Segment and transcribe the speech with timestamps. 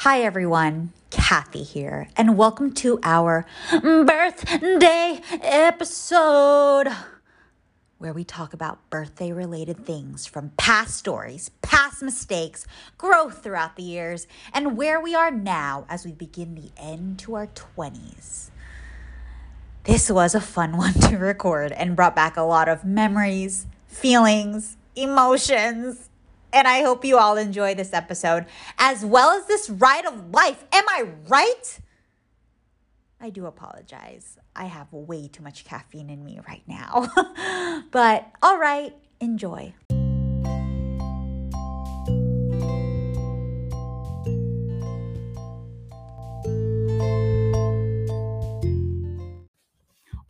[0.00, 0.94] Hi, everyone.
[1.10, 6.88] Kathy here, and welcome to our birthday episode
[7.98, 12.66] where we talk about birthday related things from past stories, past mistakes,
[12.96, 17.34] growth throughout the years, and where we are now as we begin the end to
[17.34, 18.48] our 20s.
[19.84, 24.78] This was a fun one to record and brought back a lot of memories, feelings,
[24.96, 26.09] emotions.
[26.52, 28.46] And I hope you all enjoy this episode
[28.78, 30.64] as well as this ride of life.
[30.72, 31.78] Am I right?
[33.20, 34.36] I do apologize.
[34.56, 37.12] I have way too much caffeine in me right now.
[37.90, 39.74] but all right, enjoy.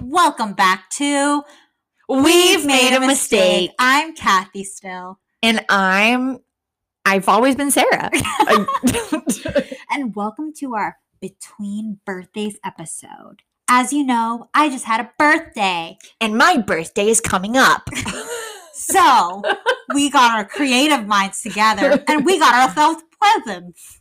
[0.01, 1.45] Welcome back to
[2.09, 3.71] We've made a mistake.
[3.79, 5.21] I'm Kathy still.
[5.43, 6.39] And I'm
[7.07, 8.11] I've always been Sarah.
[9.91, 13.43] and welcome to our Between Birthdays episode.
[13.69, 15.97] As you know, I just had a birthday.
[16.21, 17.89] and my birthday is coming up.
[18.73, 19.43] So
[19.93, 24.01] we got our creative minds together and we got ourselves presents.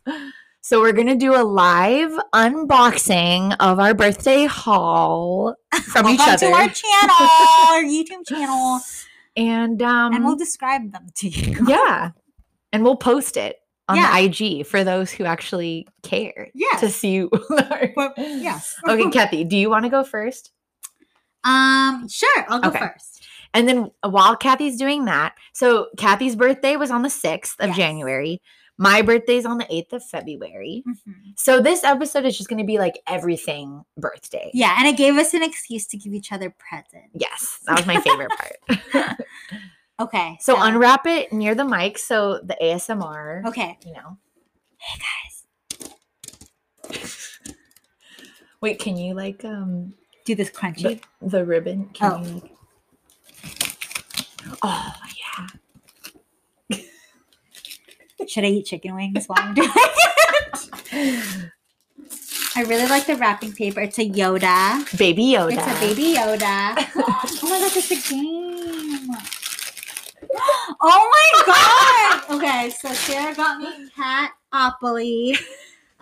[0.62, 6.46] So we're gonna do a live unboxing of our birthday haul from each other.
[6.46, 7.28] to our channel,
[7.68, 8.80] our YouTube channel,
[9.36, 11.56] and um and we'll describe them to you.
[11.68, 12.10] yeah.
[12.72, 13.56] And we'll post it
[13.88, 14.12] on Yeah.
[14.28, 16.78] the IG for those who actually care Yeah.
[16.78, 17.12] to see.
[17.12, 17.30] you.
[17.96, 18.76] But, yes.
[18.88, 20.52] okay, Kathy, do you want to go first?
[21.44, 22.78] Um, sure, I'll go Okay.
[22.78, 23.24] first.
[23.52, 27.76] And then while Kathy's doing that, so Kathy's birthday was on the 6th of Yes.
[27.76, 28.40] January.
[28.82, 30.82] My birthday's on the 8th of February.
[30.88, 31.38] Mhm.
[31.38, 34.50] So this episode is just going to be like everything birthday.
[34.54, 37.10] Yeah, and it gave us an excuse to give each other presents.
[37.12, 39.20] Yes, that was my favorite part.
[40.00, 40.38] Okay.
[40.40, 43.76] so unwrap it near the mic so the ASMR, Okay.
[43.84, 44.16] you know.
[44.78, 44.98] Hey
[46.88, 47.04] guys.
[48.62, 49.92] Wait, can you like um
[50.24, 51.02] Do this crunchy.
[51.20, 51.90] the, the ribbon?
[51.92, 52.24] Can Oh.
[52.24, 52.56] you like
[54.62, 55.46] Oh, yeah.
[58.28, 61.50] Should I eat chicken wings while I'm doing it?
[62.56, 63.80] I really like the wrapping paper.
[63.80, 64.98] It's a Yoda.
[64.98, 65.52] Baby Yoda.
[65.52, 66.74] It's a baby Yoda.
[66.96, 69.10] oh my god, it's a game.
[70.82, 72.36] Oh my god.
[72.36, 75.36] Okay, so Sarah got me Catopoly.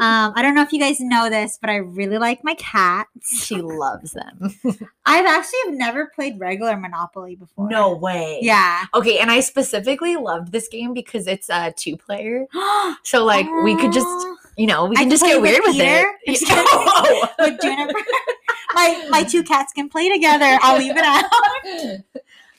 [0.01, 3.45] Um, I don't know if you guys know this, but I really like my cats.
[3.45, 4.55] She loves them.
[5.07, 7.69] I've actually have never played regular Monopoly before.
[7.69, 8.39] no way.
[8.43, 8.85] Yeah.
[8.95, 12.47] Okay, and I specifically loved this game because it's a two player.
[13.05, 14.07] So like we could just,
[14.57, 16.05] you know, we can just get weird with Peter.
[16.27, 17.29] it.
[17.39, 17.99] With Juniper.
[18.75, 20.59] my my two cats can play together.
[20.63, 21.25] I'll leave it out.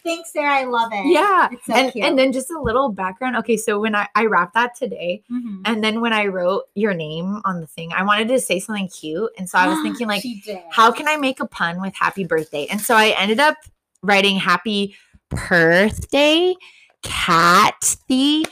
[0.03, 0.53] Thanks, Sarah.
[0.55, 1.05] I love it.
[1.11, 1.49] yeah.
[1.51, 2.05] It's so and cute.
[2.05, 3.35] and then just a little background.
[3.37, 5.61] Okay, so when I I wrapped that today, Mhm.
[5.65, 8.87] and then when I wrote your name on the thing, I wanted to say something
[8.89, 10.23] cute, and so I was thinking like,
[10.71, 12.65] how can I make a pun with happy birthday?
[12.67, 13.57] And so I ended up
[14.01, 14.95] writing happy
[15.29, 16.55] birthday,
[17.03, 18.43] Kathy.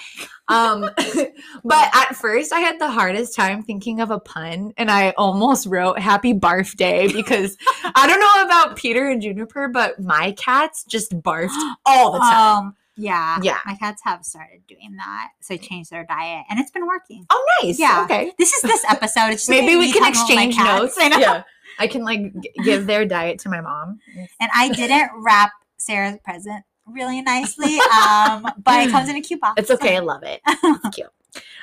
[0.50, 0.82] Um,
[1.64, 5.66] but at first I had the hardest time thinking of a pun, and I almost
[5.68, 10.84] wrote happy barf day because I don't know about Peter and Juniper, but my cats
[10.86, 11.50] just barfed
[11.86, 12.58] all the time.
[12.58, 13.60] Um, yeah, Yeah.
[13.66, 17.26] My cats have started doing that, so I changed their diet, and it's been working.
[17.30, 17.78] oh, nice.
[17.78, 18.04] yeah.
[18.06, 18.32] Okay.
[18.40, 19.28] This is this episode.
[19.32, 20.96] It's just Maybe we can talking about my exchange notes.
[21.00, 21.20] I know.
[21.20, 21.44] Yeah.
[21.80, 24.00] I can like g- give their diet to my mom.
[24.40, 29.42] And I didn't wrap Sarah's present really nicely, um, but it comes in a cute
[29.42, 29.54] box.
[29.58, 29.98] It's okay.
[29.98, 30.42] I love it.
[30.64, 31.08] It's cute.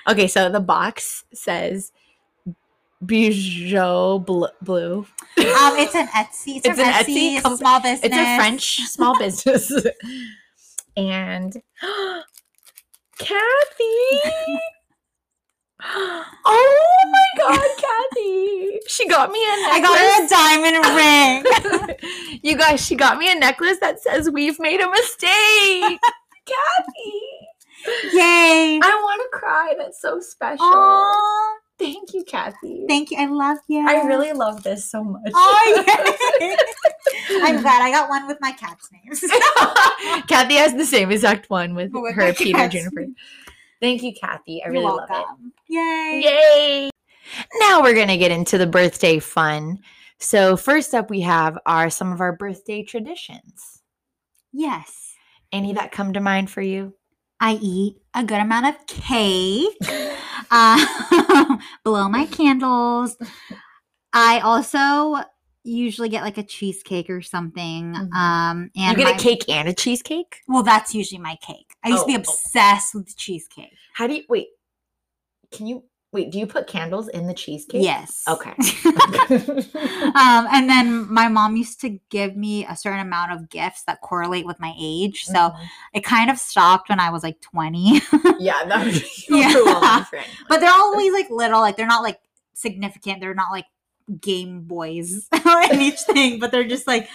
[0.08, 1.90] Okay, so the box says
[3.04, 4.98] Bijou Bl- Blue.
[4.98, 6.56] Um, it's an Etsy.
[6.58, 7.36] It's, It's an Etsy.
[7.38, 8.00] Etsy comp- small business.
[8.04, 9.72] It's a French small business.
[10.96, 11.62] and
[13.18, 14.60] Kathy.
[15.87, 18.81] Oh my god, Kathy.
[18.89, 19.89] She got me a I necklace.
[19.89, 22.41] got her a diamond ring.
[22.43, 26.00] you guys, she got me a necklace that says we've made a mistake.
[26.47, 28.17] Kathy.
[28.17, 28.81] Yay!
[28.83, 29.75] I want to cry.
[29.78, 30.65] That's so special.
[30.65, 32.84] Aw, Thank you, Kathy.
[32.89, 33.19] thank you.
[33.19, 33.87] I love you.
[33.87, 35.33] I really love this so much.
[35.34, 35.84] Oh,
[36.41, 36.57] yay.
[37.42, 39.21] I'm glad I got one with my cat's names.
[40.28, 42.69] Kathy has the same exact one with With her Peter.
[42.69, 43.07] Juniper.
[43.84, 44.63] Thank you, Kathy.
[44.63, 45.27] I You're really love it.
[45.69, 46.22] Yay!
[46.25, 46.91] Yay!
[47.60, 49.81] Now we're gonna get into the birthday fun.
[50.19, 53.83] So first up, we have are some of our birthday traditions.
[54.54, 55.13] Yes.
[55.53, 56.95] Any that come to mind for you?
[57.41, 59.77] I eat a good amount of cake.
[60.51, 63.19] uh, blow my candles.
[64.15, 65.22] I also
[65.65, 67.95] usually get like a cheesecake or something.
[67.95, 68.13] Mhm.
[68.15, 70.43] Um, and You get my- a cake and a cheesecake.
[70.47, 71.75] Well, that's usually my cake.
[71.83, 72.21] I used to be Oh, oh.
[72.21, 73.72] obsessed with the cheesecake.
[73.95, 74.49] How do you wait?
[75.51, 77.83] Can you Wait, do you put candles in the cheesecake?
[77.83, 78.22] Yes.
[78.28, 78.53] Okay.
[80.15, 84.01] um, and then my mom used to give me a certain amount of gifts that
[84.01, 85.25] correlate with my age.
[85.25, 85.59] So Mhm.
[85.95, 88.01] it kind of stopped when I was like 20.
[88.39, 90.05] yeah, that be Yeah.
[90.49, 92.21] but they're always like little, like they're not like
[92.53, 93.21] significant.
[93.21, 93.66] They're not like
[94.21, 95.28] Game Boys
[95.71, 97.09] in each thing, but they're just like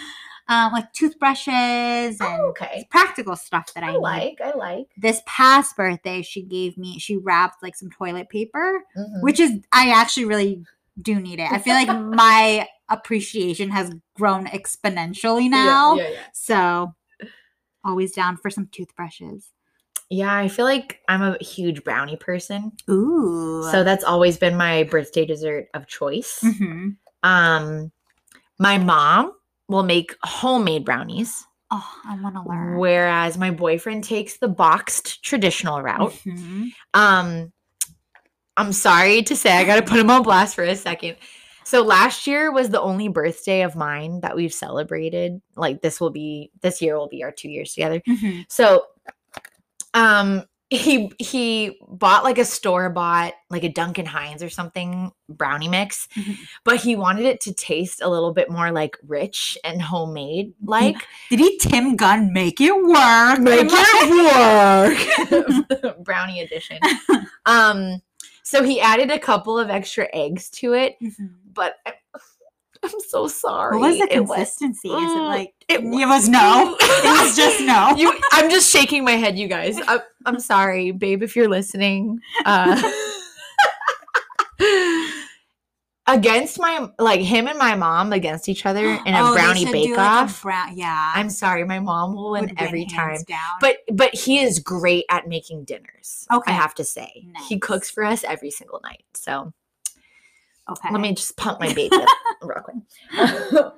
[0.47, 2.87] um, like toothbrushes and Oh, okay.
[2.89, 4.41] practical stuff that I, I like.
[4.41, 4.87] I like.
[4.97, 9.21] This past birthday, she gave me, she wrapped like some toilet paper, Mhm.
[9.21, 10.63] which is, I actually really
[10.99, 11.51] do need it.
[11.51, 15.95] I feel like my appreciation has grown exponentially Yeah, now.
[15.95, 16.19] Yeah, yeah.
[16.33, 16.95] So
[17.85, 19.49] always down for some toothbrushes.
[20.09, 22.71] Yeah, I feel like I'm a huge brownie person.
[22.89, 23.63] Ooh.
[23.71, 26.39] So that's always been my birthday dessert of choice.
[26.43, 26.95] Mhm.
[27.23, 27.91] Um
[28.57, 29.33] my mom
[29.67, 32.77] will make homemade brownies, oh, I want to learn.
[32.79, 36.13] whereas my boyfriend takes the boxed traditional route.
[36.25, 36.69] Mhm.
[36.93, 37.53] Um
[38.57, 41.15] I'm sorry to say I got to put him on blast for a second.
[41.63, 45.39] So last year was the only birthday of mine that we've celebrated.
[45.55, 48.01] Like this will be this year will be our 2 years together.
[48.07, 48.45] Mhm.
[48.49, 48.83] So
[49.93, 55.67] um he he bought like a store bought like a Duncan Hines or something brownie
[55.67, 56.37] mix, Mhm.
[56.63, 60.95] but he wanted it to taste a little bit more like rich and homemade like
[61.31, 63.39] Did he Tim Gunn make it work?
[63.39, 65.33] Make it
[65.81, 66.77] work brownie edition.
[67.47, 68.01] Um
[68.43, 71.31] so he added a couple of extra eggs to it, Mhm.
[71.53, 71.75] but
[72.83, 73.77] I'm so sorry.
[73.77, 74.89] What was the It was- consistency?
[74.89, 76.75] Is it Mm, like it it was no?
[76.79, 77.95] it was just no.
[77.95, 82.19] you i'm just shaking my head you guys I, i'm sorry babe if you're listening
[82.45, 82.81] uh
[86.07, 89.89] against my like him and my mom against each other in a Oh, brownie bake
[89.89, 91.11] do, like, off brown- yeah.
[91.15, 93.37] i'm sorry my mom will win win every time down.
[93.61, 96.51] but but he is great at making dinners Okay.
[96.51, 99.53] i have to say he cooks for us every single night so
[100.71, 100.89] okay.
[100.91, 102.07] let me just pump my baby up
[102.41, 102.77] real quick.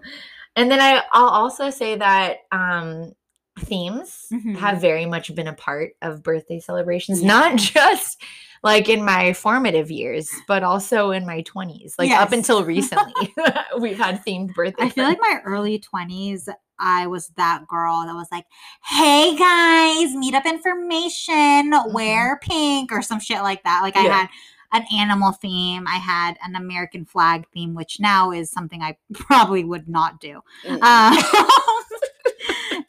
[0.55, 3.13] and then I, I'll also say that um,
[3.59, 4.57] themes Mhm.
[4.57, 8.21] have very much been a part of birthday celebrations, not just
[8.63, 11.93] like in my formative years, but also in my 20s.
[11.97, 13.33] Like up until recently,
[13.79, 14.85] we've had themed birthdays.
[14.85, 16.47] I feel like my early 20s,
[16.77, 18.45] I was that girl that was like,
[18.85, 23.81] hey guys, meet up information, wear pink, or some shit like that.
[23.81, 24.11] Like I Mm-hmm.
[24.11, 24.29] Had
[24.73, 29.63] an animal theme, I had an American flag theme, which now is something I probably
[29.63, 30.41] would not do.
[30.65, 31.17] Mm.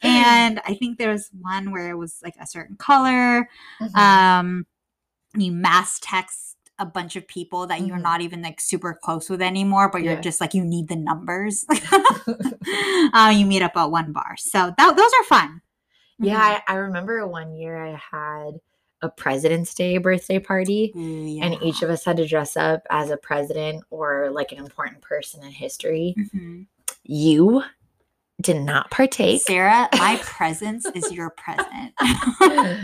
[0.05, 3.47] Um, and I think there was one where it was like a certain color.
[3.81, 3.95] Mhm.
[3.97, 4.65] Um,
[5.35, 8.01] you mass text a bunch of people that you're Mhm.
[8.01, 10.19] not even like super close with anymore, but you're Yeah.
[10.21, 11.63] just like you need the numbers.
[13.13, 15.61] uh, you meet up at one bar, so that, those are fun.
[16.19, 18.59] yeah, I, I remember one year I had
[19.03, 20.91] a President's Day birthday party.
[20.95, 21.43] Mhm.
[21.43, 25.01] And each of us had to dress up as a president or like an important
[25.01, 26.15] person in history.
[26.17, 26.65] Mhm.
[27.03, 27.63] You
[28.41, 29.41] did not partake.
[29.43, 31.93] Sarah, my presence is your present.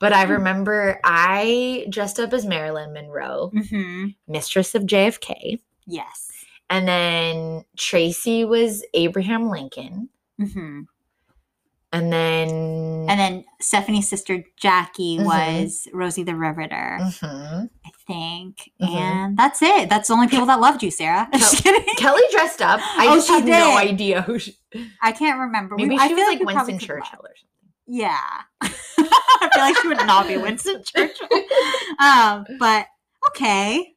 [0.00, 5.60] but I remember I dressed up as Marilyn Monroe, hmm mistress of JFK.
[5.86, 6.30] Yes.
[6.70, 10.08] And then Tracy was Abraham Lincoln.
[10.38, 10.82] hmm
[11.94, 12.48] And then.
[13.08, 15.24] And then Stephanie's sister Jackie Mhm.
[15.24, 17.68] was Rosie the Riveter, Mhm.
[17.86, 18.70] I think.
[18.82, 18.88] Mhm.
[18.96, 19.88] And that's it.
[19.88, 21.28] That's the only people that loved you, Sarah.
[21.96, 22.80] Kelly dressed up.
[22.82, 24.56] I Oh, just she have no idea who she.
[25.02, 25.76] I can't remember.
[25.76, 26.88] We- Maybe I she feel was like we probably Winston.
[26.88, 27.48] Churchill or something.
[27.86, 28.18] Yeah.
[28.62, 31.28] I feel like she would not be Winston Churchill.
[32.00, 32.86] Um, but
[33.28, 33.94] okay.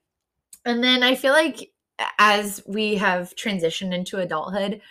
[0.65, 1.71] And then I feel like
[2.19, 4.81] as we have transitioned into adulthood,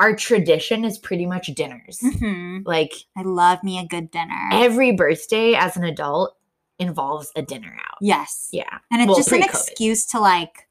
[0.00, 1.98] our tradition is pretty much dinners.
[2.02, 2.62] Mhm.
[2.66, 4.48] Like I love me a good dinner.
[4.52, 6.36] every birthday as an adult
[6.78, 7.98] involves a dinner out.
[8.00, 8.48] yes.
[8.52, 8.78] Yeah.
[8.92, 9.50] And it's Well, just an pre-COVID.
[9.68, 10.68] excuse to like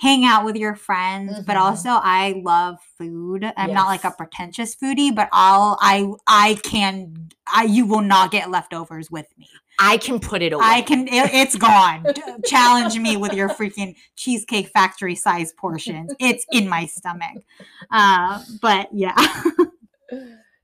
[0.00, 1.40] hang out with your friends.
[1.46, 1.60] But Mhm.
[1.60, 3.52] also I love food.
[3.56, 8.30] I'm not like a pretentious foodie, but I'll I I can I you will not
[8.30, 9.48] get leftovers with me.
[9.78, 10.64] I can put it away.
[10.64, 12.04] I can it, it's gone.
[12.46, 16.12] Challenge me with your freaking cheesecake factory size portions.
[16.20, 17.42] It's in my stomach.
[17.90, 19.14] Uh, but yeah.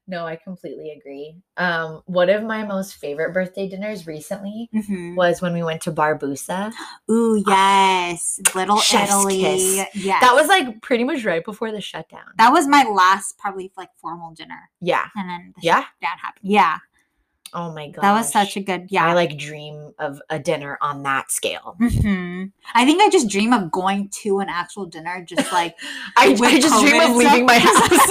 [0.07, 1.37] No, I completely agree.
[1.57, 5.15] Um, one of my most favorite birthday dinners recently Mhm.
[5.15, 6.73] was when we went to Barbusa.
[7.09, 8.41] Ooh, yes.
[8.53, 9.39] Little Chef's Italy.
[9.41, 9.87] kiss.
[9.95, 10.21] Yes.
[10.21, 12.25] That was like pretty much right before the shutdown.
[12.39, 14.69] that was my last probably like formal dinner.
[14.81, 15.07] yeah.
[15.15, 15.85] And then the Yeah.
[15.85, 16.51] shutdown happened.
[16.51, 16.79] Yeah.
[17.53, 18.03] Oh my god.
[18.03, 19.07] That was such a good yeah.
[19.07, 21.75] I like dream of a dinner on that scale.
[21.79, 25.75] hmm I think I just dream of going to an actual dinner, just like
[26.17, 28.09] I, I just dream of leaving my house.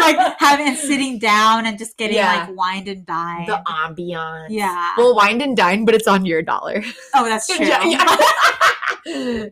[0.00, 2.46] like having sitting down and just getting Yeah.
[2.46, 3.46] like wined and dine.
[3.46, 4.46] the ambiance.
[4.50, 4.92] yeah.
[4.98, 6.82] Well, wine and dine, but it's on your dollar.
[7.14, 7.64] oh, that's true.
[7.64, 9.48] Yeah, yeah.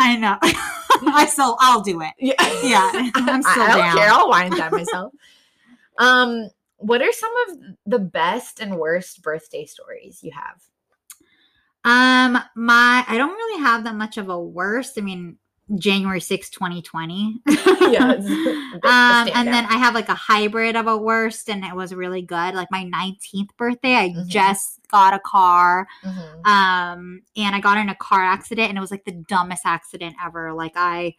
[0.00, 0.38] I know.
[0.42, 2.12] I still I'll do it.
[2.18, 2.34] Yeah.
[2.64, 3.96] Yeah, I'm I- still I don't down.
[3.96, 4.08] care.
[4.10, 5.12] I'll wine and dine myself.
[5.98, 10.62] um, what are some of the best and worst birthday stories you have?
[11.84, 14.98] Um, my I don't really have that much of a worst.
[14.98, 15.38] I mean,
[15.76, 17.40] January sixth, 2020.
[17.88, 18.12] Yeah,
[18.82, 19.64] um, and then.
[19.64, 22.54] I have like a hybrid of a worst, and it was really good.
[22.54, 24.26] Like my 19th birthday, I Mhm.
[24.28, 25.86] just got a car.
[26.04, 26.46] Mhm.
[26.46, 30.16] Um, and I got in a car accident, and it was like the dumbest accident
[30.22, 30.52] ever.
[30.52, 31.14] Like I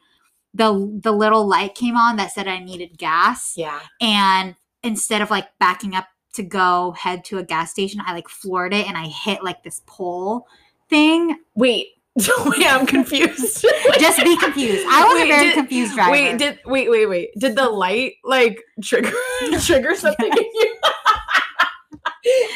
[0.54, 3.56] the the little light came on that said I needed gas.
[3.58, 3.80] Yeah.
[4.00, 8.28] And instead of like backing up to go head to a gas station, I like
[8.30, 10.46] floored it and I hit like this pole
[10.90, 11.38] thing.
[11.56, 11.88] Wait.
[12.46, 13.66] wait, I'm confused.
[14.00, 14.86] Just be confused.
[14.90, 16.12] I was Wait, a very did- confused driver.
[16.12, 17.30] Wait, did wait, wait, wait.
[17.38, 19.12] Did the light like trigger
[19.62, 20.76] trigger something in you?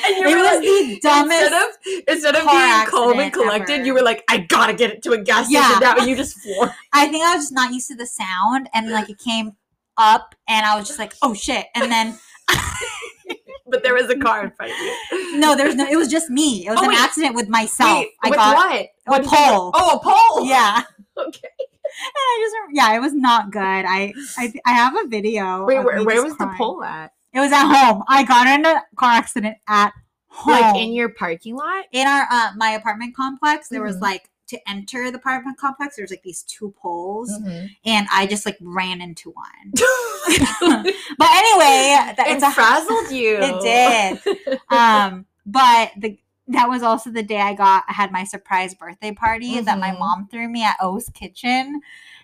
[0.06, 1.42] and you it were was like, the dumbest.
[1.42, 1.70] instead of
[2.08, 3.86] instead of being calm and collected, ever.
[3.86, 5.80] you were like, I gotta get it to a gas station Yeah.
[5.80, 5.98] now.
[5.98, 6.72] And you just floored.
[6.92, 9.54] I think I was just not used to the sound, and like it came
[9.98, 12.18] up, and I was just like, "Oh shit!" And then
[13.66, 15.40] But there was a car in front of you.
[15.40, 15.88] no, there's no.
[15.88, 16.68] It was just me.
[16.68, 17.00] It was Oh, an wait.
[17.00, 18.00] accident with myself.
[18.00, 18.76] Wait, I with got what?
[18.76, 19.50] a What did you get?
[19.54, 19.72] pole.
[19.74, 20.46] Oh, a pole.
[20.48, 20.84] yeah.
[21.16, 21.50] Okay.
[21.60, 23.60] And I just yeah, it was not good.
[23.62, 25.64] I I, I have a video.
[25.66, 27.12] Wait, where, where was the pole at?
[27.34, 28.04] It was at home.
[28.08, 29.94] I got in a car accident at
[30.28, 30.54] home.
[30.54, 31.86] Like in your parking lot?
[31.92, 33.70] in our uh, my apartment complex.
[33.70, 34.02] There was Mhm.
[34.02, 35.96] like to enter the apartment complex.
[35.96, 37.70] there's like these two poles, Mhm.
[37.86, 39.74] and I just like ran into one.
[41.18, 43.38] but anyway, that, it it's a frazzled you.
[43.42, 44.60] It did.
[44.70, 46.18] um, but the
[46.50, 49.92] that was also the day I got I had my surprise birthday party that my
[49.92, 50.00] Mhm.
[50.00, 51.82] mom threw me at O's Kitchen.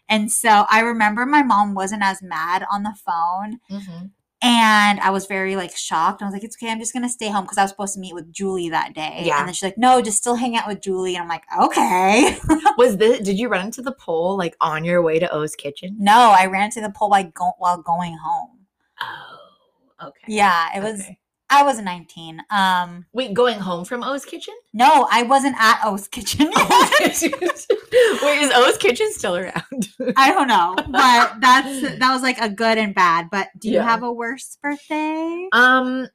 [0.09, 3.59] And so I remember my mom wasn't as mad on the phone.
[3.69, 4.11] Mhm.
[4.41, 6.21] And I was very like shocked.
[6.21, 7.99] I was like, it's okay, I'm just gonna stay home because I was supposed to
[7.99, 9.23] meet with Julie that day.
[9.25, 9.39] Yeah.
[9.39, 11.15] And then she's like, no, just still hang out with Julie.
[11.15, 12.37] And I'm like, okay.
[12.77, 13.19] Was this?
[13.19, 15.97] Did you run into the pole like on your way to O's kitchen?
[15.99, 18.59] no, I ran into the pole by go- while going home.
[19.01, 20.23] Oh, okay.
[20.27, 21.19] Yeah, it was Okay.
[21.49, 22.41] I was 19.
[22.51, 24.53] Um Wait, going home from O's kitchen?
[24.73, 26.47] no, I wasn't at O's kitchen.
[27.01, 29.87] Wait, is O's kitchen still around?
[30.15, 33.29] I don't know, but that's that was like a good and bad.
[33.31, 33.83] But do you Yeah.
[33.83, 35.47] have a worse birthday?
[35.53, 36.07] um,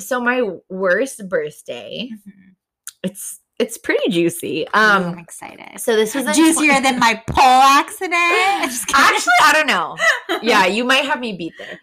[0.00, 2.54] so my worst birthday, Mhm.
[3.02, 4.62] it's it's pretty juicy.
[4.62, 5.78] Ooh, I'm Um, excited.
[5.80, 8.12] so this was Juicier twen- than my pole accident.
[8.94, 9.96] Actually, I don't know.
[10.42, 11.78] Yeah, you might have me beat there.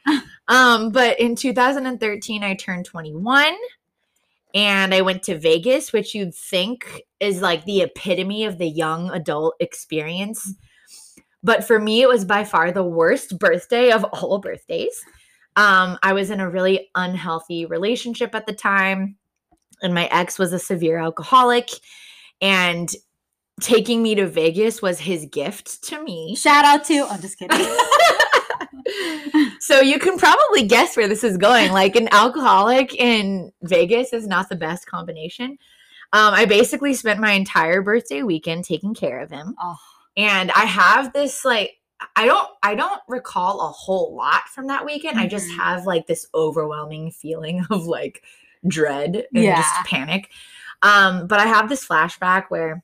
[0.48, 3.54] Um, but in 2013, I turned 21
[4.56, 9.12] and I went to Vegas, which you'd think is like the epitome of the young
[9.12, 10.56] adult experience.
[11.44, 15.00] But for me, it was by far the worst birthday of all birthdays.
[15.56, 19.18] Um, I was in a really unhealthy relationship at the time,
[19.82, 21.70] and my ex was a severe alcoholic.
[22.42, 22.90] And
[23.62, 26.36] taking me to Vegas was his gift to me.
[26.36, 27.06] Shout out to.
[27.10, 27.60] I'm just kidding.
[29.60, 31.72] so you can probably guess where this is going.
[31.72, 35.52] Like an alcoholic in Vegas is not the best combination.
[36.12, 39.76] Um, I basically spent my entire birthday weekend taking care of him, Oh.
[40.18, 41.76] and I have this like
[42.16, 45.20] I don't I don't recall a whole lot from that weekend.
[45.20, 45.58] I just Mhm.
[45.58, 48.24] have like this overwhelming feeling of like
[48.68, 49.58] dread and Yeah.
[49.58, 50.30] just panic.
[50.82, 52.84] Um, but I have this flashback where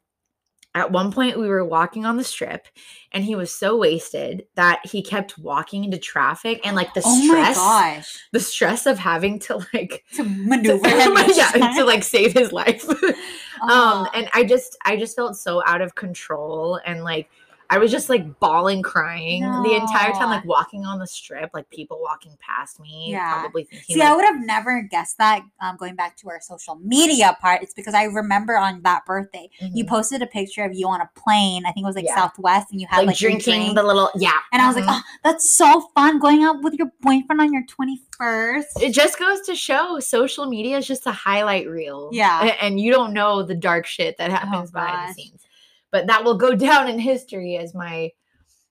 [0.74, 2.68] at one point we were walking on the strip
[3.14, 7.26] and he was so wasted that he kept walking into traffic and like the oh
[7.26, 8.18] stress my gosh.
[8.34, 11.14] the stress of having to like To to, maneuver him.
[11.34, 13.06] yeah, to like save his life um
[13.62, 14.08] Oh.
[14.14, 17.30] and i just i just felt so out of control and like
[17.70, 21.70] i was just like bawling crying the entire time like walking on the strip like
[21.70, 23.34] people walking past me Yeah.
[23.42, 25.44] probably thinking See, like, I would have never guessed that.
[25.62, 29.50] Um, going back to our social media part, it's because I remember on that birthday
[29.74, 29.88] you mhm.
[29.90, 31.66] posted a picture of you on a plane.
[31.66, 32.16] I think it was like Yeah.
[32.16, 33.76] Southwest, and you had like, like, drinking drink.
[33.76, 35.00] the little yeah And I was like, mhm.
[35.00, 38.82] oh, that's so fun going out with your boyfriend on your 21st.
[38.82, 42.10] it just goes to show social media is just a highlight reel.
[42.12, 42.40] Yeah.
[42.44, 45.16] Oh, And you don't know the dark shit that happens behind gosh.
[45.16, 45.42] the scenes.
[45.96, 48.12] But that will go down in history as my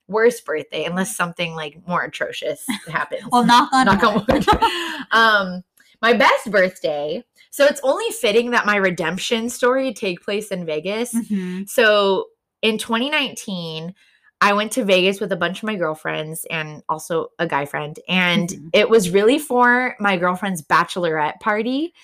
[0.07, 3.23] worst birthday, unless something like more atrocious happens.
[3.31, 4.47] Well, knock on Knock on wood.
[5.11, 5.63] um,
[6.03, 7.23] my best birthday.
[7.49, 11.15] So it's only fitting that my redemption story take place in Vegas.
[11.15, 11.67] Mhm.
[11.67, 12.25] So
[12.61, 13.95] in 2019,
[14.39, 17.97] I went to Vegas with a bunch of my girlfriends and also a guy friend.
[18.07, 18.69] And Mhm.
[18.71, 21.95] it was really for my girlfriend's bachelorette party.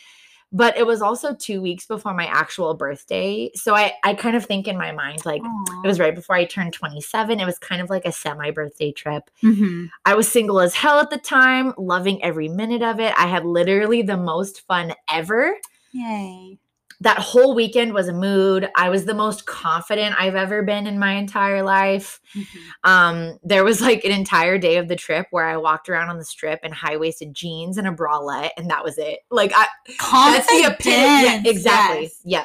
[0.52, 3.52] But it was also two weeks before my actual birthday.
[3.56, 5.82] So I, I kind of think in my mind, like, Aw.
[5.84, 7.40] it was right before I turned 27.
[7.40, 9.30] It was kind of like a semi birthday trip.
[9.42, 9.90] Mhm.
[10.06, 13.14] I was single as hell at the time, loving every minute of it.
[13.18, 15.56] I had literally the most fun ever.
[15.94, 16.58] Yay.
[17.02, 18.70] That whole weekend was a mood.
[18.76, 22.22] I was the most confident I've ever been in my entire life.
[22.36, 22.46] Mhm.
[22.84, 26.18] Um, there was like an entire day of the trip where I walked around on
[26.18, 29.20] the strip in high waisted jeans and a bralette, and that was it.
[29.30, 29.68] Like I,
[29.98, 30.96] that's the epitome.
[30.96, 32.04] Yeah, exactly.
[32.04, 32.22] yes.
[32.24, 32.44] Yeah.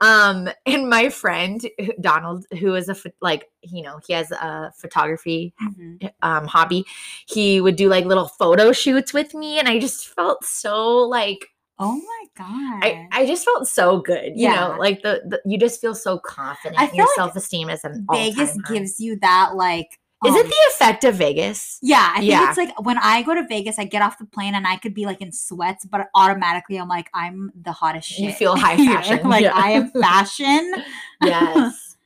[0.00, 1.64] Um, and my friend
[2.00, 6.10] Donald, who is a like, you know, he has a photography Mhm.
[6.20, 6.84] um hobby.
[7.26, 11.46] He would do like little photo shoots with me, and I just felt so like
[11.78, 12.84] Oh my god.
[12.84, 14.26] I, I just felt so good.
[14.36, 14.54] You Yeah.
[14.68, 16.80] know, like the, the you just feel so confident.
[16.80, 18.74] I Your like self esteem is an Vegas high.
[18.74, 21.78] gives you that like Is it um, the effect of Vegas?
[21.82, 22.48] Yeah, I think Yeah.
[22.48, 24.94] it's like when I go to Vegas, I get off the plane and I could
[24.94, 28.20] be like in sweats, but automatically I'm like, I'm the hottest shit.
[28.20, 29.28] You feel high fashion.
[29.28, 29.52] like Yeah.
[29.54, 30.74] I am fashion.
[31.22, 31.96] Yes.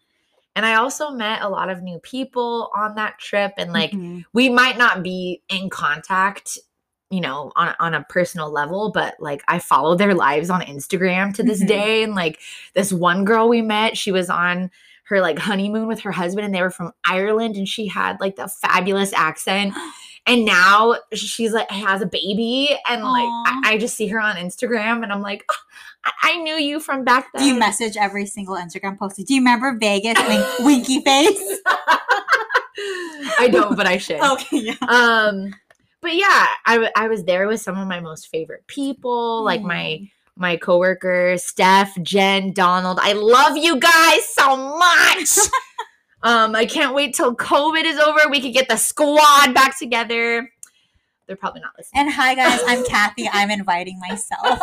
[0.56, 4.24] and I also met a lot of new people on that trip, and like Mhm.
[4.32, 6.58] we might not be in contact
[7.10, 11.32] you know on, on a personal level but like i follow their lives on instagram
[11.34, 11.66] to this Mhm.
[11.68, 12.38] day and like
[12.74, 14.70] this one girl we met she was on
[15.04, 18.36] her like honeymoon with her husband and they were from ireland and she had like
[18.36, 19.72] the fabulous accent
[20.26, 24.36] and now she's like has a baby and like I, I just see her on
[24.36, 25.54] instagram and i'm like "Oh,
[26.04, 29.16] I, I knew you from back then Do you message every single Instagram post?
[29.16, 31.58] Do you remember Vegas wink, winky face?
[33.38, 34.74] i don't but i should Okay, yeah.
[34.88, 35.54] um
[36.00, 39.98] but yeah I, I was there with some of my most favorite people like my
[40.00, 40.10] Mm.
[40.36, 45.36] my coworkers steph jen donald i love you guys so much
[46.22, 50.48] um i can't wait till covid is over we could get the squad back together
[51.26, 53.28] they're probably not listening And hi guys, I'm Kathy.
[53.30, 54.58] I'm inviting myself.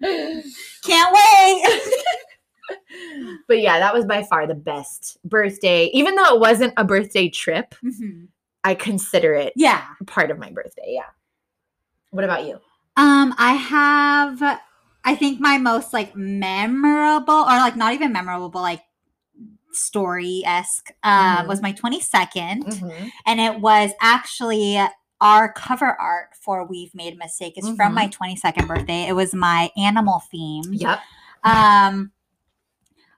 [0.00, 1.82] Can't wait.
[3.48, 7.28] but yeah that was by far the best birthday even though it wasn't a birthday
[7.28, 8.28] trip Mhm.
[8.64, 9.82] I consider it Yeah.
[10.06, 11.06] part of my birthday yeah
[12.10, 12.60] what about you
[12.96, 14.60] Um, I have
[15.04, 18.82] I think my most like memorable or like not even memorable, but like
[19.72, 21.46] story esque uh, Mhm.
[21.46, 22.64] was my 22nd.
[22.66, 23.10] Mhm.
[23.24, 24.78] And it was actually
[25.20, 27.54] our cover art for We've Made a Mistake.
[27.56, 29.06] It's from my 22nd birthday.
[29.06, 30.64] It was my animal theme.
[30.72, 31.00] yep
[31.44, 32.10] Um,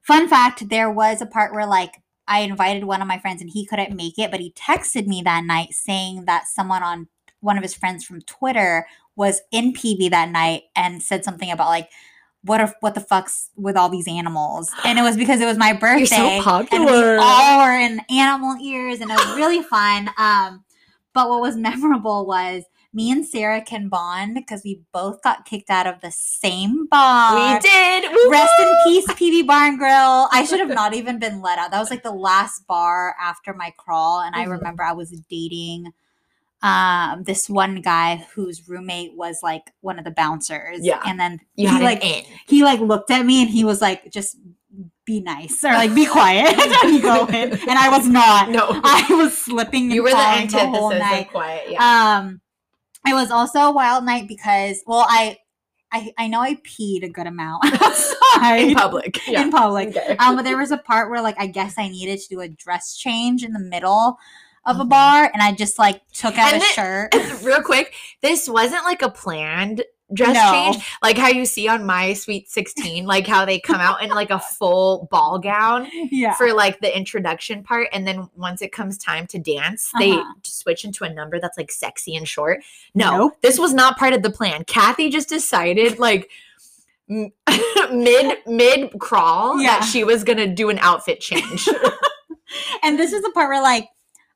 [0.03, 3.51] fun fact: there was a part where like I invited one of my friends and
[3.51, 7.09] he couldn't make it, but he texted me that night saying that someone on
[7.41, 11.69] one of his friends from Twitter was in PB that night and said something about
[11.69, 11.89] like.
[12.45, 14.69] What if what the fuck's with all these animals?
[14.85, 15.99] And it was because it was my birthday.
[15.99, 16.17] You're so
[16.73, 17.19] And we popular.
[17.21, 20.11] all were in animal ears and it was really fun.
[20.19, 20.65] Um,
[21.13, 25.71] but what was memorable was me and Sarah can bond because we both got kicked
[25.71, 27.35] out of the same bar.
[27.55, 30.29] we did Woo Rest in peace, PB Barn Grill.
[30.31, 31.71] I should have not even been let out.
[31.71, 34.51] That was like the last bar after my crawl, and I Mhm.
[34.59, 35.93] remember I was dating
[36.63, 40.79] um this one guy whose roommate was like one of the bouncers.
[40.81, 41.01] Yeah.
[41.05, 42.03] and then you he like
[42.47, 44.37] he like looked at me and he was like, just
[45.05, 47.53] be nice or like be quiet and go in.
[47.55, 48.51] And I was not.
[48.51, 49.85] no I was slipping.
[49.87, 51.27] And you were the the antithesis night.
[51.27, 52.41] of quiet yeah Um,
[53.07, 55.39] it was also a wild night because, well, I,
[55.93, 59.89] I, I know I peed a good amount outside in public yeah in public.
[59.89, 60.17] Okay.
[60.19, 62.49] Um, but there was a part where like I guess I needed to do a
[62.49, 64.17] dress change in the middle
[64.65, 64.89] of a Mhm.
[64.89, 67.15] bar, and I just like took out And a it- shirt.
[67.43, 69.83] real quick this wasn't like a planned
[70.15, 70.51] dress No.
[70.53, 74.11] change like how you see on my sweet 16 like how they come out in
[74.11, 76.35] like a full ball gown yeah.
[76.35, 80.33] for like the introduction part and then once it comes time to dance they Uh-huh.
[80.45, 82.63] switch into a number that's like sexy and short
[82.95, 83.37] no Nope.
[83.43, 86.31] this was not part of the plan kathy just decided like
[87.09, 89.79] mid mid crawl Yeah.
[89.81, 91.69] that she was gonna do an outfit change
[92.83, 93.89] and this is the part where like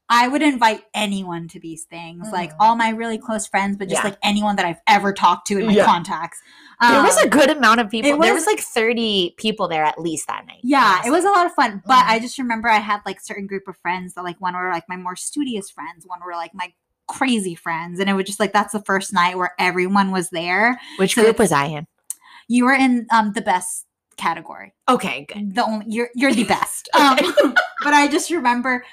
[0.08, 2.56] I would invite anyone to these things, like Mhm.
[2.60, 4.10] all my really close friends, but just Yeah.
[4.10, 5.84] like anyone that I've ever talked to in my Yeah.
[5.84, 6.40] contacts.
[6.78, 9.66] there was a Um, good amount of people it there was- was like 30 people
[9.66, 11.82] there at least that night yeah, it was a lot of fun.
[11.86, 12.08] But Mhm.
[12.10, 14.84] I just remember I had like certain group of friends that like one were like
[14.86, 16.74] my more studious friends, one were like my
[17.08, 20.78] crazy friends, and it was just like that's the first night where everyone was there.
[20.98, 21.86] which So group was i in
[22.46, 23.86] You were in um the best
[24.18, 24.74] category.
[24.86, 26.90] okay good the only you're you're the best.
[26.94, 27.16] Um,
[27.82, 28.84] but I just remember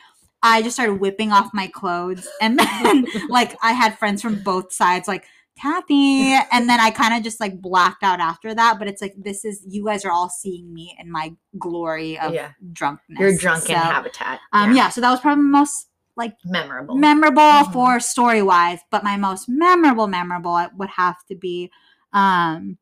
[0.44, 4.72] I just started whipping off my clothes, and then like I had friends from both
[4.74, 5.26] sides like
[5.60, 6.34] Kathy.
[6.52, 8.80] and then I kind of just like blacked out after that.
[8.80, 12.34] But it's like, this is, you guys are all seeing me in my glory of
[12.34, 12.52] Yeah.
[12.74, 13.20] drunkenness.
[13.20, 14.40] Your drunken So, habitat.
[14.52, 14.90] Um, yeah.
[14.90, 16.96] So that was probably most like Memorable.
[16.96, 17.72] memorable Mhm.
[17.74, 21.72] for story wise, but my most memorable, memorable it would have to be
[22.14, 22.78] um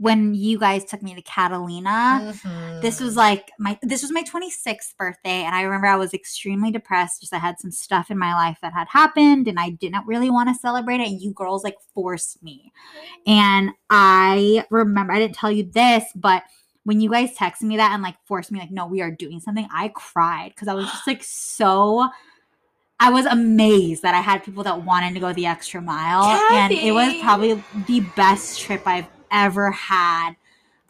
[0.00, 2.34] when you guys took me to Catalina.
[2.80, 3.16] This was Mhm.
[3.18, 7.34] like my this was my 26th birthday and I remember I was extremely depressed just
[7.34, 10.48] I had some stuff in my life that had happened and I didn't really want
[10.48, 12.72] to celebrate it and you girls like forced me.
[13.26, 16.44] And I remember I didn't tell you this but
[16.84, 19.38] when you guys texted me that and like forced me like no we are doing
[19.38, 21.22] something I cried cuz I was just like
[21.56, 22.08] so
[22.98, 26.72] I was amazed that I had people that wanted to go the extra mile and
[26.72, 30.32] it was probably the best trip I've ever had.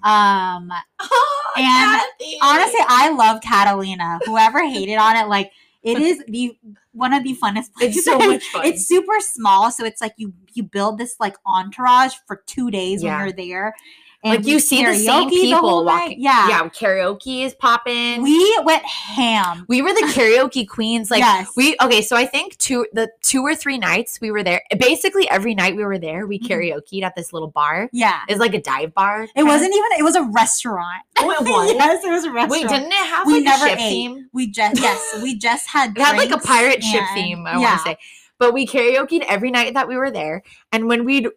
[0.02, 0.70] Um
[1.56, 2.38] And Kathy.
[2.42, 4.20] honestly, I love Catalina.
[4.24, 5.50] Whoever hated on it, like
[5.82, 6.56] it is the
[6.92, 7.96] one of the funnest places.
[7.98, 8.64] It's so much fun.
[8.66, 13.02] It's super small, so it's like you you build this like entourage for two days
[13.02, 13.16] Yeah.
[13.18, 13.74] when you're there.
[14.22, 16.00] Like you see the same people whole night.
[16.02, 16.20] walking.
[16.22, 16.48] Yeah.
[16.48, 16.68] yeah.
[16.68, 18.22] Karaoke is popping.
[18.22, 19.64] we went ham.
[19.68, 21.10] we were the karaoke queens.
[21.10, 24.42] Like yes, we okay, so I think two the two or three nights we were
[24.42, 24.62] there.
[24.78, 26.48] Basically every night we were there, we Mhm.
[26.48, 27.88] karaokeed at this little bar.
[27.92, 28.20] yeah.
[28.28, 29.26] It's like a dive bar.
[29.34, 29.90] It wasn't even.
[29.98, 31.02] It was a restaurant.
[31.18, 31.72] Oh, it was?
[31.74, 32.50] yes, it was a restaurant.
[32.50, 33.88] Wait, didn't it have We like never a ship ate.
[33.90, 34.28] theme?
[34.32, 35.96] we just yes, we just had.
[35.96, 37.58] It had like a pirate ship and- theme, I yeah.
[37.58, 37.96] want to say.
[38.38, 40.42] But we karaokeed every night that we were there.
[40.72, 41.28] And when we'd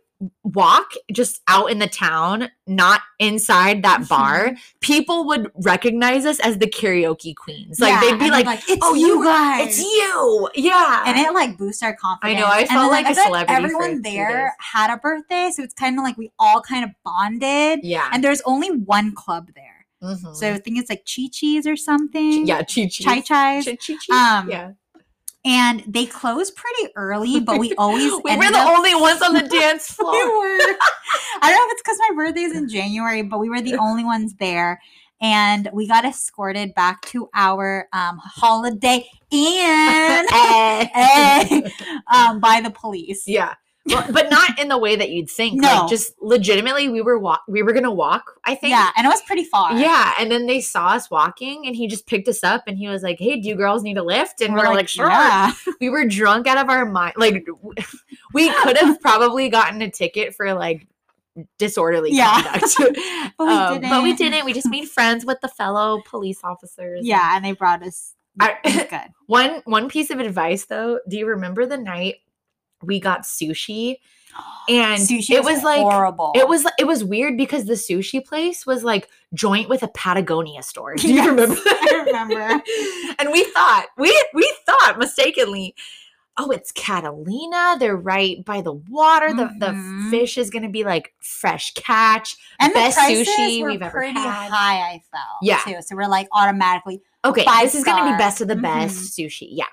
[0.43, 6.57] walk just out in the town, not inside that bar, people would recognize us as
[6.59, 7.79] the karaoke queens.
[7.79, 10.49] Like Yeah, they'd be like, it's "Oh, you you- guys, it's you.
[10.55, 11.03] Yeah.
[11.05, 12.37] and it like boosts our confidence.
[12.37, 15.73] I know, I felt then, like a celebrity Everyone there had a birthday, so it's
[15.73, 17.79] kind of like we all kind of bonded.
[17.83, 18.09] yeah.
[18.11, 20.35] And there's only one club there, Mhm.
[20.35, 22.45] so I think it's like Chi Chi's or something.
[22.47, 22.89] yeah, chi chi.
[22.89, 23.65] Chai Chai's.
[23.65, 24.37] Chi chi.
[24.39, 24.71] Um, yeah.
[25.45, 29.33] And they close pretty early, but we always we were the up- only ones on
[29.33, 30.13] the dance we floor.
[30.13, 30.59] were.
[31.41, 34.03] I don't know if it's because my birthday's in January, but we were the only
[34.05, 34.79] ones there.
[35.21, 41.69] And we got escorted back to our um, holiday inn eh,
[42.13, 43.23] um, by the police.
[43.27, 43.53] yeah.
[43.85, 45.59] But not in the way that you'd think.
[45.61, 45.67] No.
[45.67, 48.71] Like just legitimately we were walk we were gonna walk, I think.
[48.71, 49.73] Yeah, and it was pretty far.
[49.77, 52.87] Yeah, and then they saw us walking, and he just picked us up, and he
[52.87, 55.51] was like, "Hey, do you girls need a lift?" And we're, like, "Sure." Yeah.
[55.81, 57.15] We were drunk out of our mind.
[57.17, 57.45] Like,
[58.33, 60.87] we could have probably gotten a ticket for like
[61.57, 62.41] disorderly Yeah.
[62.41, 62.75] conduct,
[63.37, 64.45] But we Um, But we didn't.
[64.45, 67.01] We just made friends with the fellow police officers.
[67.03, 68.13] Yeah, and they brought us.
[68.39, 69.11] I- good.
[69.27, 70.99] One one piece of advice though.
[71.09, 72.15] Do you remember the night
[72.85, 73.97] we got sushi?
[74.69, 76.31] And Sushi it was like horrible.
[76.35, 80.63] It was it was weird because the sushi place was like joint with a Patagonia
[80.63, 80.95] store.
[80.95, 81.55] Do you Yes, remember?
[81.65, 82.63] I remember.
[83.19, 85.75] and we thought we we thought mistakenly,
[86.37, 87.75] oh, it's Catalina.
[87.77, 89.33] They're right by the water.
[89.33, 89.59] The Mhm.
[89.59, 92.37] the fish is gonna be like fresh catch.
[92.59, 94.49] and best the sushi we've ever pretty had.
[94.49, 94.77] high.
[94.93, 95.39] I felt.
[95.41, 95.59] Yeah.
[95.65, 95.81] Too.
[95.81, 97.01] So we're like automatically.
[97.25, 99.47] Okay, this is gonna be best of the best sushi.
[99.51, 99.65] Yeah.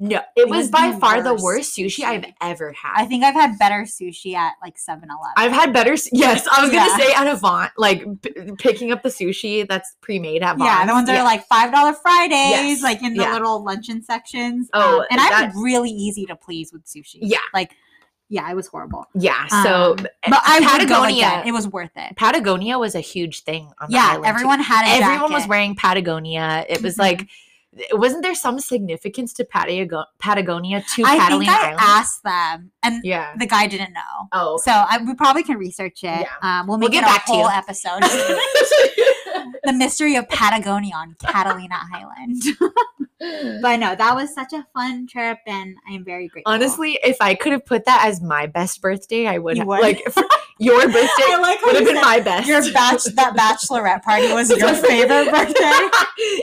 [0.00, 2.92] No, it It was was by the far the worst sushi, I've ever had.
[2.94, 5.08] I think I've had better sushi at like 7-Eleven.
[5.36, 5.96] I've had better.
[6.12, 6.86] Yes, I was Yeah.
[6.86, 10.68] gonna say at Avant, like p- picking up the sushi that's pre-made at Avant.
[10.70, 12.32] Yeah, the ones that are like five dollar Fridays,
[12.78, 13.32] Yes, like in the yeah.
[13.32, 14.68] little luncheon sections.
[14.72, 17.18] Oh, Um, and I'm really easy to please with sushi.
[17.20, 17.38] Yeah.
[17.52, 17.74] like
[18.30, 19.06] yeah, it was horrible.
[19.14, 19.46] yeah.
[19.46, 21.48] So, Um, But I Patagonia, again.
[21.48, 22.14] It was worth it.
[22.14, 24.24] Patagonia was a huge thing on the Yeah, island.
[24.24, 24.28] too.
[24.28, 26.66] everyone had everyone was wearing Patagonia.
[26.68, 26.98] It was Mhm.
[26.98, 27.28] like,
[27.92, 31.76] wasn't there some significance to Patago- Patagonia to I think Catalina I Island?
[31.80, 33.34] asked them, and yeah.
[33.38, 34.28] the guy didn't know.
[34.32, 36.26] Oh, So I, we probably can research it.
[36.26, 36.26] Yeah.
[36.42, 37.50] Um, we'll We'll make get it a back to whole you.
[37.50, 38.02] episode.
[39.64, 42.42] the mystery of Patagonia on Catalina Island.
[43.62, 46.52] but no, that was such a fun trip, and I am very grateful.
[46.52, 49.56] Honestly, if I could have put that as my best birthday, I would.
[49.56, 49.68] You have.
[49.68, 49.80] would?
[49.80, 50.02] Like
[50.58, 52.46] your birthday I like would have been my best.
[52.48, 55.88] your batch that bachelorette party was your favorite birthday.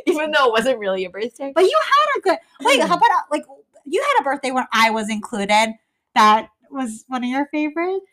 [0.07, 1.51] even though it wasn't really a birthday.
[1.53, 2.79] But you had a good wait.
[2.81, 3.43] How about uh, like
[3.85, 5.73] you had a birthday when I was included?
[6.13, 8.05] That was one of your favorites.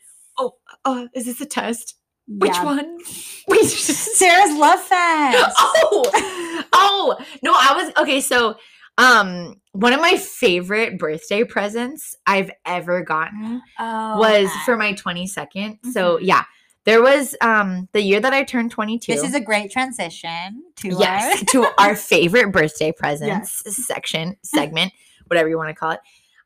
[0.85, 1.97] Oh, is this a test?
[2.29, 2.65] Which Yeah.
[2.65, 2.99] one?
[3.49, 3.65] Wait.
[3.65, 5.57] Sarah's Love Fest.
[5.61, 8.21] oh, oh no, I was okay.
[8.21, 8.57] So,
[8.99, 15.79] um, one of my favorite birthday presents I've ever gotten Oh, was for my 22nd.
[15.93, 16.21] So, Mhm.
[16.23, 16.45] yeah,
[16.85, 19.13] there was um the year that I turned 22.
[19.13, 24.93] This is a great transition to yes our- to our favorite birthday presents section segment,
[25.27, 26.01] whatever you want to call it.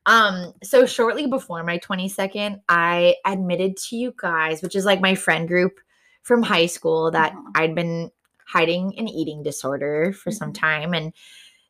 [0.07, 5.13] Um, so shortly before my 22nd, I admitted to you guys, which is like my
[5.15, 5.79] friend group
[6.23, 7.43] from high school, that Mhm.
[7.55, 8.09] I'd been
[8.47, 10.59] hiding an eating disorder for some Mhm.
[10.59, 10.93] time.
[10.93, 11.13] And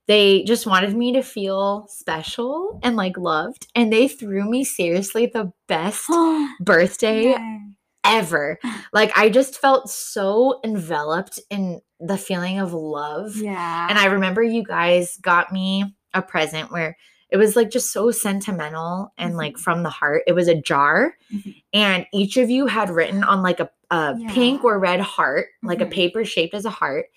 [0.07, 3.67] they just wanted me to feel special and like loved.
[3.75, 6.07] And they threw me seriously the best
[6.61, 7.59] birthday Yay.
[8.05, 8.59] ever.
[8.93, 13.35] Like I just felt so enveloped in the feeling of love.
[13.35, 13.87] Yeah.
[13.89, 16.95] And I remember you guys got me a present where
[17.29, 19.59] it was like just so sentimental and like Mhm.
[19.59, 20.23] from the heart.
[20.27, 21.61] It was a jar, Mhm.
[21.73, 25.81] and each of you had written on like a, a pink or red heart, like
[25.81, 25.91] a Mhm.
[25.91, 27.07] paper shaped as a heart,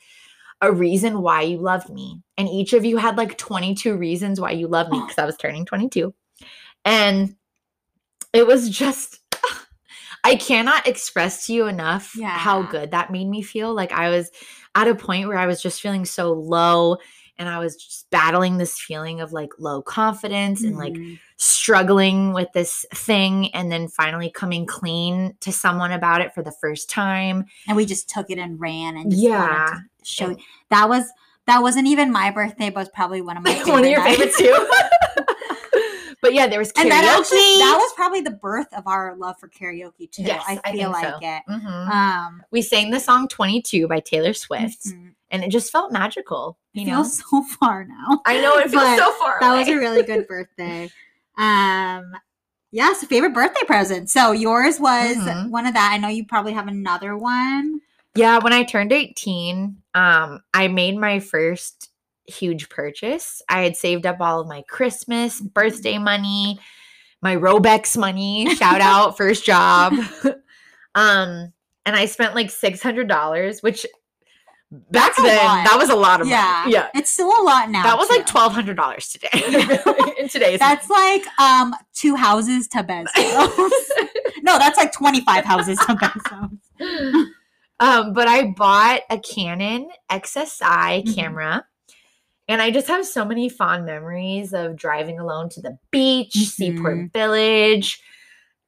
[0.61, 2.20] a reason why you loved me.
[2.37, 5.37] And each of you had like 22 reasons why you loved me because I was
[5.37, 6.12] turning 22.
[6.85, 7.37] And
[8.33, 9.20] it was just,
[10.25, 13.75] I cannot express to you enough how good that made me feel.
[13.75, 14.31] Like I was
[14.75, 16.99] at a point where I was just feeling so low
[17.40, 21.18] and I was just battling this feeling of like low confidence and like Mhm.
[21.38, 26.53] struggling with this thing and then finally coming clean to someone about it for the
[26.53, 27.46] first time.
[27.66, 29.40] and we just took it and ran and just Yeah.
[29.64, 30.37] wanted to show
[30.68, 31.07] that was
[31.46, 33.98] that wasn't even my birthday, but was probably one of my favorite One of your
[34.05, 34.37] nights.
[34.37, 34.68] favorites too.
[36.22, 36.80] but yeah, there was karaoke.
[36.83, 40.22] And that actually that was probably the birth of our love for karaoke too.
[40.22, 41.18] Yes, I I feel think like so.
[41.22, 41.42] it.
[41.48, 41.88] Mhm.
[41.90, 45.14] Um we sang the song 22 by Taylor Swift mhm.
[45.30, 46.59] and it just felt magical.
[46.72, 46.96] You it know?
[47.02, 48.20] feels so far now.
[48.26, 49.59] I know it feels so far That away.
[49.61, 50.90] was a really good birthday.
[51.38, 52.12] Um
[52.72, 54.11] yeah, so favorite birthday present.
[54.11, 55.50] So yours was Mhm.
[55.50, 55.90] one of that.
[55.92, 57.80] I know you probably have another one.
[58.14, 61.89] Yeah, when I turned 18, um, I made my first
[62.26, 63.42] huge purchase.
[63.48, 66.59] I had saved up all of my Christmas, birthday money,
[67.22, 69.92] my Robex money, shout out, first job.
[70.94, 71.52] um,
[71.87, 73.85] and I spent like $600, which
[74.70, 76.61] back That's then, that was a lot of Yeah.
[76.62, 76.74] money.
[76.74, 76.88] Yeah.
[76.94, 77.83] It's still a lot now.
[77.83, 83.70] That was like $1,200 today in today's That's like um two houses to Bezos.
[84.42, 87.26] no, that's like 25 houses to Bezos.
[87.80, 91.14] um, but I bought a Canon XSI Mhm.
[91.16, 91.64] camera.
[92.50, 96.46] And I just have so many fond memories of driving alone to the beach, Mhm.
[96.46, 98.02] Seaport Village.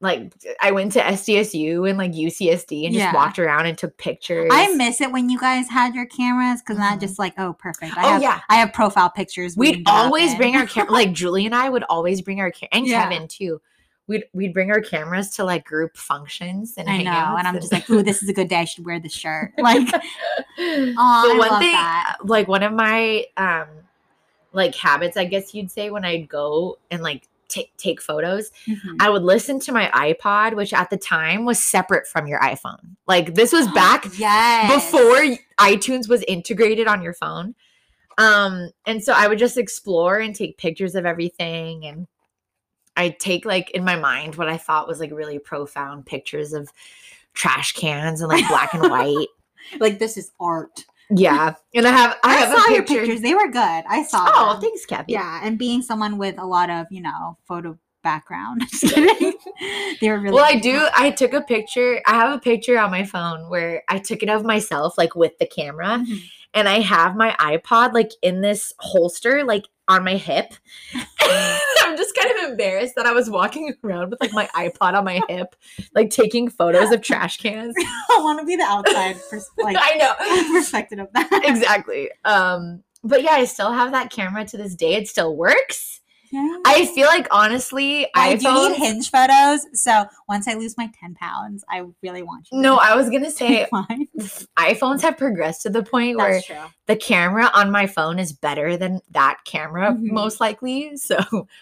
[0.01, 4.51] Like I went to SDSU and like UCSD and just walked around and took pictures.
[4.53, 7.01] I miss it when you guys had your cameras because not Mhm.
[7.01, 7.97] just like, oh, perfect.
[7.97, 8.41] I Oh, have, yeah.
[8.49, 9.57] I have profile pictures.
[9.57, 10.93] We'd always bring our camera.
[10.93, 13.03] Like Julie and I would always bring our camera, and Yeah.
[13.09, 13.61] Kevin too.
[14.09, 17.73] We'd we'd bring our cameras to like group functions and I know, and I'm just
[17.73, 18.57] like, ooh, this is a good day.
[18.57, 19.53] I should wear this shirt.
[19.59, 19.89] Like,
[20.59, 22.17] I one love thing, that.
[22.25, 23.67] like one of my um
[24.53, 28.97] like habits, I guess you'd say, when I'd go and like take take photos, mhm.
[29.01, 32.97] I would listen to my iPod, which at the time was separate from your iPhone.
[33.07, 34.91] Like this was back yes.
[34.91, 37.55] before iTunes was integrated on your phone.
[38.19, 42.07] Um, and so I would just explore and take pictures of everything and
[42.97, 46.71] I'd take like in my mind what I thought was like really profound pictures of
[47.35, 49.29] trash cans and like black and white.
[49.81, 50.85] like this is art.
[51.11, 51.55] Yeah.
[51.75, 53.21] And I have I, I, have saw a your pictures.
[53.21, 53.85] They were good.
[53.89, 54.31] I saw.
[54.33, 54.63] Oh, them.
[54.63, 55.13] thanks, Kathy.
[55.13, 58.63] Yeah, and being someone with a lot of you know photo background,
[60.01, 60.35] they were really.
[60.35, 60.87] Well, I do.
[60.97, 62.01] I took a picture.
[62.07, 65.37] I have a picture on my phone where I took it of myself, like with
[65.39, 66.23] the camera, Mhm.
[66.55, 70.55] and I have my iPod like in this holster, like on my hip.
[71.21, 75.05] I'm just kind of embarrassed that I was walking around with like my iPod on
[75.05, 75.55] my hip,
[75.95, 77.75] like taking photos of trash cans.
[77.79, 80.59] I want to be the outside pers- like I know.
[80.59, 81.43] perspective of that.
[81.45, 82.11] exactly.
[82.25, 84.95] Um, but yeah, I still have that camera to this day.
[84.95, 86.01] It still works.
[86.33, 86.57] Yeah.
[86.65, 89.67] I feel like honestly, I do need hinge photos.
[89.75, 92.59] So once I lose my 10 pounds, I really want you.
[92.59, 93.67] No, I was gonna say
[94.59, 96.57] iPhones have progressed to the point where true.
[96.87, 100.11] the camera on my phone is better than that camera, Mhm.
[100.11, 100.97] most likely.
[100.97, 101.19] So,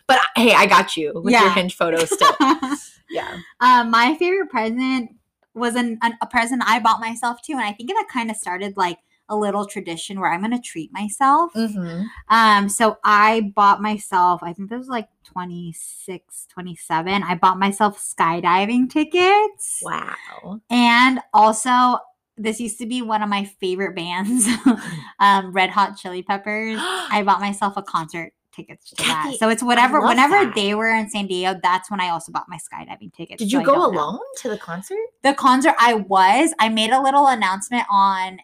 [0.07, 2.33] but hey, I got you with your hinge photos still.
[3.11, 3.39] yeah.
[3.59, 5.11] um, my favorite present
[5.53, 7.55] was an, an, a present I bought myself too.
[7.55, 8.99] And I think that kind of started like
[9.31, 11.53] a little tradition where I'm going to treat myself.
[11.55, 17.23] hmm Um, so I bought myself, I think this was like 26, 27.
[17.23, 19.81] I bought myself skydiving tickets.
[19.83, 20.61] Wow.
[20.69, 21.99] And also,
[22.37, 24.47] this used to be one of my favorite bands,
[25.21, 26.79] um, Red Hot Chili Peppers.
[26.83, 29.37] I bought myself a concert tickets to that.
[29.39, 30.55] So it's whatever, whenever that.
[30.57, 33.39] they were in San Diego, that's when I also bought my skydiving tickets.
[33.43, 34.01] Did you I go don't know.
[34.01, 34.99] alone to the concert?
[35.23, 38.41] The concert I was, I made a little announcement on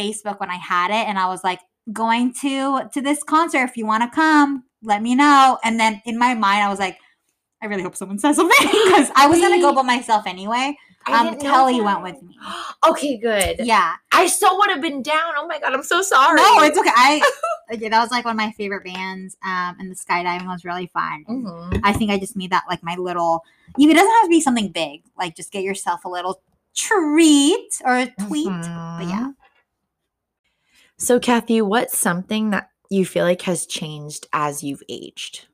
[0.00, 1.60] Facebook when I had it, and I was like,
[1.92, 3.64] going to to this concert.
[3.64, 5.58] If you want to come, let me know.
[5.64, 6.98] And then in my mind, I was like,
[7.62, 10.76] I really hope someone says something because I was gonna go by myself anyway.
[11.06, 12.36] Um, Kelly went with me.
[12.88, 13.56] Okay, good.
[13.60, 13.94] Yeah.
[14.12, 15.32] I still would have been down.
[15.36, 16.36] Oh my god, I'm so sorry.
[16.40, 16.90] No, it's okay.
[16.94, 17.20] I
[17.72, 19.36] yeah, that was like one of my favorite bands.
[19.44, 21.24] Um, and the skydiving was really fun.
[21.28, 21.80] Mhm.
[21.84, 23.44] I think I just made that like my little.
[23.78, 25.02] It doesn't have to be something big.
[25.18, 26.40] Like just get yourself a little
[26.74, 28.46] treat or a tweet.
[28.48, 29.34] But yeah, Mhm.
[31.00, 35.46] So, Kathy, what's something that you feel like has changed as you've aged?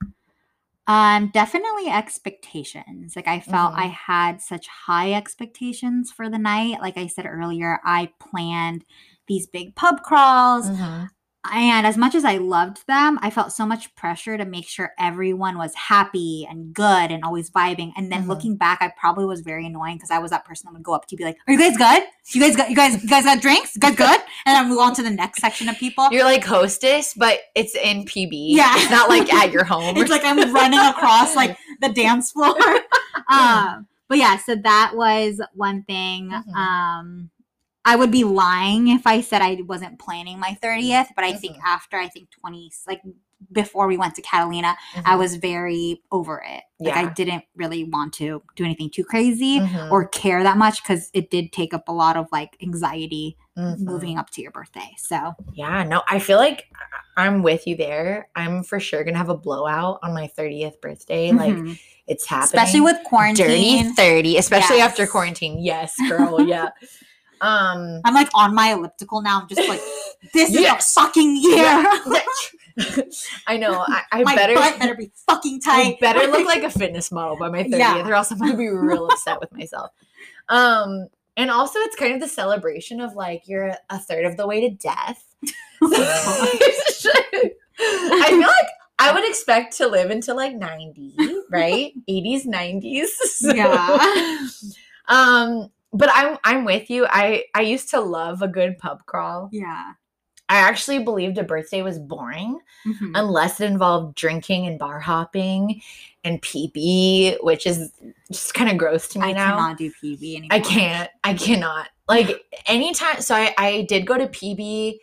[0.88, 3.14] Um, definitely expectations.
[3.14, 3.78] Like I felt Mhm.
[3.78, 6.80] I had such high expectations for the night.
[6.80, 8.84] Like I said earlier, I planned
[9.28, 10.66] these big pub crawls.
[10.66, 11.08] Mhm.
[11.52, 14.92] And as much as I loved them, I felt so much pressure to make sure
[14.98, 17.92] everyone was happy and good and always vibing.
[17.96, 18.28] And then Mhm.
[18.28, 20.92] looking back, I probably was very annoying because I was that person that would go
[20.94, 22.02] up to be like, "Are you guys good?
[22.32, 23.74] You guys got you guys you guys got drinks?
[23.74, 26.08] You guys good?" And then move on to the next section of people.
[26.10, 28.54] You're like hostess, but it's in PB.
[28.56, 28.72] Yeah.
[28.76, 29.96] It's not like at your home.
[29.98, 32.56] it's like I'm running across like the dance floor.
[33.28, 36.30] um, but yeah, so that was one thing.
[36.30, 36.54] Mhm.
[36.54, 37.30] Um,
[37.86, 41.56] I would be lying if I said I wasn't planning my 30th, but I think
[41.56, 41.62] Mhm.
[41.64, 43.00] after I think 20, like
[43.52, 45.18] before we went to Catalina, I Mhm.
[45.18, 46.64] was very over it.
[46.80, 49.90] Like I didn't really want to do anything too crazy Mhm.
[49.92, 53.78] or care that much because it did take up a lot of like anxiety Mhm.
[53.78, 54.90] moving up to your birthday.
[54.98, 56.64] So Yeah, no, I feel like
[57.16, 58.28] I'm with you there.
[58.34, 61.30] I'm for sure gonna have a blowout on my 30th birthday.
[61.30, 61.78] Like mhm.
[62.06, 62.46] it's happening.
[62.46, 63.46] especially with quarantine.
[63.46, 65.58] dirty 30, especially after quarantine.
[65.62, 66.40] Yes, girl.
[66.40, 66.70] Yeah.
[67.40, 69.40] um I'm like on my elliptical now.
[69.42, 69.80] I'm just like,
[70.34, 70.88] this Yes.
[70.90, 71.56] is a fucking year.
[71.56, 71.98] yeah.
[73.46, 73.82] I know.
[73.86, 75.96] I, I my better butt better be fucking tight.
[75.96, 78.06] I better look like a fitness model by my 30th, Yeah.
[78.06, 79.90] or else I'm gonna be real upset with myself.
[80.50, 84.46] Um, and also it's kind of the celebration of like you're a- third of the
[84.46, 85.22] way to death.
[87.78, 88.68] I feel like
[88.98, 91.14] I would expect to live until like 90,
[91.50, 91.92] right?
[92.08, 93.06] 80s, 90s.
[93.06, 94.46] So- Yeah.
[95.08, 97.06] Um, but I'm I'm with you.
[97.08, 99.48] I I used to love a good pub crawl.
[99.52, 99.92] yeah.
[100.48, 103.10] I actually believed a birthday was boring Mhm.
[103.16, 105.82] unless it involved drinking and bar hopping
[106.22, 107.90] and PB, which is
[108.30, 109.56] just kind of gross to me I now.
[109.56, 110.48] cannot do PB anymore.
[110.56, 111.10] I can't.
[111.24, 111.88] I cannot.
[112.06, 113.20] Like anytime.
[113.22, 114.98] So I, I did go to PB.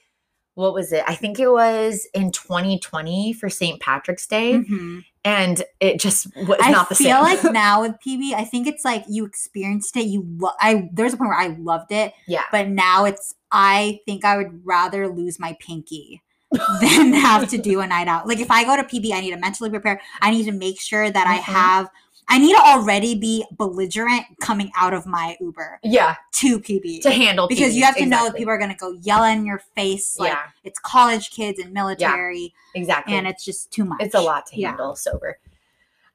[0.55, 1.03] What was it?
[1.07, 3.81] I think it was in 2020 for St.
[3.81, 5.03] Patrick's Day, Mhm.
[5.25, 7.07] And it just was I not the same.
[7.13, 10.05] I feel like now with PB, I think it's like you experienced it.
[10.07, 13.33] You, lo- I there's a point where I loved it, yeah, but now it's.
[13.51, 16.21] I think I would rather lose my pinky
[16.81, 18.27] than have to do a night out.
[18.27, 20.01] Like if I go to PB, I need to mentally prepare.
[20.21, 21.41] I need to make sure that I Mhm.
[21.53, 21.89] have.
[22.29, 27.01] I need to already be belligerent coming out of my Uber yeah, to PB.
[27.01, 29.23] to handle because PB, you have to know that people are going to go yell
[29.25, 32.81] in your face like yeah, it's college kids and military Yeah.
[32.81, 33.13] exactly.
[33.15, 34.69] and it's just too much it's a lot to Yeah.
[34.69, 35.37] handle sober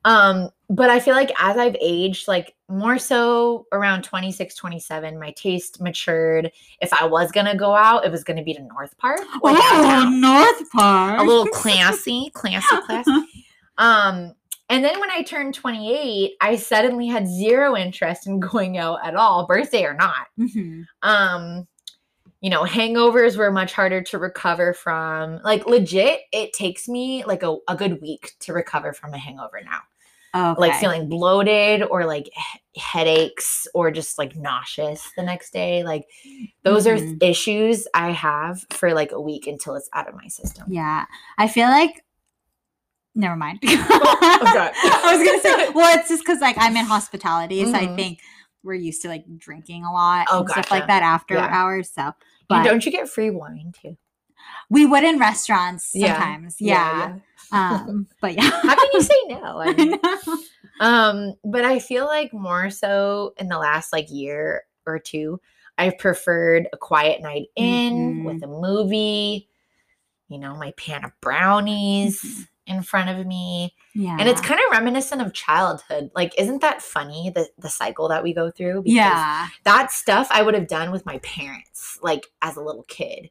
[0.05, 5.33] um but i feel like as i've aged like more so around 26 27 my
[5.33, 9.21] taste matured if i was gonna go out it was gonna be to north park
[9.43, 10.21] downtown.
[10.21, 13.11] north park a little classy classy classy
[13.79, 14.33] um
[14.69, 19.15] and then when i turned 28 i suddenly had zero interest in going out at
[19.17, 20.85] all birthday or not Mhm.
[21.03, 21.67] um
[22.41, 27.43] you know hangovers were much harder to recover from like legit it takes me like
[27.43, 29.81] a, a good week to recover from a hangover now
[30.53, 30.61] okay.
[30.61, 36.05] like feeling bloated or like he- headaches or just like nauseous the next day like
[36.63, 37.21] those are Mhm.
[37.23, 41.07] issues i have for like a week until it's out of my system yeah
[41.39, 42.05] i feel like
[43.19, 43.77] never mind God.
[44.83, 47.97] i was gonna say well it's just because like i'm in hospitality so i Mhm.
[47.97, 48.21] think
[48.63, 51.49] we're used to like drinking a lot Oh, and stuff like that after Yeah.
[51.51, 52.13] hours so
[52.49, 53.97] but don't you get free wine too
[54.71, 56.15] we would in restaurants Yeah.
[56.15, 57.19] sometimes yeah,
[57.53, 60.39] um but yeah how can you say no I I mean, know.
[60.81, 65.41] Um, but I feel like more so in the last like year or two,
[65.77, 68.25] I've preferred a quiet night in Mhm.
[68.25, 69.49] with a movie,
[70.29, 73.75] you know, my pan of brownies in front of me.
[73.95, 76.11] yeah And it's kind of reminiscent of childhood.
[76.15, 78.83] Like, isn't that funny, the, the cycle that we go through?
[78.83, 82.85] Because yeah that stuff I would have done with my parents, like as a little
[82.85, 83.31] kid.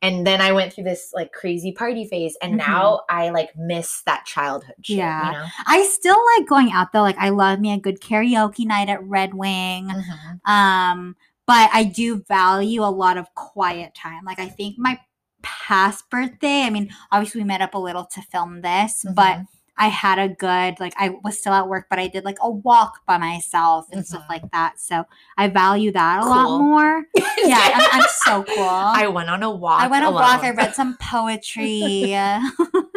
[0.00, 2.58] And then I went through this like crazy party phase, and Mhm.
[2.68, 4.98] now I like miss that childhood shit.
[4.98, 5.26] Yeah.
[5.26, 5.46] You know?
[5.66, 7.02] I still like going out though.
[7.02, 9.88] Like I love me a good karaoke night at Red Wing.
[9.88, 10.48] Mhm.
[10.48, 14.24] Um, but I do value a lot of quiet time.
[14.24, 15.00] Like I think my
[15.42, 19.46] past birthday, I mean, obviously we met up a little to film this, but Mhm.
[19.80, 22.50] I had a good like I was still at work, but I did like a
[22.50, 24.28] walk by myself and stuff Mhm.
[24.28, 24.80] like that.
[24.80, 25.04] So
[25.36, 27.04] I value that a lot more.
[27.44, 28.64] Yeah, I'm, I'm so cool.
[28.68, 29.80] I went on a walk.
[29.80, 30.42] I went on a walk.
[30.42, 32.10] I read some poetry.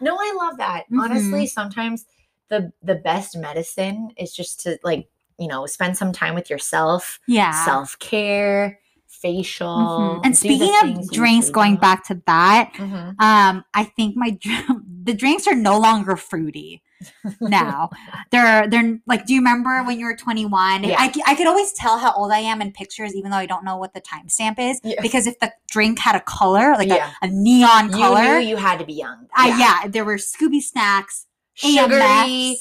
[0.00, 0.84] no, I love that.
[0.86, 1.00] Mm-hmm.
[1.00, 2.06] Honestly, sometimes
[2.48, 7.20] the the best medicine is just to like you know spend some time with yourself,
[7.26, 7.64] yeah.
[7.64, 8.78] self care,
[9.10, 9.66] facial.
[9.68, 10.20] Mhm.
[10.24, 11.80] And speaking of drinks, going don't.
[11.80, 13.20] back to that, Mhm.
[13.20, 14.38] um, I think my
[15.02, 16.82] the drinks are no longer fruity.
[17.40, 17.88] now.
[18.30, 20.84] They're they're like, do you remember when you were 21?
[20.84, 20.96] Yeah.
[20.98, 23.46] I, c- I could always tell how old I am in pictures, even though I
[23.46, 24.82] don't know what the timestamp is.
[24.84, 25.00] Yeah.
[25.00, 27.10] Because if the drink had a color, like Yeah.
[27.22, 29.28] a, a neon You color, knew you had to be young.
[29.34, 32.00] I, yeah, there were Scooby snacks, Sugary.
[32.02, 32.56] AMF,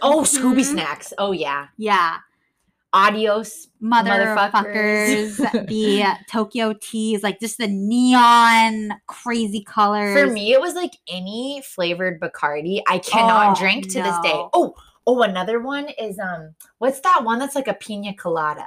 [0.00, 0.64] Oh, Scooby Mhm.
[0.64, 1.12] snacks.
[1.18, 1.66] Oh yeah.
[1.76, 2.18] yeah,
[2.94, 3.68] Adios.
[3.82, 5.66] motherfuckers, Motherfuckers.
[5.68, 10.18] the Tokyo teas, like just the neon crazy colors.
[10.18, 12.82] For me, it was like any flavored Bacardi.
[12.88, 14.32] I cannot Oh, drink to this day.
[14.52, 14.74] Oh,
[15.06, 18.66] oh, another one is um, what's that one that's like a pina colada?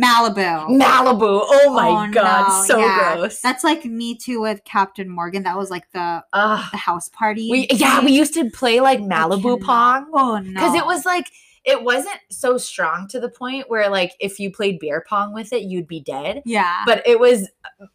[0.00, 0.68] Malibu.
[0.78, 1.42] Malibu.
[1.46, 3.14] Oh my Oh, god, no, so yeah.
[3.16, 3.40] gross.
[3.40, 5.44] That's like me too with Captain Morgan.
[5.44, 6.64] That was like the Ugh.
[6.70, 7.50] the house party.
[7.50, 10.52] we yeah, we used to play like Malibu pong Oh no.
[10.52, 11.30] because it was like
[11.66, 15.52] it wasn't so strong to the point where like if you played beer pong with
[15.52, 16.40] it, you'd be dead.
[16.46, 16.82] yeah.
[16.86, 17.48] But it was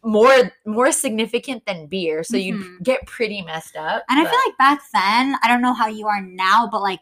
[0.04, 2.44] more more significant than beer, so Mhm.
[2.44, 4.04] you'd get pretty messed up.
[4.08, 7.00] And I feel like back then, I don't know how you are now, but like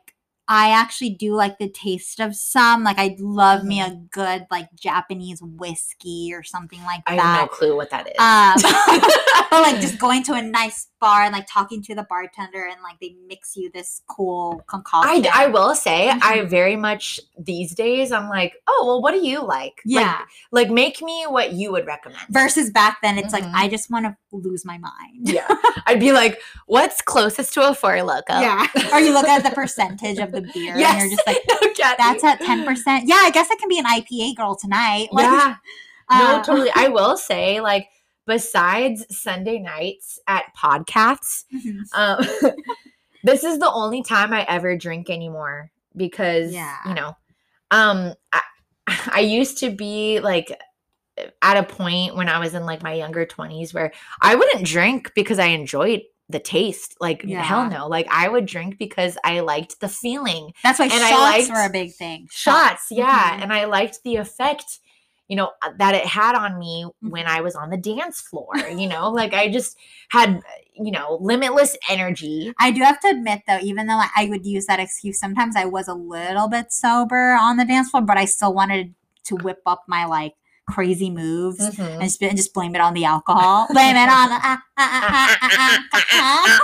[0.53, 2.83] I actually do like the taste of some.
[2.83, 7.21] Like I love me a good like Japanese whiskey or something like Mm-hmm.
[7.21, 8.15] I have no clue what that is.
[8.19, 8.55] Um,
[9.51, 12.77] but like just going to a nice bar and like talking to the bartender and
[12.83, 15.27] like they mix you this cool I, concoction.
[15.33, 16.49] I I will say I Mhm.
[16.51, 19.81] very much these days I'm like, oh well, what do you like?
[19.85, 20.19] Yeah.
[20.53, 22.21] like, like make me what you would recommend.
[22.29, 23.41] Versus back then, it's Mhm.
[23.41, 25.29] like I just want to lose my mind.
[25.29, 25.49] yeah,
[25.87, 28.39] I'd be like, what's closest to a four loco?
[28.39, 28.67] Yeah.
[28.93, 31.39] or you look at the percentage of the beer yes, and you're just like,
[31.79, 33.03] no, that's at 10%.
[33.07, 35.09] Yeah, I guess I can be an IPA girl tonight.
[35.13, 35.57] Like, yeah,
[36.11, 36.71] no, uh, totally.
[36.75, 37.89] I will say like.
[38.27, 41.81] Besides Sunday nights at podcasts, mhm.
[41.95, 42.53] um,
[43.25, 46.77] this is the only time I ever drink anymore because Yeah.
[46.87, 47.17] you know,
[47.71, 48.43] um, I,
[49.13, 50.57] I used to be like
[51.43, 53.93] at a point when I was in like my younger twenties where
[54.23, 56.97] I wouldn't drink because I enjoyed the taste.
[57.01, 57.43] Like Yeah.
[57.43, 60.53] hell no, like I would drink because I liked the feeling.
[60.63, 62.29] That's why And I shots liked were a big thing.
[62.31, 63.43] Shots, yeah, Mhm.
[63.43, 64.79] and I liked the effect.
[65.31, 67.37] You know uh, that it had on me when Mhm.
[67.37, 68.51] I was on the dance floor.
[68.83, 69.77] You know, like I just
[70.11, 70.41] had,
[70.75, 72.53] you know, limitless energy.
[72.59, 75.67] I do have to admit, though, even though I, would use that excuse, sometimes I
[75.67, 78.95] was a little bit sober on the dance floor, but I still wanted
[79.29, 80.35] to whip up my like
[80.69, 81.79] crazy moves Mhm.
[81.93, 83.69] and, just, and just blame it on the alcohol.
[83.71, 84.39] blame it on the.
[84.43, 86.61] ah, ah.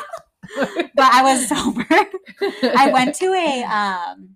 [0.95, 1.87] but I was sober.
[2.77, 4.36] I went to a um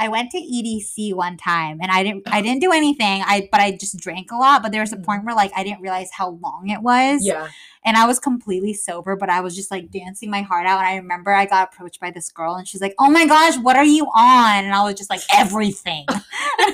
[0.00, 3.22] I went to EDC one time and I didn't I didn't do anything.
[3.24, 4.62] I but I just drank a lot.
[4.62, 5.04] But there was a Mhm.
[5.04, 7.20] point where like I didn't realize how long it was.
[7.24, 7.48] Yeah.
[7.84, 10.78] And I was completely sober, but I was just like dancing my heart out.
[10.80, 13.56] And I remember I got approached by this girl and she's like, Oh my gosh,
[13.58, 14.64] what are you on?
[14.64, 16.06] And I was just like, everything.
[16.10, 16.20] and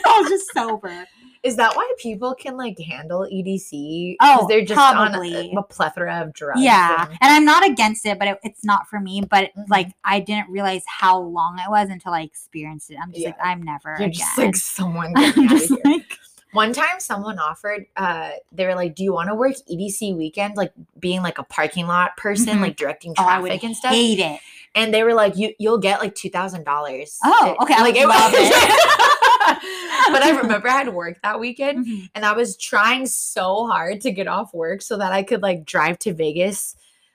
[0.06, 1.06] I was just sober.
[1.46, 4.16] Is that why people can like handle EDC?
[4.20, 5.50] Oh, they're just probably.
[5.50, 6.60] on a, a plethora of drugs.
[6.60, 7.06] Yeah.
[7.08, 9.20] and- And I'm not against it, but it, it's not for me.
[9.22, 9.64] But Mhm.
[9.68, 12.96] like I didn't realize how long it was until I experienced it.
[13.02, 14.12] I'm just like, I'm never You're again.
[14.12, 16.18] just like someone I'm me out of just like
[16.52, 20.56] One time someone offered, uh, they were like, Do you want to work EDC weekend?
[20.56, 22.62] Like being like a parking lot person, Mhm.
[22.62, 23.92] like directing Oh, traffic would and stuff.
[23.92, 24.40] hate it.
[24.74, 27.18] And they were like, You you'll get like two thousand dollars.
[27.24, 28.32] Oh, okay, I would love
[30.12, 32.10] but I remember I had work that weekend Mhm.
[32.14, 35.64] and I was trying so hard to get off work so that I could like
[35.64, 36.74] drive to Vegas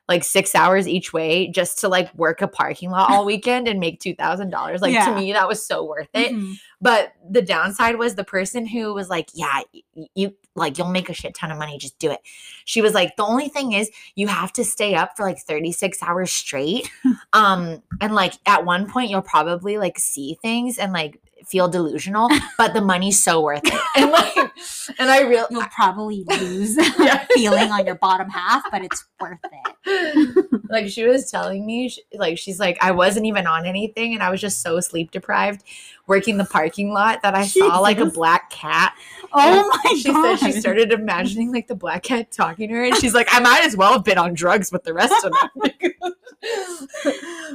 [0.09, 3.79] like six hours each way just to like work a parking lot all weekend and
[3.79, 4.81] make two thousand dollars.
[4.81, 5.05] Like Yeah.
[5.05, 6.33] to me, that was so worth it.
[6.33, 6.55] Mhm.
[6.81, 11.09] But the downside was the person who was like, "Yeah, y- you like you'll make
[11.09, 11.77] a shit ton of money.
[11.77, 12.19] Just do it."
[12.65, 15.71] She was like, "The only thing is you have to stay up for like thirty
[15.71, 16.89] six hours straight,
[17.31, 22.29] um, and like at one point you'll probably like see things and like." Feel delusional
[22.57, 24.35] but the money's so worth it and like
[24.99, 27.25] and i real You'll probably lose Yeah.
[27.33, 29.39] feeling on your bottom half, but it's worth
[29.85, 30.45] it.
[30.69, 34.21] like she was telling me sh- like she's like i wasn't even on anything and
[34.23, 35.63] i was just so sleep deprived
[36.07, 38.93] working the parking lot that i saw like a black cat
[39.33, 40.37] Oh my she god.
[40.39, 43.39] said she started imagining like the black cat talking to her and she's like i
[43.39, 45.71] might as well have been on drugs with the rest of them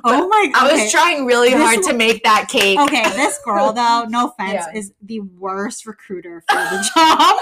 [0.05, 0.68] Oh my god.
[0.70, 4.29] i was trying really This hard to make that cake Okay, this girl though, no
[4.31, 4.79] offense, Yeah.
[4.79, 7.37] is the worst recruiter for the job.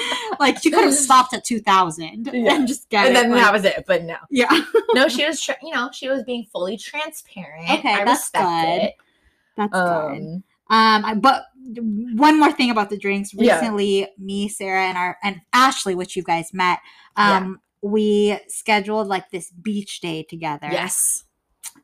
[0.40, 2.54] like she could have stopped at two thousand Yeah.
[2.54, 3.20] and just get and it.
[3.20, 4.50] then like- that was it but no yeah,
[4.94, 8.82] no she was tr- you know she was being fully transparent Okay, i that's good.
[8.82, 8.94] it
[9.56, 9.80] that's good.
[9.80, 13.32] um Um, I- but one more thing about the drinks.
[13.34, 13.54] Yeah.
[13.58, 16.78] Recently, me, Sarah, and our and Ashley, which you guys met,
[17.16, 17.38] Yeah.
[17.38, 20.68] um, we scheduled like this beach day together.
[20.70, 21.24] yes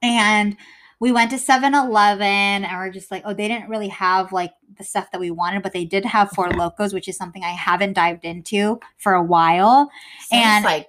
[0.02, 0.56] and
[1.02, 4.84] we went to 7-Eleven and we're just like, oh, they didn't really have like the
[4.84, 7.94] stuff that we wanted, but they did have Four Locos, which is something I haven't
[7.94, 9.90] dived into for a while.
[10.30, 10.86] And- like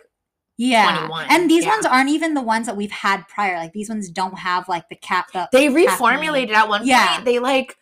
[0.55, 0.97] Yeah.
[1.07, 1.71] 21, And these yeah.
[1.71, 3.57] ones aren't even the ones that we've had prior.
[3.57, 5.49] Like these ones don't have like the cap up.
[5.51, 7.13] They reformulated at one Yeah.
[7.15, 7.25] point.
[7.25, 7.75] They like,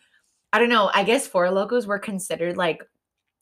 [0.54, 0.90] I don't know.
[0.94, 2.82] I guess four locos were considered like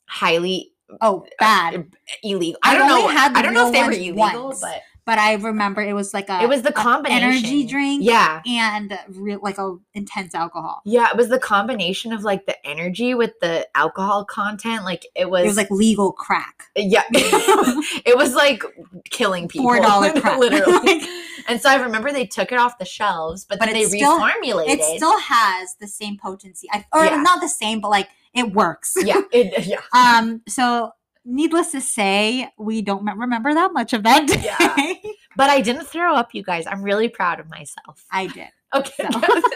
[0.07, 1.77] highly Oh, bad.
[1.77, 1.83] Uh,
[2.25, 2.59] illegal.
[2.65, 3.07] I don't know.
[3.07, 4.61] I don't know if they were illegal, once.
[4.61, 8.43] but But I remember it was like a it was the combination energy drink Yeah,
[8.47, 10.83] and real like a intense alcohol.
[10.85, 11.09] yeah.
[11.11, 14.85] It was the combination of like the energy with the alcohol content.
[14.85, 15.43] Like it was.
[15.43, 16.63] It was like legal crack.
[16.77, 17.03] yeah.
[17.11, 18.63] it was like
[19.11, 19.65] killing people.
[19.67, 20.39] Four dollar crack.
[20.39, 21.01] literally.
[21.49, 24.17] and so I remember they took it off the shelves, but, But then they still-
[24.21, 24.69] reformulated.
[24.69, 26.69] it still has the same potency.
[26.73, 27.17] I, or Yeah.
[27.21, 28.95] not the same, but like it works.
[28.97, 29.81] yeah, it, yeah.
[29.93, 30.43] Um.
[30.49, 30.93] So,
[31.25, 34.41] needless to say, we don't remember that much of that day.
[34.45, 35.11] Yeah.
[35.37, 36.67] But I didn't throw up, you guys.
[36.67, 38.05] I'm really proud of myself.
[38.11, 38.49] I did.
[38.73, 39.09] Okay.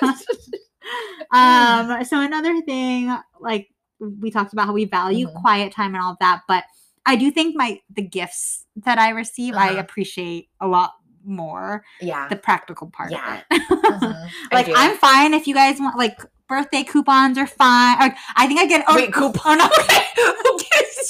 [1.33, 2.05] Um.
[2.05, 5.41] So another thing, like we talked about how we value Mhm.
[5.41, 6.65] quiet time and all of that, but
[7.07, 9.79] I do think my the gifts that I receive, I Uh-huh.
[9.81, 10.93] appreciate a lot
[11.25, 12.29] more yeah.
[12.29, 13.37] the practical part Yeah.
[13.37, 13.63] of it.
[13.71, 14.29] Mhm.
[14.53, 14.69] I like.
[14.75, 18.15] I'm fine if you guys want like birthday coupons are fine.
[18.37, 19.59] I think I get oh, Wait, coupon?
[19.61, 20.23] Oh, no.
[20.43, 20.59] Who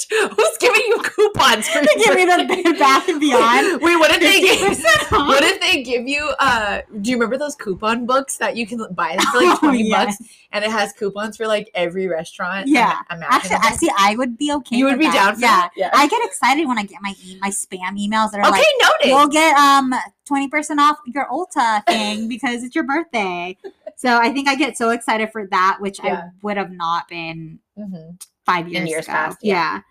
[0.03, 2.75] gives, who's giving you coupons for They give me the?
[2.79, 3.81] Bath and Beyond.
[3.81, 4.77] Wait, what if they give?
[5.11, 6.33] What if they give you?
[6.39, 9.83] Uh, do you remember those coupon books that you can buy for like Oh, twenty
[9.83, 10.17] yes.
[10.17, 12.67] bucks, and it has coupons for like every restaurant?
[12.67, 12.99] Yeah.
[13.09, 13.57] Actually.
[13.61, 13.89] I see.
[13.97, 14.75] I would be okay.
[14.75, 15.13] you would be that.
[15.13, 15.47] down for yeah.
[15.47, 15.69] that.
[15.77, 15.89] Yeah.
[15.93, 19.07] I get excited when I get my my spam emails that are okay, like, noted.
[19.07, 19.93] "You'll get um
[20.25, 23.57] twenty percent off your Ulta thing because it's your birthday."
[23.97, 27.59] So I think I get so excited for that, which I would have not been
[27.79, 28.19] Mhm.
[28.45, 29.13] Five years, years ago.
[29.13, 29.53] past, yeah.
[29.75, 29.81] yeah.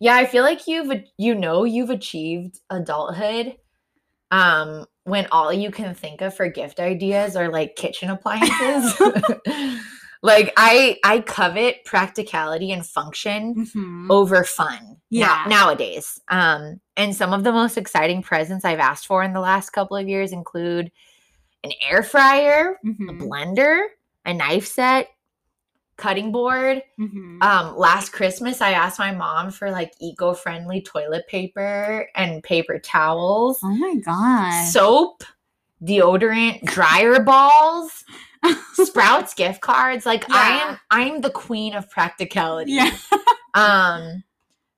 [0.00, 3.56] Yeah, I feel like you've you know you've achieved adulthood
[4.30, 8.94] um when all you can think of for gift ideas are like kitchen appliances.
[10.22, 14.10] like I I covet practicality and function Mhm.
[14.10, 15.44] over fun Yeah.
[15.48, 16.20] nowadays.
[16.28, 19.96] Um and some of the most exciting presents I've asked for in the last couple
[19.96, 20.90] of years include
[21.62, 23.20] an air fryer, a Mhm.
[23.20, 23.80] blender,
[24.24, 25.08] a knife set,
[25.96, 27.42] cutting board, Mhm.
[27.42, 33.58] um last christmas i asked my mom for like eco-friendly toilet paper and paper towels
[33.62, 34.64] oh my god.
[34.68, 35.22] soap
[35.82, 38.04] deodorant dryer balls
[38.74, 42.90] sprouts gift cards like I am i'm the queen of practicality yeah.
[43.54, 44.22] um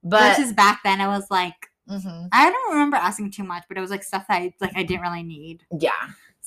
[0.02, 1.54] but Versus back then, it was like
[1.90, 4.76] mhm, I don't remember asking too much, but it was like stuff that I, like
[4.76, 5.64] I didn't really need.
[5.80, 5.90] yeah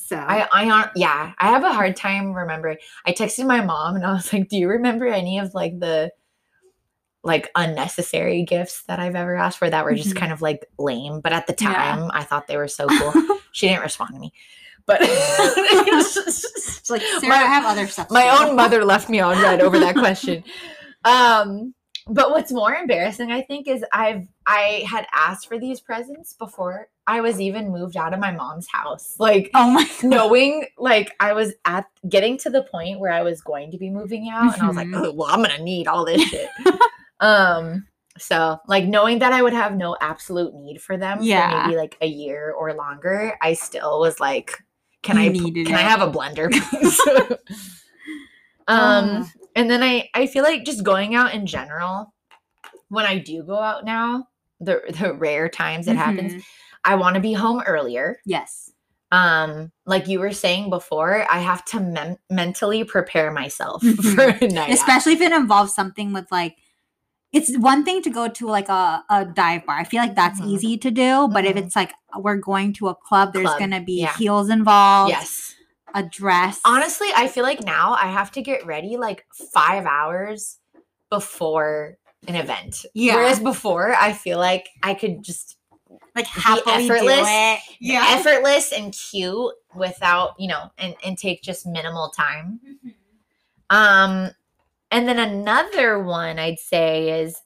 [0.02, 3.95] So I, I aren't yeah i have a hard time remembering i texted my mom
[3.95, 6.12] and i was like do you remember any of like the
[7.24, 10.20] like unnecessary gifts that i've ever asked for that were just Mhm.
[10.20, 11.74] kind of like lame but at the Yeah.
[11.74, 13.14] time i thought they were so cool
[13.52, 14.34] she didn't respond to me
[14.88, 18.10] but It's like Sarah, My- I have other stuff.
[18.10, 20.43] my do." own mother left me on red over that question
[21.06, 21.74] um
[22.08, 26.88] but what's more embarrassing i think is i've i had asked for these presents before
[27.16, 30.10] i was even moved out of my mom's house like Oh my god.
[30.10, 33.89] knowing like I was at getting to the point where I was going to be
[33.89, 36.49] moving out and I was like, oh, well, I'm gonna need all this shit.
[37.20, 37.86] um
[38.18, 41.49] so like knowing that I would have no absolute need for them Yeah.
[41.64, 44.57] for maybe like a year or longer, I still was like,
[45.03, 46.47] can You I can I have a blender,
[48.68, 49.26] um Oh.
[49.55, 52.14] and then I I feel like just going out in general,
[52.89, 54.28] when I do go out now,
[54.60, 56.43] the the rare times it happens, Mhm.
[56.84, 58.72] I want to be home earlier Yes.
[59.12, 64.14] um like you were saying before i have to mem- mentally prepare myself Mhm.
[64.16, 64.74] for a night out.
[64.80, 66.56] Especially if it involves something with like
[67.32, 69.78] it's one thing to go to like a, a dive bar.
[69.78, 70.48] I feel like that's Mhm.
[70.48, 71.28] easy to do.
[71.28, 71.62] But if Mhm.
[71.66, 74.16] it's like we're going to a club, there's Club, gonna be yeah.
[74.18, 75.56] heels involved, yes
[75.96, 76.60] a dress.
[76.66, 80.60] honestly i feel like now i have to get ready like five hours
[81.10, 83.16] before an event Yeah.
[83.16, 85.58] whereas before i feel like i could just
[86.16, 87.28] like happily do effortless.
[87.28, 87.60] it.
[87.80, 88.06] Yeah.
[88.10, 92.60] effortless and cute without you know and, and take just minimal time
[93.70, 94.32] Um,
[94.92, 97.42] and then another one I'd say is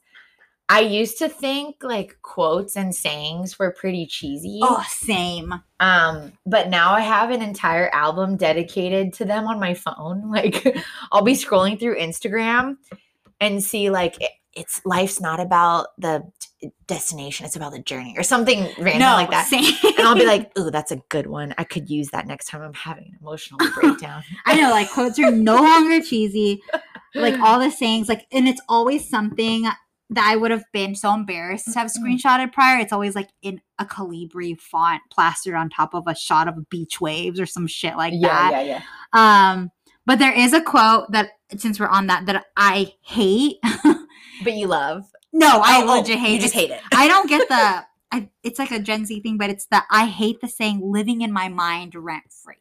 [0.68, 4.60] I used to think like quotes and sayings were pretty cheesy.
[4.62, 5.52] Oh, same.
[5.78, 10.22] Um, but now I have an entire album dedicated to them on my phone.
[10.30, 10.76] Like
[11.12, 12.78] I'll be scrolling through Instagram
[13.40, 14.16] and see like
[14.56, 16.22] it's life's not about the
[16.86, 19.46] destination, it's about the journey or something random no, like that.
[19.46, 19.74] Same.
[19.98, 21.54] And I'll be like, "Ooh, that's a good one.
[21.58, 25.18] I could use that next time I'm having an emotional breakdown." I know, like quotes
[25.18, 26.62] are no longer cheesy.
[27.14, 29.62] Like all the sayings, like, and it's always something
[30.10, 32.18] that I would have been so embarrassed to have Mhm.
[32.20, 32.78] screenshotted prior.
[32.78, 37.00] It's always like in a Calibri font plastered on top of a shot of beach
[37.00, 38.66] waves or some shit like yeah, that.
[38.66, 38.80] yeah,
[39.14, 39.50] yeah.
[39.52, 39.70] Um,
[40.06, 43.56] but there is a quote that since we're on that that I hate.
[44.42, 45.04] But you love.
[45.32, 46.42] no, I Oh, oh, legit hate You it.
[46.42, 46.80] just hate it.
[46.92, 50.06] I don't get the I, it's like a Gen Z thing, but it's the I
[50.06, 52.56] hate the saying "living in my mind rent free."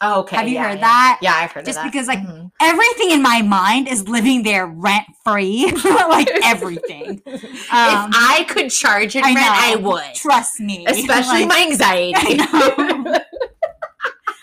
[0.00, 0.36] Oh, okay.
[0.36, 0.80] Have you yeah, heard yeah.
[0.80, 1.18] that?
[1.22, 1.72] Yeah, I've heard that.
[1.72, 2.50] Just because, like, Mhm.
[2.60, 7.22] Everything in my mind is living there rent free, like everything.
[7.26, 10.14] if Um, I could charge it I rent, I would.
[10.14, 12.12] Trust me, Especially Like, my anxiety.
[12.16, 13.18] I know.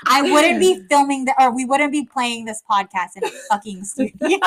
[0.07, 3.83] I wouldn't be filming the, or we wouldn't be playing this podcast in a fucking
[3.83, 4.39] studio.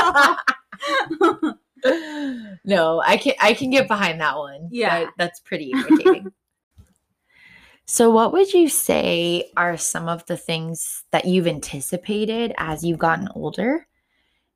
[2.64, 4.68] No, I can I can get behind that one.
[4.70, 5.01] Yeah.
[5.05, 6.32] That- that's pretty irritating.
[7.87, 12.99] so, what would you say are some of the things that you've anticipated as you've
[12.99, 13.87] gotten older,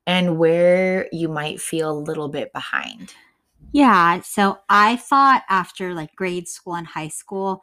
[0.07, 3.15] and where you might feel a little bit behind?
[3.73, 4.21] Yeah.
[4.23, 7.63] So I thought after like grade school and high school,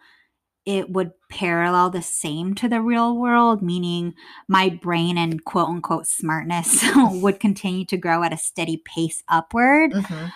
[0.65, 4.13] it would parallel the same to the real world, meaning
[4.47, 9.91] my brain and quote unquote smartness would continue to grow at a steady pace upward.
[9.91, 10.31] Mhm.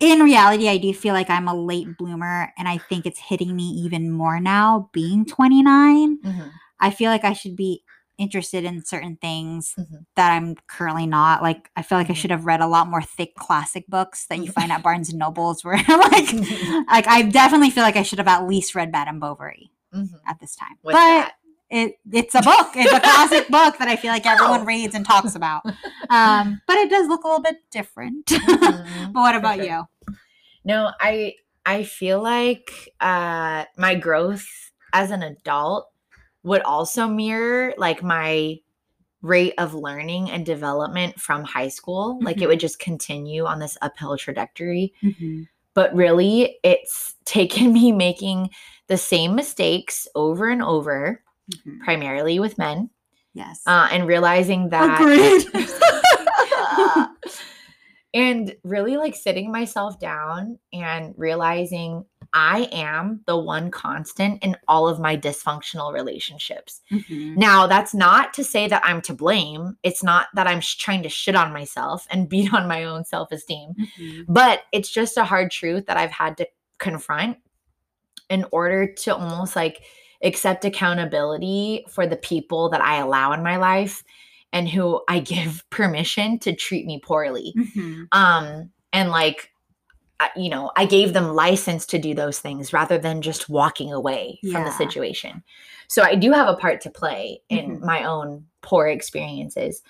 [0.00, 3.54] In reality, I do feel like I'm a late bloomer, and I think it's hitting
[3.54, 6.18] me even more now being 29.
[6.22, 6.50] Mhm.
[6.80, 7.82] I feel like I should be
[8.18, 10.04] interested in certain things Mhm.
[10.16, 11.42] that I'm currently not.
[11.42, 12.16] Like, I feel like I Mhm.
[12.16, 15.18] should have read a lot more thick classic books that you find at Barnes and
[15.18, 16.32] Nobles, where I'm like,
[16.88, 20.20] like I definitely feel like I should have at least read Madame Bovary Mhm.
[20.26, 20.76] at this time.
[20.82, 21.32] But that.
[21.70, 22.68] it it's a book.
[22.74, 24.64] It's a classic book that I feel like everyone Oh.
[24.74, 25.62] reads and talks about.
[26.10, 28.26] Um, but it does look a little bit different.
[28.26, 29.12] Mhm.
[29.12, 29.84] but what about you?
[30.64, 31.34] No, I
[31.66, 34.46] I feel like uh my growth
[34.92, 35.90] as an adult
[36.44, 38.56] would also mirror like my
[39.22, 42.18] rate of learning and development from high school.
[42.22, 42.48] Like it Mhm.
[42.48, 44.92] would just continue on this uphill trajectory.
[45.74, 48.50] But really, it's taken me making
[48.86, 51.80] the same mistakes over and over, Mhm.
[51.80, 52.90] primarily with men,
[53.32, 53.62] Yes.
[53.66, 55.46] uh, and realizing that Agreed.
[58.14, 62.04] and really like sitting myself down and realizing
[62.34, 66.80] I am the one constant in all of my dysfunctional relationships.
[66.90, 67.36] Mhm.
[67.36, 69.78] Now, that's not to say that I'm to blame.
[69.84, 73.04] It's not that I'm sh- trying to shit on myself and beat on my own
[73.04, 74.24] self esteem, Mhm.
[74.28, 77.38] but it's just a hard truth that I've had to confront
[78.28, 79.82] in order to almost like
[80.22, 84.02] accept accountability for the people that I allow in my life
[84.52, 88.08] and who I give permission to treat me poorly Mhm.
[88.12, 89.50] um and like
[90.36, 94.38] you know i gave them license to do those things rather than just walking away
[94.52, 95.42] from the situation.
[95.88, 97.84] So i do have a part to play in Mhm.
[97.84, 99.82] my own poor experiences.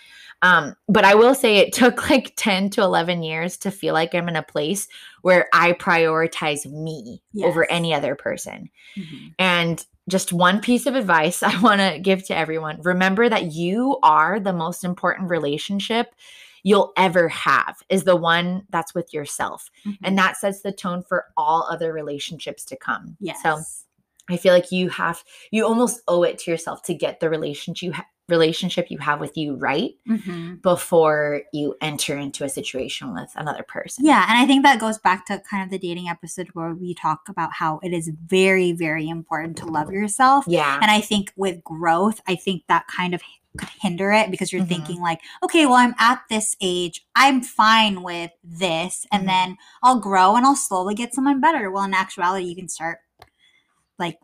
[0.43, 4.15] Um but i will say it took like 10 to 11 years to feel like
[4.15, 4.89] i'm in a place
[5.23, 8.71] where i prioritize me over any other person.
[8.97, 9.35] Mhm.
[9.39, 13.99] and just one piece of advice I want to give to everyone remember that you
[14.03, 16.15] are the most important relationship
[16.65, 19.71] you'll ever have, is the one that's with yourself.
[19.87, 19.99] Mhm.
[20.03, 23.17] And that sets the tone for all other relationships to come.
[23.21, 23.41] yes.
[23.43, 23.61] So
[24.31, 27.83] I feel like you have, you almost owe it to yourself to get the relationship
[27.83, 30.63] you ha- relationship you have with you right Mhm.
[30.63, 34.07] before you enter into a situation with another person.
[34.07, 36.95] Yeah, and I think that goes back to kind of the dating episode where we
[36.95, 40.47] talk about how it is very, very important to love yourself.
[40.49, 40.79] Yeah.
[40.81, 43.21] And I think with growth, I think that kind of
[43.81, 44.69] hinder it because you're Mhm.
[44.69, 49.27] thinking like, okay, well, I'm at this age, I'm fine with this, and Mhm.
[49.27, 51.71] then I'll grow and I'll slowly get someone better.
[51.71, 52.99] Well, in actuality, you can start
[53.99, 54.19] like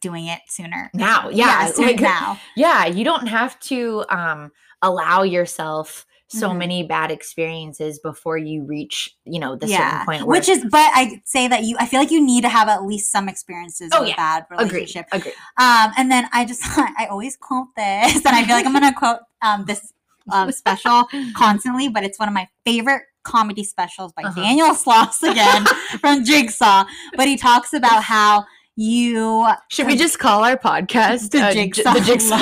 [0.00, 0.90] doing it sooner.
[0.92, 2.40] Now, yeah, sooner like- now.
[2.56, 4.50] yeah you don't have to um
[4.82, 6.56] allow yourself so Mhm.
[6.58, 10.62] many bad experiences before you reach you know the yeah, certain point where which is,
[10.70, 13.28] but I say that you, I feel like you need to have at least some
[13.28, 14.16] experiences Oh, with yeah.
[14.16, 15.06] bad agreed relationship.
[15.12, 16.62] agreed Um, and then I just
[16.98, 19.92] I always quote this, and I feel like I'm gonna quote um this
[20.30, 24.40] um, special constantly, but it's one of my favorite comedy specials by Uh-huh.
[24.40, 25.64] Daniel Sloss again
[26.00, 26.84] from Jigsaw.
[27.16, 28.44] But he talks about how
[28.76, 32.38] you should we just call our podcast the uh, Jigsaw, the jigsaw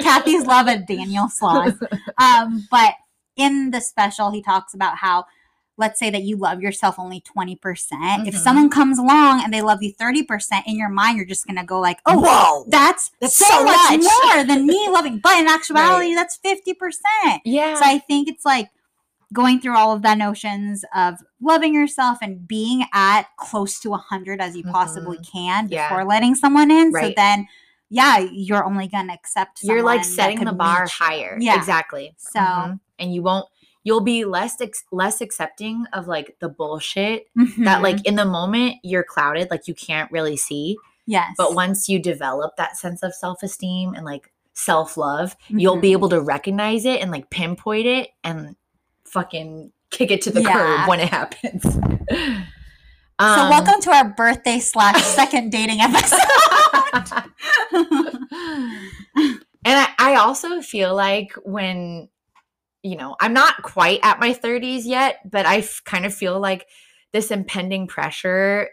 [0.00, 1.76] Kathy's love of Daniel Sloss.
[2.18, 2.94] Um, but
[3.36, 5.26] in the special, he talks about how.
[5.78, 8.26] Let's say that you love yourself only 20%.
[8.26, 8.38] If Mhm.
[8.38, 11.64] someone comes along and they love you 30%, in your mind, you're just going to
[11.64, 14.12] go like, oh, whoa that's, That's so, so much, much.
[14.24, 15.18] more than me loving.
[15.18, 17.40] But in actuality, that's 50%.
[17.44, 18.70] yeah So I think it's like
[19.34, 24.40] going through all of the notions of loving yourself and being at close to 100
[24.40, 25.90] as you possibly can Yeah.
[25.90, 26.90] before letting someone in.
[26.90, 27.48] So then,
[27.90, 31.56] yeah, you're only going to accept you're like setting the bar higher Yeah.
[31.56, 32.80] exactly So- Mhm.
[32.98, 33.46] And you won't
[33.84, 37.82] you'll be less ex- less accepting of like the bullshit that Mhm.
[37.82, 40.76] like in the moment you're clouded like you can't really see
[41.06, 41.34] yes.
[41.38, 45.92] But once you develop that sense of self esteem and like self love, you'll be
[45.92, 48.56] able to recognize it and like pinpoint it and
[49.04, 50.52] fucking kick it to the Yeah.
[50.52, 51.62] curb when it happens.
[52.10, 52.44] so
[53.20, 56.18] Um, welcome to our birthday slash second dating episode.
[59.22, 62.08] and I, I also feel like when
[62.86, 66.38] you know i'm not quite at my 30s yet but i f- kind of feel
[66.38, 66.66] like
[67.12, 68.68] this impending pressure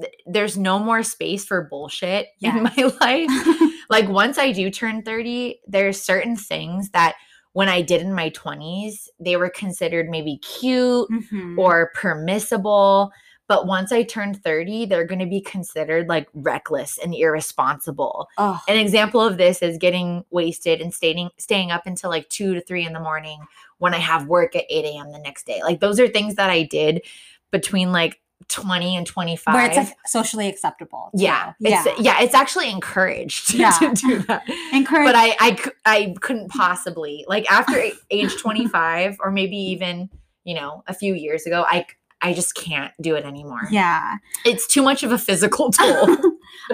[0.00, 5.02] th- there's no more space for bullshit in my life like once i do turn
[5.02, 7.14] 30 there's certain things that
[7.52, 11.56] when i did in my 20s they were considered maybe cute Mhm.
[11.58, 13.10] or permissible.
[13.46, 18.28] But once I turn 30, they're going to be considered like reckless and irresponsible.
[18.38, 18.58] Ugh.
[18.68, 22.60] An example of this is getting wasted and staying staying up until like two to
[22.62, 23.40] three in the morning
[23.78, 25.12] when I have work at 8 a.m.
[25.12, 25.60] the next day.
[25.62, 27.02] Like those are things that I did
[27.50, 29.54] between like 20 and 25.
[29.54, 31.10] where it's like socially acceptable.
[31.16, 31.22] too.
[31.22, 32.20] yeah, it's yeah.
[32.22, 33.70] it's actually encouraged Yeah.
[33.72, 34.42] to do that.
[34.72, 35.06] Encourage.
[35.06, 40.10] But I, I I couldn't possibly like after age 25 or maybe even,
[40.44, 41.86] you know, a few years ago, I
[42.24, 43.68] I just can't do it anymore.
[43.70, 44.16] yeah.
[44.44, 46.16] It's too much of a physical toll.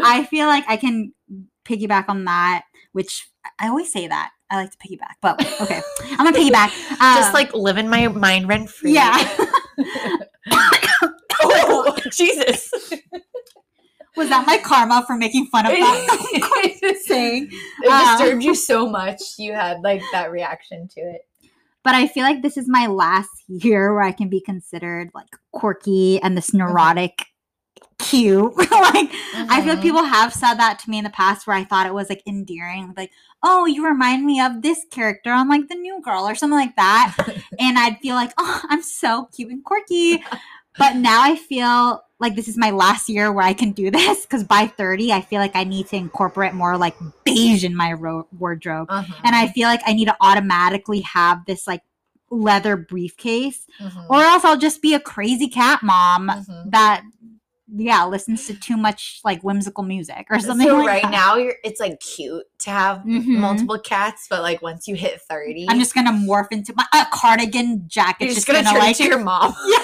[0.03, 1.13] I feel like I can
[1.65, 3.29] piggyback on that, which
[3.59, 4.31] I always say that.
[4.49, 5.81] I like to piggyback, but okay.
[6.13, 6.69] I'm gonna piggyback.
[7.17, 8.93] just Um, like living my mind rent free.
[8.95, 9.17] yeah.
[11.43, 12.71] oh, Jesus.
[14.17, 16.07] Was that my karma for making fun of that?
[16.83, 17.51] It
[17.91, 19.21] disturbed Um, you so much.
[19.39, 21.23] You had like that reaction to it.
[21.83, 25.29] But I feel like this is my last year where I can be considered like
[25.53, 27.27] quirky and this neurotic
[27.99, 28.57] cute.
[28.57, 29.83] like I feel like Mhm.
[29.83, 32.23] people have said that to me in the past where I thought it was like
[32.27, 33.11] endearing, like,
[33.43, 36.77] oh, you remind me of this character on like the new girl or something like
[36.77, 37.17] that.
[37.59, 40.23] and I'd feel like, oh, I'm so cute and quirky.
[40.79, 44.23] But now I feel like this is my last year where I can do this
[44.23, 46.95] because by 30, I feel like I need to incorporate more like
[47.25, 48.89] beige in my ro- wardrobe.
[48.91, 49.15] Uh-huh.
[49.25, 51.83] And I feel like I need to automatically have this like
[52.31, 54.07] leather briefcase, Mhm.
[54.09, 56.71] or else I'll just be a crazy cat mom Mhm.
[56.71, 57.03] that,
[57.75, 61.11] yeah, listens to too much like whimsical music or something so like right that.
[61.11, 63.27] now you're it's like cute to have Mhm.
[63.39, 67.07] multiple cats, but like once you hit 30, I'm just gonna morph into my a
[67.13, 68.27] cardigan jacket.
[68.27, 69.55] you're just, just gonna, gonna, turn like into your mom.
[69.67, 69.79] yeah.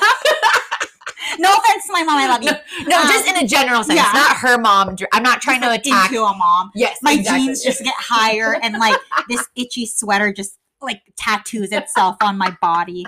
[1.39, 2.53] No offense to my mom, I love you.
[2.89, 4.11] No, Um, just in a general sense, yeah.
[4.13, 4.97] not her mom.
[5.13, 6.11] I'm not trying to attack.
[6.11, 6.71] into a mom.
[6.75, 7.47] yes, My exactly.
[7.47, 8.97] jeans just get higher, and like
[9.29, 13.05] this itchy sweater just like tattoos itself on my body.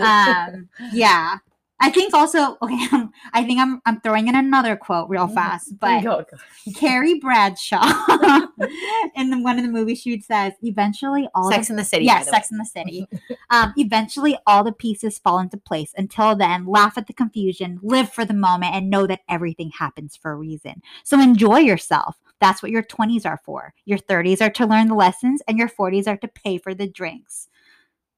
[0.00, 1.38] Um, yeah.
[1.80, 2.86] I think also okay.
[3.32, 5.34] I think I'm I'm throwing in another quote real Mhm.
[5.34, 6.72] fast, but Go, go.
[6.74, 7.82] Carrie Bradshaw
[9.14, 12.04] in the, one of the movies she says eventually all Sex the, in the City.
[12.04, 13.06] yeah Sex in the City.
[13.50, 15.92] um, eventually all the pieces fall into place.
[15.96, 20.16] Until then, laugh at the confusion, live for the moment, and know that everything happens
[20.16, 20.82] for a reason.
[21.04, 22.16] So enjoy yourself.
[22.40, 23.72] That's what your 20s are for.
[23.84, 26.88] Your 30s are to learn the lessons, and your 40s are to pay for the
[26.88, 27.48] drinks.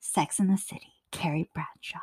[0.00, 0.92] Sex in the City.
[1.12, 1.98] Carrie Bradshaw.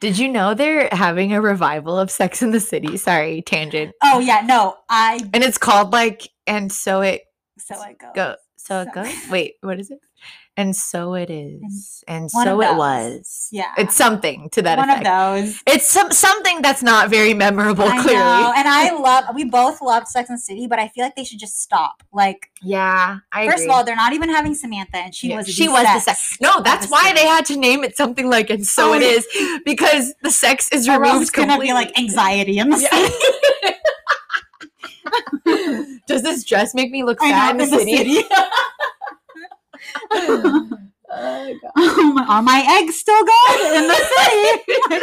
[0.00, 2.96] Did you know they're having a revival of Sex in the City?
[2.96, 3.92] Sorry, tangent.
[4.02, 7.22] Oh yeah, no, I And it's called like, and so it
[7.58, 8.10] so I go.
[8.14, 9.12] go, so it goes.
[9.30, 9.98] Wait, what is it?
[10.54, 13.48] And so it is, and of so it was.
[13.50, 13.72] Yeah.
[13.78, 15.06] it's something to that one effect.
[15.06, 15.62] of those.
[15.66, 17.84] It's some something that's not very memorable.
[17.84, 19.24] I clearly, know, and I love.
[19.34, 22.02] We both love Sex and City, but I feel like they should just stop.
[22.12, 23.20] Like, yeah.
[23.32, 23.66] I first agree.
[23.66, 25.48] of all, they're not even having Samantha, and she Yeah, was.
[25.48, 26.38] she the was the sex sex.
[26.42, 27.14] No, that's why city.
[27.20, 29.08] they had to name it something like and so Oh, it yeah.
[29.08, 32.76] is because the sex is removed it's gonna be like anxiety in the.
[33.62, 33.71] Yeah.
[36.06, 38.24] Does this dress make me look sad in the city?
[40.14, 40.78] oh
[41.76, 45.02] Oh, my, are my eggs still good in the city?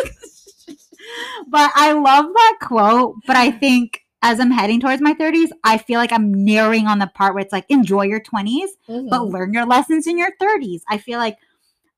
[1.47, 3.15] but I love that quote.
[3.27, 6.99] But I think as I'm heading towards my 30s, I feel like I'm nearing on
[6.99, 9.31] the part where it's like enjoy your 20s, but Mhm.
[9.31, 10.83] learn your lessons in your 30s.
[10.89, 11.37] I feel like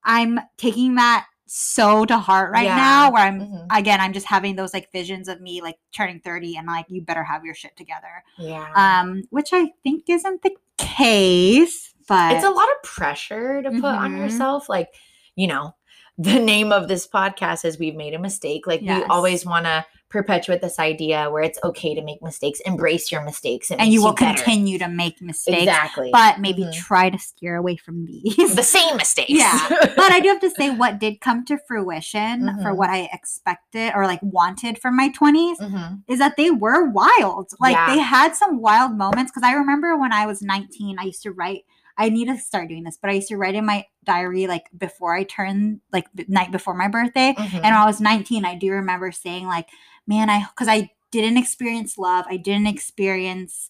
[0.04, 2.78] I'm taking that so to heart right Yeah.
[2.78, 3.68] now where I'm Mhm.
[3.78, 7.02] again I'm just having those like visions of me like turning 30 and like you
[7.02, 8.24] better have your shit together.
[8.38, 8.72] yeah.
[8.74, 13.84] Um which I think isn't the case, but it's a lot of pressure to put
[13.84, 14.18] on Mhm.
[14.20, 14.70] yourself.
[14.70, 14.96] Like,
[15.36, 15.76] you know,
[16.18, 18.68] the name of this podcast is We've Made a Mistake.
[18.68, 19.00] Like, Yes.
[19.00, 23.24] we always want to perpetuate this idea where it's okay to make mistakes, embrace your
[23.24, 24.36] mistakes, and you will better.
[24.44, 26.10] continue to make mistakes, Exactly.
[26.12, 26.74] but maybe Mhm.
[26.74, 28.54] try to steer away from these.
[28.56, 29.30] the same mistakes.
[29.32, 29.58] Yeah.
[29.70, 32.76] but I do have to say what did come to fruition for Mhm.
[32.76, 36.02] what I expected or like wanted from my 20s Mhm.
[36.10, 37.52] is that they were wild.
[37.62, 37.96] Like Yeah.
[37.96, 39.32] they had some wild moments.
[39.32, 41.64] Cause I remember when I was 19, I used to write,
[41.98, 44.66] I need to start doing this, but I used to write in my diary like
[44.78, 47.34] before I turned, like the night before my birthday.
[47.38, 47.54] Mhm.
[47.54, 49.68] And when I was 19, I do remember saying, like,
[50.08, 52.26] man, I, cause I didn't experience love.
[52.30, 53.70] I didn't experience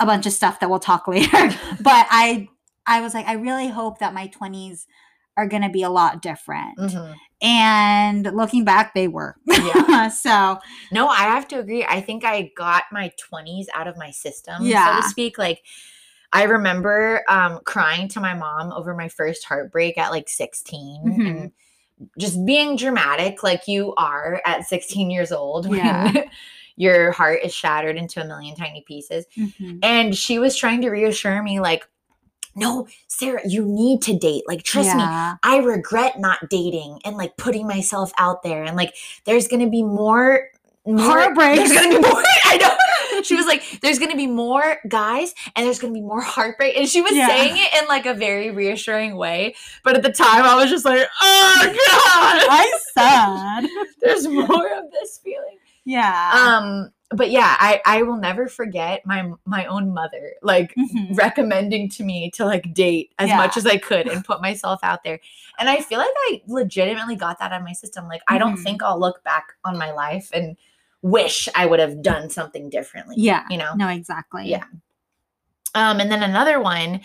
[0.00, 1.50] a bunch of stuff that we'll talk later.
[1.80, 2.48] but I,
[2.86, 4.86] I was like, I really hope that my 20s
[5.36, 6.78] are going to be a lot different.
[6.78, 7.14] Mhm.
[7.40, 9.36] And looking back, they were.
[9.46, 10.08] Yeah.
[10.08, 10.58] so,
[10.90, 11.84] No, I have to agree.
[11.84, 14.62] I think I got my 20s out of my system,
[14.96, 15.38] so to speak.
[15.38, 15.62] Like,
[16.32, 21.26] I remember um, crying to my mom over my first heartbreak at like 16 Mhm.
[21.26, 21.52] and
[22.16, 25.80] just being dramatic like you are at 16 years old when
[26.76, 29.24] your heart is shattered into a million tiny pieces.
[29.36, 29.80] mhm.
[29.82, 31.88] And she was trying to reassure me, like,
[32.54, 34.44] no, Sarah, you need to date.
[34.46, 35.02] Like, trust me,
[35.42, 39.82] I regret not dating and like putting myself out there and like there's gonna be
[39.82, 40.48] more,
[40.96, 41.58] more Heartbreaks.
[41.58, 42.22] There's gonna be more.
[42.44, 42.74] I know.
[43.24, 46.88] She was like, "There's gonna be more guys, and there's gonna be more heartbreak." And
[46.88, 47.26] she was Yeah.
[47.26, 50.84] saying it in like a very reassuring way, but at the time, I was just
[50.84, 53.66] like, "Oh God, I'm sad.
[54.00, 56.30] there's more of this feeling." Yeah.
[56.32, 61.16] Um, but yeah, I I will never forget my my own mother like Mhm.
[61.18, 65.02] recommending to me to like date as much as I could and put myself out
[65.02, 65.18] there.
[65.58, 68.06] And I feel like I legitimately got that out of my system.
[68.06, 68.62] Like I don't Mhm.
[68.62, 70.56] think I'll look back on my life and
[71.02, 73.16] wish I would have done something differently.
[73.18, 73.44] Yeah.
[73.50, 73.74] You know?
[73.76, 74.48] No, exactly.
[74.48, 74.64] Yeah.
[75.74, 77.00] Um, and then another one,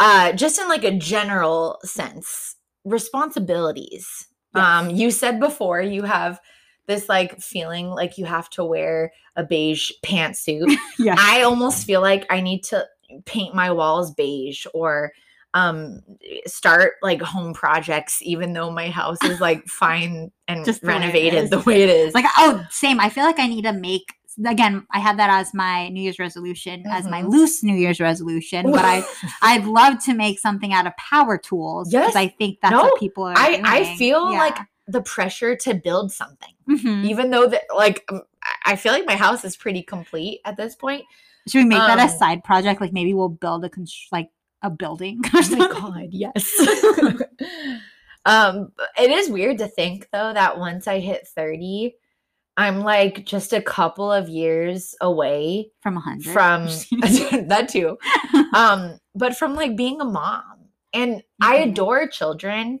[0.00, 4.26] uh, just in like a general sense, responsibilities.
[4.54, 6.40] Um, you said before you have
[6.86, 10.74] this like feeling like you have to wear a beige pantsuit.
[10.98, 11.14] Yeah.
[11.16, 12.84] I almost feel like I need to
[13.24, 15.12] paint my walls beige or
[15.54, 16.00] um
[16.46, 21.60] start like home projects even though my house is like fine and Just renovated the
[21.60, 22.14] way it is.
[22.14, 23.00] Like, oh, same.
[23.00, 24.14] I feel like I need to make
[24.46, 24.86] again.
[24.92, 27.30] I had that as my New Year's resolution, as my Mhm.
[27.30, 28.70] loose New Year's resolution.
[28.70, 29.02] But I,
[29.42, 32.14] I'd love to make something out of power tools Yes.
[32.14, 33.34] I think that's No, what people are.
[33.36, 34.38] I I feel Yeah.
[34.38, 36.52] like the pressure to build something.
[36.68, 37.04] Mhm.
[37.06, 38.20] even though that like um,
[38.66, 41.04] I- feel like my house is pretty complete at this point.
[41.48, 42.80] Should we make that a um, side project?
[42.82, 44.28] Like maybe we'll build a const- like
[44.62, 45.20] a building.
[45.34, 46.52] Oh my god, yes.
[48.24, 51.94] um it is weird to think though that once I hit 30,
[52.56, 56.32] I'm like just a couple of years away From a hundred.
[56.32, 56.64] from
[57.48, 57.96] that too.
[58.54, 60.42] Um but from like being a mom.
[60.94, 61.70] And I Mhm.
[61.70, 62.80] adore children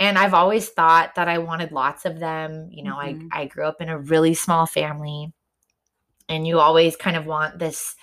[0.00, 2.68] and I've always thought that I wanted lots of them.
[2.70, 3.28] You know, Mhm.
[3.32, 5.32] I I grew up in a really small family
[6.28, 7.94] and you always kind of want this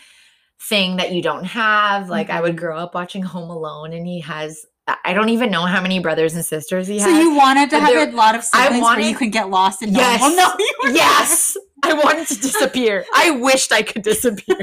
[0.62, 2.10] thing that you don't have.
[2.10, 2.60] Like I would Mhm.
[2.60, 4.66] grow up watching Home Alone and he has
[5.06, 7.16] I- don't even know how many brothers and sisters he so has.
[7.16, 9.32] So you wanted to have there- a lot of I siblings where you wanted- could
[9.32, 10.20] get lost and no Yes.
[10.22, 10.96] one will know you were there.
[10.98, 11.58] yes.
[11.84, 13.06] I wanted to disappear.
[13.16, 14.58] I wished I could disappear.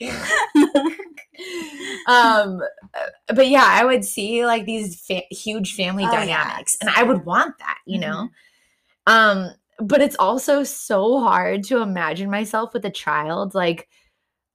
[2.06, 2.60] um
[2.94, 6.76] uh, but yeah i would see like these fa- huge family Oh, dynamics yes.
[6.80, 8.28] and i would want that you know
[9.08, 9.12] Mhm.
[9.12, 13.88] um but it's also so hard to imagine myself with a child like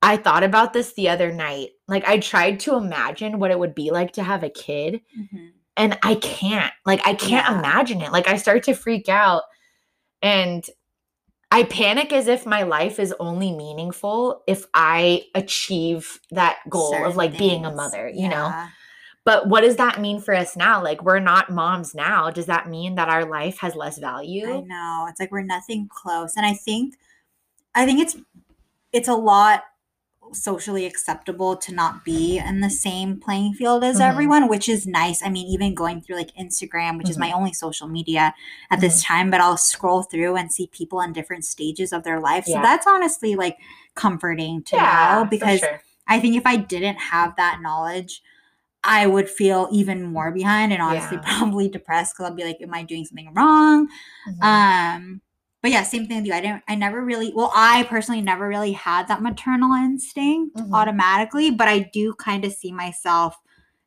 [0.05, 3.75] i thought about this the other night like i tried to imagine what it would
[3.75, 5.51] be like to have a kid Mhm.
[5.77, 6.71] and I can't.
[6.85, 7.59] Like I can't Yeah.
[7.59, 8.13] imagine it.
[8.13, 9.43] Like I start to freak out
[10.21, 10.65] and
[11.51, 16.99] I panic as if my life is only meaningful if I achieve that goal of
[17.01, 18.53] Certain like being a mother, you know.
[19.25, 20.81] But what does that mean for us now?
[20.81, 22.29] Like we're not moms now.
[22.29, 24.47] Does that mean that our life has less value?
[24.49, 25.07] I know.
[25.09, 26.37] It's like we're nothing close.
[26.37, 26.95] And I think
[27.75, 28.15] I think it's
[28.93, 29.63] it's a lot
[30.33, 34.01] socially acceptable to not be in the same playing field as Mhm.
[34.09, 35.23] everyone, which is nice.
[35.23, 37.29] I mean, even going through like Instagram, which is Mm-hmm.
[37.29, 38.33] my only social media
[38.69, 42.19] at this time, but I'll scroll through and see people in different stages of their
[42.19, 42.45] life.
[42.45, 43.57] So that's honestly like
[43.95, 45.81] comforting to know because sure.
[46.07, 48.21] I think if I didn't have that knowledge,
[48.83, 51.23] I would feel even more behind and honestly Yeah.
[51.39, 53.87] probably depressed because I'll be like, am I doing something wrong?
[54.27, 54.43] Mhm.
[54.43, 55.21] Um,
[55.65, 56.33] but yeah, same thing with you.
[56.35, 60.71] I didn't I never really well, I personally never really had that maternal instinct Mhm.
[60.71, 63.35] automatically, but I do kind of see myself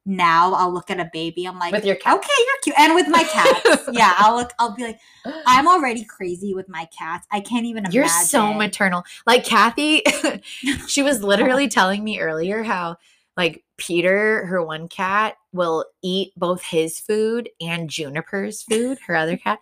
[0.05, 0.55] now.
[0.55, 2.16] I'll look at a baby, I'm like, With your cat.
[2.16, 2.79] okay, you're cute.
[2.81, 3.89] And with my cats.
[3.93, 4.99] yeah, I'll look, I'll be like,
[5.47, 7.29] I'm already crazy with my cats.
[7.31, 7.95] I can't even imagine.
[8.01, 9.05] You're so maternal.
[9.24, 10.03] Like Kathy,
[10.89, 12.97] she was literally telling me earlier how
[13.37, 19.37] like Peter, her one cat, will eat both his food and Juniper's food, her other
[19.37, 19.61] cat.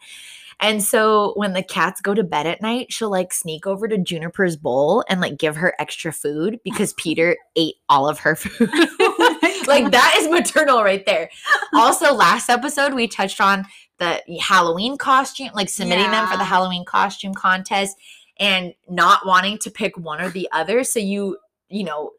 [0.59, 3.98] And so when the cats go to bed at night, she'll like sneak over to
[3.98, 8.70] Juniper's bowl and like give her extra food because Peter ate all of her food.
[8.72, 11.28] Oh like that is maternal right there.
[11.74, 13.66] Also, last episode we touched on
[13.98, 17.96] the Halloween costume, like submitting them for the Halloween costume contest
[18.38, 20.84] and not wanting to pick one or the other.
[20.84, 21.38] So you,
[21.68, 22.12] you know,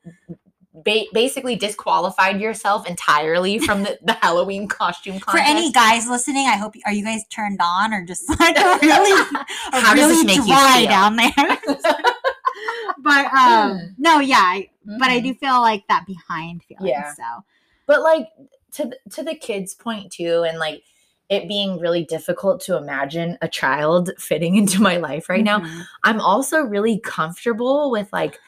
[0.83, 6.55] ba- basically disqualified yourself entirely from the, the Halloween costume For any guys listening, I
[6.57, 9.25] hope are you guys turned on or just like really,
[9.71, 10.89] How does this really make you dry feel?
[10.89, 11.57] down there?
[12.99, 16.87] but um, no, yeah, I, but I do feel like that behind feeling.
[16.87, 17.13] Yeah.
[17.13, 17.23] So
[17.85, 18.27] But like
[18.73, 20.83] to to the kids point too and like
[21.29, 25.83] it being really difficult to imagine a child fitting into my life right now Mhm.
[26.03, 28.39] i'm also really comfortable with like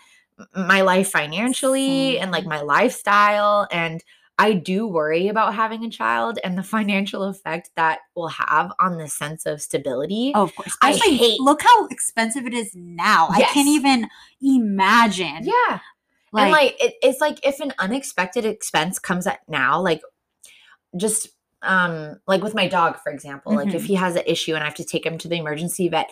[0.56, 4.04] my life financially and like my lifestyle and
[4.38, 8.98] i do worry about having a child and the financial effect that will have on
[8.98, 10.78] the sense of stability Oh, of course.
[10.82, 13.28] I hate- look how expensive it is now.
[13.30, 14.08] I can't even
[14.42, 15.44] imagine.
[15.44, 15.80] yeah
[16.34, 20.02] and like it, it's like if an unexpected expense comes at now like
[20.96, 21.30] just
[21.64, 23.88] um like with my dog for example like if Mhm.
[23.88, 26.10] he has an issue and i have to take him to the emergency vet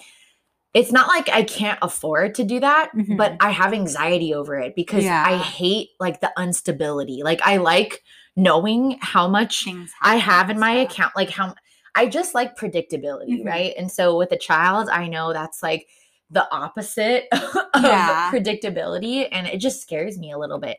[0.78, 3.38] it's not like i can't afford to do that but Mhm.
[3.42, 8.04] i have anxiety over it because i hate like the instability like i like
[8.36, 10.92] knowing how much things i have in my stuff.
[10.92, 11.56] account like how
[11.96, 13.46] i just like predictability Mhm.
[13.46, 15.88] right and so with a child i know that's like
[16.30, 18.30] the opposite of Yeah.
[18.32, 20.78] predictability and it just scares me a little bit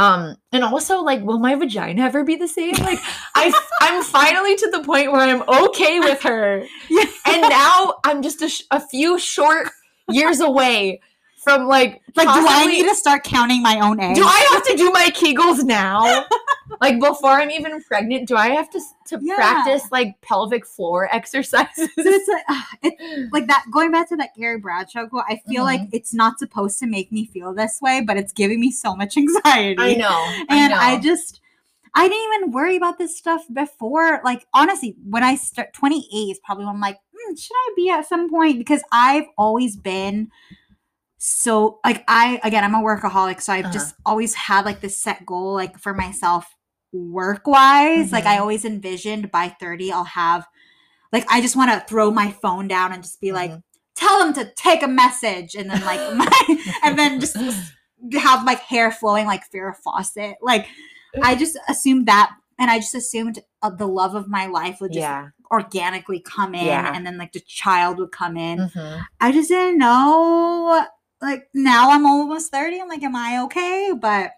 [0.00, 2.98] um and also like will my vagina ever be the same like
[3.34, 7.04] i i'm finally to the point where i'm okay with her Yeah.
[7.26, 9.68] and now i'm just a, sh- a few short
[10.08, 11.00] years away
[11.44, 14.18] from like Like, do I need to start counting my own eggs?
[14.18, 16.24] do I have to do my Kegels now?
[16.80, 19.34] like before I'm even pregnant, do I have to to Yeah.
[19.36, 21.88] practice like pelvic floor exercises?
[21.96, 22.68] So it's like, ah,
[23.32, 23.64] like that.
[23.72, 25.96] Going back to that Carrie Bradshaw quote, I feel like Mm-hmm.
[25.96, 29.16] it's not supposed to make me feel this way, but it's giving me so much
[29.16, 29.76] anxiety.
[29.78, 30.26] I know.
[30.48, 31.02] and I, know.
[31.02, 31.40] just
[31.94, 34.20] I didn't even worry about this stuff before.
[34.24, 37.90] Like honestly, when I start 28 is probably when I'm like, "Hmm, should I be
[37.90, 38.58] at some point?
[38.58, 40.30] Because I've always been
[41.18, 43.72] so like I again I'm a workaholic, so I've Uh-huh.
[43.72, 46.46] just always had like this set goal like for myself
[46.92, 48.12] work wise.
[48.12, 48.40] Like I Mhm.
[48.40, 50.46] always envisioned by 30 I'll have
[51.12, 53.62] like I just want to throw my phone down and just be like, Mhm.
[53.96, 57.36] tell them to take a message and then like my and then just
[58.18, 60.36] have like hair flowing like Farrah Fawcett.
[60.40, 60.66] Like
[61.22, 64.92] I just assumed that, and I just assumed uh, the love of my life would
[64.92, 65.28] just yeah.
[65.50, 66.92] organically come in, Yeah.
[66.94, 68.58] and then like the child would come in.
[68.58, 69.04] Mhm.
[69.20, 70.86] I just didn't know.
[71.20, 72.80] Like now I'm almost thirty.
[72.80, 73.92] I'm like, am I okay?
[74.00, 74.32] But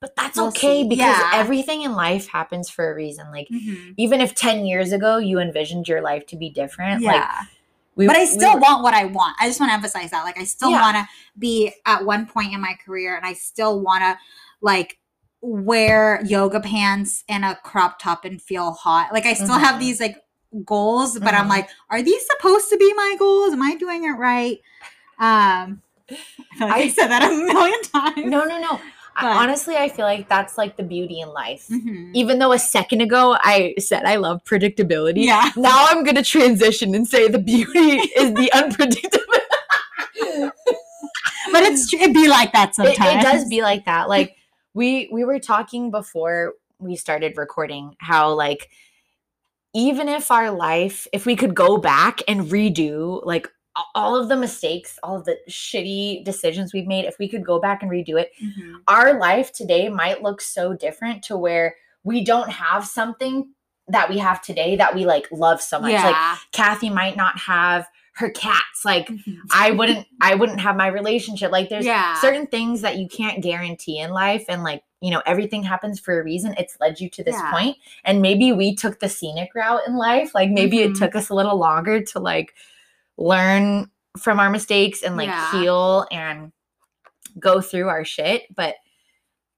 [0.00, 0.88] But that's We'll okay see.
[0.88, 1.30] because Yeah.
[1.34, 3.30] everything in life happens for a reason.
[3.30, 3.94] Like mhm.
[3.98, 7.42] even if 10 years ago you envisioned your life to be different, like yeah,
[7.96, 9.36] we but I we still were- want what I want.
[9.38, 10.24] I just want to emphasize that.
[10.24, 10.80] Like I still Yeah.
[10.80, 14.18] want to be at one point in my career, and I still want to
[14.62, 14.98] like
[15.42, 19.12] wear yoga pants and a crop top and feel hot.
[19.12, 19.80] Like I still have Mhm.
[19.80, 20.16] these like
[20.64, 21.50] goals, but I'm Mhm.
[21.50, 23.52] like, are these supposed to be my goals?
[23.52, 24.58] Am I doing it right?
[25.18, 26.14] Um, I,
[26.56, 28.16] feel like I, I- said that a million times.
[28.30, 28.80] No, no, no.
[29.22, 31.66] I- honestly, I feel like that's like the beauty in life.
[31.68, 32.10] Mhm.
[32.14, 35.50] Even though a second ago I said I love predictability, Yeah.
[35.56, 37.78] now I'm gonna transition and say the beauty
[38.16, 39.24] is the unpredictable.
[41.52, 43.24] But it's it be like that sometimes.
[43.24, 44.08] it does be like that.
[44.08, 44.36] Like
[44.74, 48.68] we we were talking before we started recording how like
[49.74, 53.48] even if our life, if we could go back and redo like
[53.94, 57.60] all of the mistakes, all of the shitty decisions we've made, if we could go
[57.60, 58.80] back and redo it, Mhm.
[58.88, 63.48] our life today might look so different to where we don't have something
[63.88, 65.92] that we have today that we like love so much.
[65.92, 68.84] Like Kathy might not have her cats.
[68.84, 69.38] Like Mhm.
[69.52, 71.50] I wouldn't I wouldn't have my relationship.
[71.50, 72.14] Like there's Yeah.
[72.20, 76.20] certain things that you can't guarantee in life and like, you know, everything happens for
[76.20, 76.54] a reason.
[76.58, 77.50] It's led you to this Yeah.
[77.50, 77.76] point.
[78.04, 80.34] And maybe we took the scenic route in life.
[80.34, 80.90] Like maybe Mhm.
[80.90, 82.54] it took us a little longer to like
[83.20, 85.52] learn from our mistakes and like Yeah.
[85.52, 86.50] heal and
[87.38, 88.74] go through our shit, but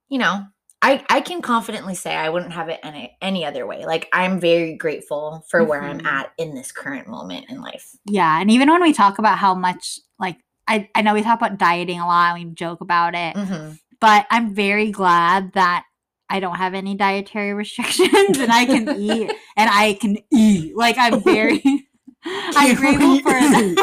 [0.08, 0.44] you know,
[0.82, 3.86] I I can confidently say I wouldn't have it any any other way.
[3.86, 6.06] Like I'm very grateful for where I'm Mhm.
[6.06, 7.88] at in this current moment in life.
[8.04, 10.38] Yeah, and even when we talk about how much like
[10.68, 13.78] I, I know we talk about dieting a lot and we joke about it, Mhm.
[14.00, 15.84] but I'm very glad that
[16.28, 20.76] I don't have any dietary restrictions and I can eat and I can eat.
[20.76, 21.88] Like I'm very
[22.24, 23.76] I'm grateful for that.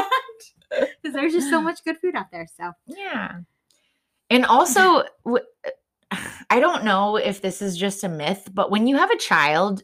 [0.72, 2.48] Because there's just so much good food out there.
[2.58, 3.40] So Yeah.
[4.30, 5.46] And also, w-
[6.50, 9.84] I don't know if this is just a myth, but when you have a child,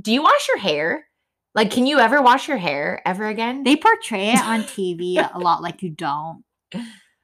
[0.00, 1.06] do you wash your hair?
[1.54, 3.62] Like, can you ever wash your hair ever again?
[3.62, 6.44] they portray it on TV a lot like you don't.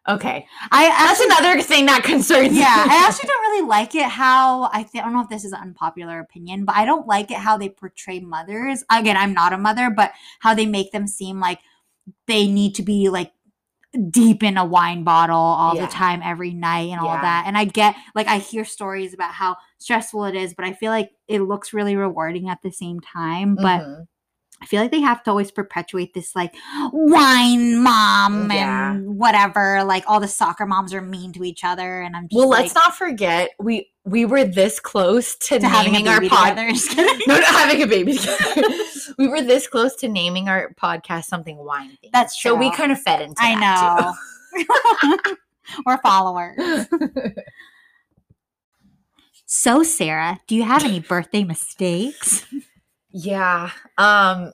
[0.09, 0.46] Okay.
[0.72, 2.61] I That's another thing that concerns me.
[2.61, 5.44] yeah, I actually don't really like it how I think I don't know if this
[5.44, 8.84] is an unpopular opinion, but I don't like it how they portray mothers.
[8.90, 11.61] Again, I'm not a mother, but how they make them seem like
[12.26, 13.32] they need to be like
[14.11, 15.86] deep in a wine bottle all Yeah.
[15.86, 17.22] the time every night and all Yeah.
[17.22, 17.44] that.
[17.46, 20.90] And I get like I hear stories about how stressful it is, but I feel
[20.90, 23.54] like it looks really rewarding at the same time.
[23.56, 24.06] But Mhm.
[24.61, 26.52] I feel like they have to always perpetuate this like
[26.92, 28.92] wine mom Yeah.
[28.94, 29.84] and whatever.
[29.84, 32.62] Like all the soccer moms are mean to each other, and I'm just Well, like,
[32.62, 36.50] let's not forget we we were this close to, to naming our baby pod.
[36.56, 36.70] together.
[36.72, 37.20] Just kidding.
[37.28, 38.18] no, not having a baby
[39.18, 41.96] we were this close to naming our podcast something wine.
[42.12, 42.52] That's true.
[42.52, 44.14] So we kind of fed into I know.
[45.86, 46.86] We're followers.
[49.46, 52.44] So, Sarah, do you have any birthday mistakes?
[53.18, 53.70] Yeah.
[53.96, 54.52] Um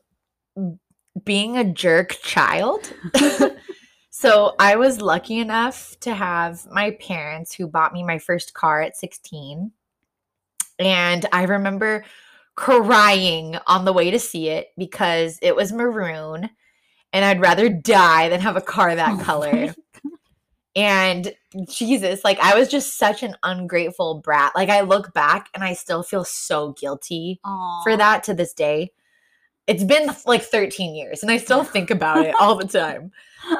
[1.23, 2.93] being a jerk child.
[4.11, 8.81] so I was lucky enough to have my parents who bought me my first car
[8.81, 9.71] at 16.
[10.79, 12.05] And I remember
[12.57, 16.49] crying on the way to see it because it was maroon
[17.13, 19.75] and I'd rather die than have a car that Oh color.
[20.77, 21.33] And
[21.69, 24.53] Jesus, like I was just such an ungrateful brat.
[24.57, 27.41] Like I look back and I still feel so guilty
[27.85, 28.93] for that to this day.
[29.67, 33.13] It's been like 13 years and I still think about it all the time.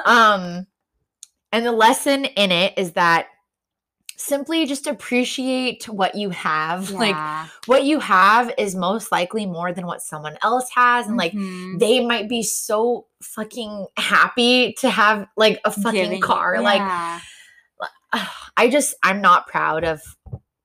[0.05, 0.67] Um
[1.51, 3.27] and the lesson in it is that
[4.17, 6.89] simply just appreciate what you have.
[7.05, 7.15] Like
[7.65, 11.79] what you have is most likely more than what someone else has and like Mhm.
[11.79, 16.81] they might be so fucking happy to have like a fucking Giving car like.
[18.57, 20.01] I just I'm not proud of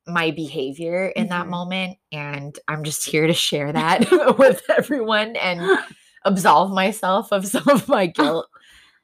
[0.06, 1.50] my behavior in that Mhm.
[1.50, 5.60] moment and I'm just here to share that with everyone and
[6.24, 8.46] absolve myself of some of my guilt.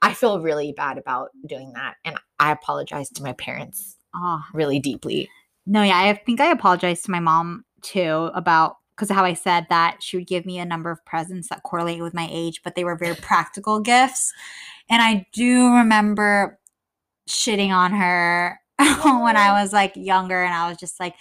[0.03, 4.49] I feel really bad about doing that and I apologize to my parents Aw.
[4.53, 5.29] really deeply.
[5.67, 9.35] No, yeah, I think I apologized to my mom too about because of how I
[9.35, 12.63] said that she would give me a number of presents that correlate with my age,
[12.63, 14.33] but they were very practical gifts.
[14.89, 16.59] And I do remember
[17.29, 21.15] shitting on her when I was like younger, and I was just like,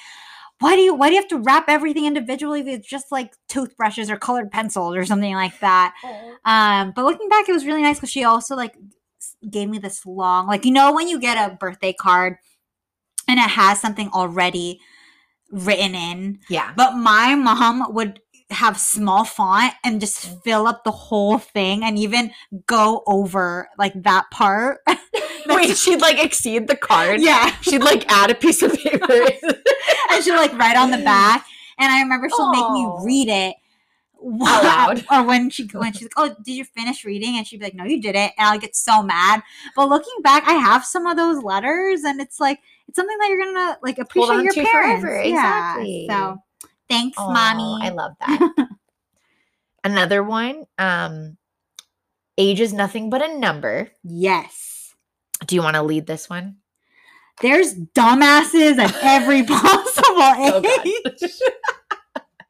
[0.60, 0.93] "Why do you?
[0.93, 2.62] Why do you have to wrap everything individually?
[2.62, 5.93] If it's just like toothbrushes or colored pencils or something like that."
[6.46, 8.76] Um, but looking back, it was really nice because she also like
[9.50, 12.38] gave me this long, like you know, when you get a birthday card
[13.28, 14.80] and it has something already
[15.52, 16.74] written in, Yeah.
[16.76, 18.20] but my mom would
[18.52, 20.44] have small font and just mm.
[20.44, 22.32] fill up the whole thing and even
[22.68, 24.80] go over like that part.
[25.48, 27.22] Wait, she'd like exceed the card.
[27.22, 29.14] yeah, She'd like add a piece of paper.
[30.12, 31.46] and she'd like write on the back.
[31.78, 33.56] And I remember she'll make me read it.
[34.44, 35.06] Out loud.
[35.12, 37.76] or when she when she's like, "Oh, did you finish reading?" and she'd be like,
[37.76, 39.44] "No, you didn't," and I'll get so mad.
[39.76, 43.30] But looking back, I have some of those letters, and it's like it's something that
[43.30, 45.02] you're gonna like appreciate on your to parents.
[45.04, 45.30] forever, Yeah,
[45.76, 46.08] exactly.
[46.10, 46.38] So,
[46.90, 47.80] thanks, mommy.
[47.82, 48.68] I love that.
[49.84, 51.38] Another one, um,
[52.38, 53.92] age is nothing but a number.
[54.04, 54.94] yes,
[55.46, 56.58] Do you want to lead this one?
[57.42, 61.32] there's dumbasses at every possible Oh, age.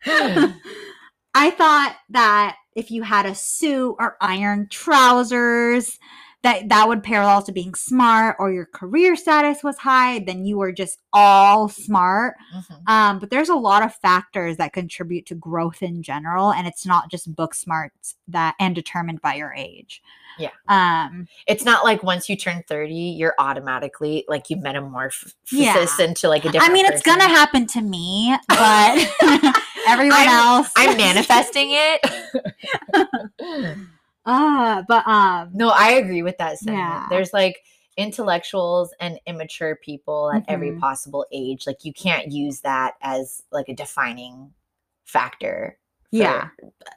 [1.34, 5.98] I thought that if you had a suit or iron trousers,
[6.46, 10.58] that that would parallel to being smart or your career status was high, then you
[10.58, 12.36] were just all smart.
[12.56, 12.88] Mhm.
[12.88, 16.86] Um, but there's a lot of factors that contribute to growth in general, and it's
[16.86, 20.02] not just book smarts that and determined by your age.
[20.38, 20.50] Yeah.
[20.68, 25.86] Um, It's not like once you turn 30, you're automatically like you metamorphosis Yeah.
[26.00, 29.08] into like a different I mean, it's gonna happen to me, but
[29.88, 32.02] everyone I'm- else, I'm manifesting it.
[34.26, 36.80] Uh, but um, no, I agree with that sentiment.
[36.88, 37.08] Yeah.
[37.10, 37.58] There's like
[37.98, 40.80] intellectuals and immature people at every Mhm.
[40.80, 41.66] possible age.
[41.66, 44.54] Like you can't use that as like a defining
[45.06, 45.78] factor.
[46.12, 46.50] For, Yeah.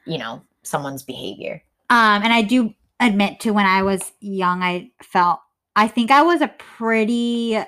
[0.07, 1.62] You know, someone's behavior.
[1.91, 5.41] Um, and I do admit to when I was young, I felt
[5.76, 7.59] I think I was a pretty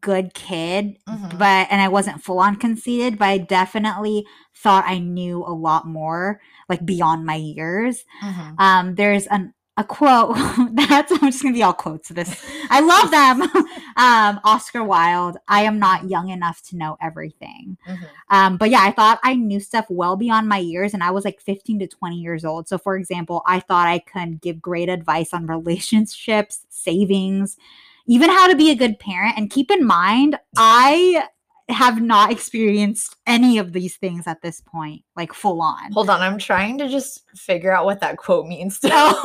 [0.00, 1.38] good kid, Mhm.
[1.38, 5.86] but and I wasn't full on conceited, but I definitely thought I knew a lot
[5.86, 8.04] more, like beyond my years.
[8.22, 8.54] Mhm.
[8.60, 10.34] Um, there's an a quote
[10.72, 12.42] that's I'm just gonna be all quotes this.
[12.70, 13.42] I love them.
[13.96, 15.36] um, Oscar Wilde.
[15.48, 17.76] I am not young enough to know everything.
[17.86, 18.06] Mhm.
[18.30, 21.26] Um, but yeah, I thought I knew stuff well beyond my years, and I was
[21.26, 22.68] like 15 to 20 years old.
[22.68, 27.58] So, for example, I thought I could give great advice on relationships, savings,
[28.06, 29.36] even how to be a good parent.
[29.36, 31.24] And keep in mind, I
[31.68, 35.92] have not experienced any of these things at this point, like full on.
[35.92, 38.76] Hold on, I'm trying to just figure out what that quote means.
[38.76, 38.92] Still.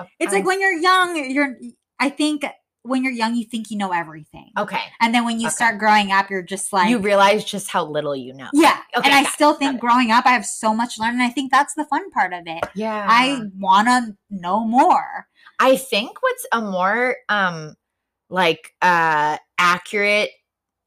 [0.00, 0.04] Oh.
[0.20, 1.56] It's like when you're young, you're,
[1.98, 2.44] I think
[2.88, 4.50] when you're young, you think you know everything.
[4.58, 5.54] okay, And then when you Okay.
[5.54, 8.48] start growing up, you're just like, you realize just how little you know.
[8.52, 8.78] Yeah.
[8.96, 9.80] Okay, and I it, still think it.
[9.80, 11.14] growing up, I have so much to learn.
[11.14, 12.64] And I think that's the fun part of it.
[12.74, 15.28] Yeah, I want to know more.
[15.60, 17.74] I think what's a more um
[18.30, 20.30] like uh accurate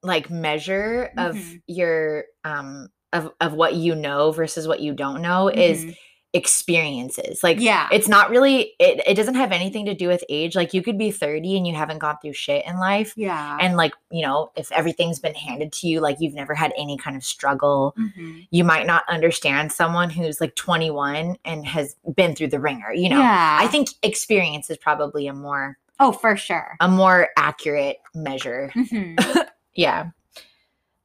[0.04, 1.62] like measure of Mhm.
[1.68, 5.96] your um of of what you know versus what you don't know is Mhm.
[6.34, 7.44] Experiences.
[7.44, 7.88] Like yeah.
[7.92, 10.56] it's not really it, it doesn't have anything to do with age.
[10.56, 13.14] Like you could be 30 and you haven't gone through shit in life.
[13.18, 13.58] yeah.
[13.60, 16.98] And like, you know, if everything's been handed to you, like you've never had any
[16.98, 18.48] kind of struggle, Mhm.
[18.52, 23.10] you might not understand someone who's like 21 and has been through the ringer, you
[23.10, 23.20] know.
[23.20, 23.58] yeah.
[23.60, 26.76] I think experience is probably a more Oh, for sure.
[26.80, 28.72] a more accurate measure.
[28.76, 29.48] Mhm.
[29.74, 30.10] Yeah.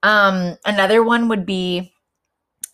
[0.02, 1.92] Um another one would be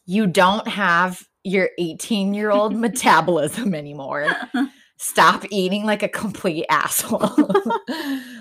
[0.07, 4.27] you don't have your 18 year old metabolism anymore.
[4.97, 7.20] Stop eating like a complete asshole.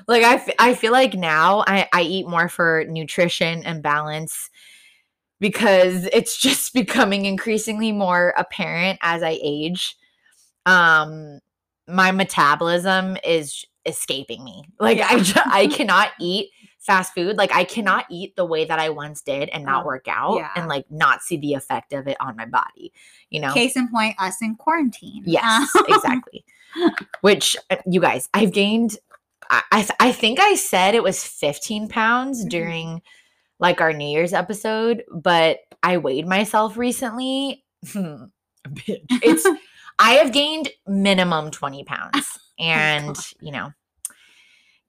[0.08, 4.50] like I, f- I feel like now I, I eat more for nutrition and balance
[5.40, 9.96] because it's just becoming increasingly more apparent as I age.
[10.66, 11.40] Um
[11.88, 14.64] my metabolism is escaping me.
[14.80, 16.52] Like I I cannot eat
[16.82, 17.38] fast food.
[17.38, 20.38] Like I cannot eat the way that I once did and not Oh, work out
[20.38, 20.50] yeah.
[20.56, 22.92] and like not see the effect of it on my body.
[23.30, 23.54] You know?
[23.54, 25.24] Case in point, us in quarantine.
[25.26, 26.44] Yes, exactly.
[27.22, 28.98] Which uh, you guys, I've gained.
[29.50, 32.50] I I, I think I said it was 15 pounds Mhm.
[32.50, 33.02] during
[33.60, 37.64] like our New Year's episode, but I weighed myself recently.
[37.86, 39.48] Bitch, it's
[40.00, 43.24] I have gained minimum 20 pounds, and God.
[43.40, 43.72] you know,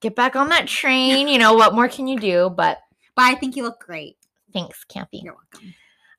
[0.02, 1.28] get back on that train.
[1.28, 2.50] You know what more can you do?
[2.50, 2.78] But
[3.16, 4.16] But I think you look great.
[4.52, 5.20] thanks, Kathy.
[5.24, 5.74] You're welcome.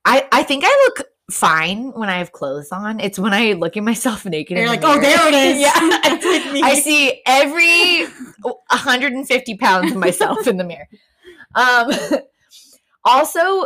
[0.05, 2.99] I I think I look fine when I have clothes on.
[2.99, 4.57] It's when I look at myself naked.
[4.57, 5.59] You're like, the oh, there it is.
[5.61, 5.73] yeah,
[6.03, 6.61] That's like me.
[6.63, 8.05] I see every
[8.41, 10.87] 150 pounds of myself in the mirror.
[11.55, 11.91] Um,
[13.05, 13.65] also,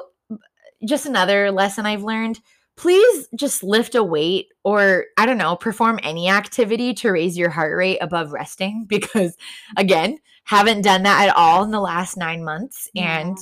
[0.85, 2.39] just another lesson I've learned.
[2.77, 7.49] Please just lift a weight or I don't know, perform any activity to raise your
[7.49, 9.35] heart rate above resting because
[9.75, 13.19] again, haven't done that at all in the last 9 months Yeah.
[13.19, 13.37] and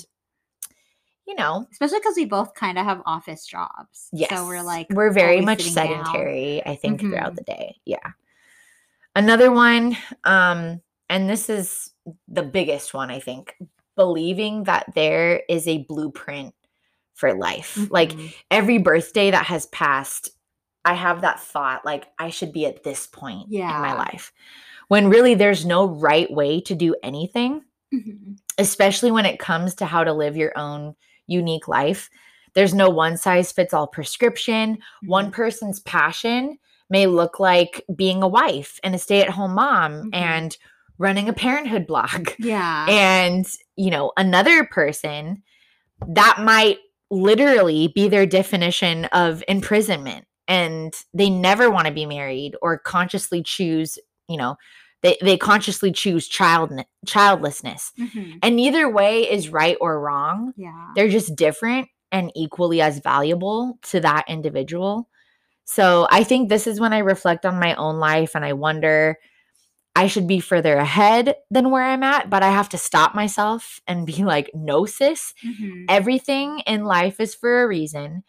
[1.27, 4.09] you know, Especially because we both kind of have office jobs.
[4.13, 4.29] Yes.
[4.29, 7.37] So we're like, we're very much sedentary, I think, throughout Mhm.
[7.37, 7.75] the day.
[7.83, 8.11] Yeah.
[9.15, 11.91] Another one, um, and this is
[12.27, 13.55] the biggest one, I think,
[13.95, 16.53] believing that there is a blueprint
[17.15, 17.77] for life.
[17.89, 18.33] Like Mhm.
[18.51, 20.29] every birthday that has passed,
[20.85, 23.75] I have that thought, like, I should be at this point yeah.
[23.75, 24.31] in my life.
[24.87, 27.63] When really there's no right way to do anything
[27.93, 28.37] Mhm.
[28.57, 30.95] especially when it comes to how to live your own
[31.27, 32.09] unique life.
[32.53, 34.79] There's no one size fits all prescription.
[35.05, 35.33] One Mhm.
[35.33, 36.57] person's passion
[36.89, 40.09] may look like being a wife and a stay at home mom Mhm.
[40.13, 40.57] and
[40.97, 42.29] running a parenthood blog.
[42.39, 42.85] Yeah.
[42.89, 45.43] And, you know, another person
[46.07, 46.79] that might
[47.11, 53.41] literally be their definition of imprisonment and they never want to be married or consciously
[53.43, 54.55] choose, you know,
[55.01, 56.71] they, they consciously choose child
[57.05, 58.39] childlessness Mhm.
[58.41, 60.53] and neither way is right or wrong.
[60.57, 60.87] Yeah.
[60.95, 65.07] They're just different and equally as valuable to that individual.
[65.65, 69.17] So I think this is when I reflect on my own life and I wonder
[69.95, 73.79] I should be further ahead than where I'm at, but I have to stop myself
[73.87, 75.85] and be like, no, sis, Mhm.
[75.89, 78.23] everything in life is for a reason.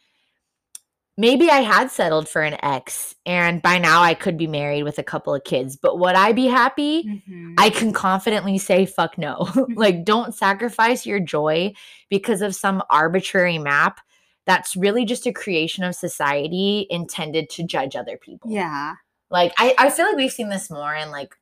[1.18, 4.98] Maybe I had settled for an ex and by now I could be married with
[4.98, 7.04] a couple of kids, but would I be happy?
[7.04, 7.54] Mhm.
[7.56, 9.48] I can confidently say fuck no.
[9.74, 11.72] like don't sacrifice your joy
[12.10, 14.00] because of some arbitrary map
[14.44, 18.50] that's really just a creation of society intended to judge other people.
[18.50, 18.94] yeah.
[19.30, 21.34] Like I, I feel like we've seen this more in like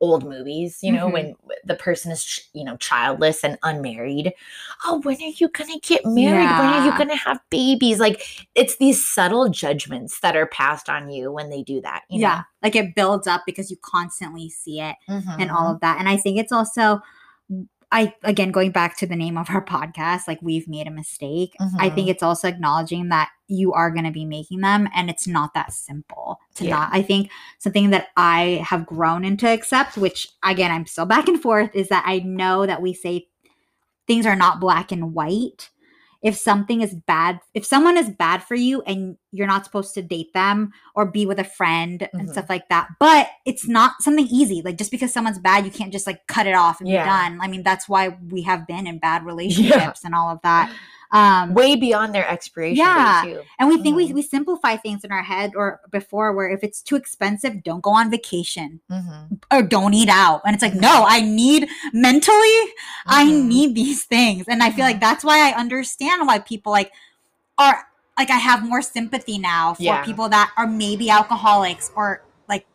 [0.00, 1.12] old movies, you know, Mhm.
[1.12, 1.34] when
[1.64, 4.32] the person is, you know, childless and unmarried.
[4.84, 6.50] Oh, when are you going to get married?
[6.58, 8.00] When are you going to have babies?
[8.00, 12.02] Like it's these subtle judgments that are passed on you when they do that.
[12.10, 12.42] You yeah.
[12.62, 15.22] Like it builds up because you constantly see it know?
[15.38, 15.74] and all Mhm.
[15.74, 15.98] of that.
[15.98, 17.00] And I think it's also
[17.94, 21.54] I again going back to the name of our podcast, like we've made a mistake.
[21.78, 22.10] I think Mhm.
[22.10, 25.72] it's also acknowledging that you are going to be making them and it's not that
[25.72, 26.76] simple to Yeah.
[26.76, 26.88] not.
[26.92, 31.40] I think something that I have grown into accept, which again I'm still back and
[31.40, 33.28] forth, is that I know that we say
[34.06, 35.70] things are not black and white.
[36.20, 40.02] If something is bad, if someone is bad for you and you're not supposed to
[40.02, 42.32] date them or be with a friend and Mhm.
[42.32, 44.62] stuff like that, but it's not something easy.
[44.64, 47.02] Like just because someone's bad, you can't just like cut it off and Yeah.
[47.02, 47.38] be done.
[47.42, 50.70] I mean, that's why we have been in bad relationships and all of that.
[51.10, 53.24] Um, way beyond their expiration Yeah.
[53.60, 54.14] and we think we, Mhm.
[54.14, 57.90] we simplify things in our head or before where if it's too expensive, don't go
[57.90, 59.40] on vacation Mhm.
[59.52, 60.42] or don't eat out.
[60.44, 62.58] And it's like, no, I need mentally,
[63.06, 63.44] I Mhm.
[63.46, 64.46] need these things.
[64.48, 65.00] And I feel like Mhm.
[65.00, 66.90] that's why I understand why people like
[67.58, 67.86] are
[68.18, 70.04] like I have more sympathy now for Yeah.
[70.04, 72.66] people that are maybe alcoholics or like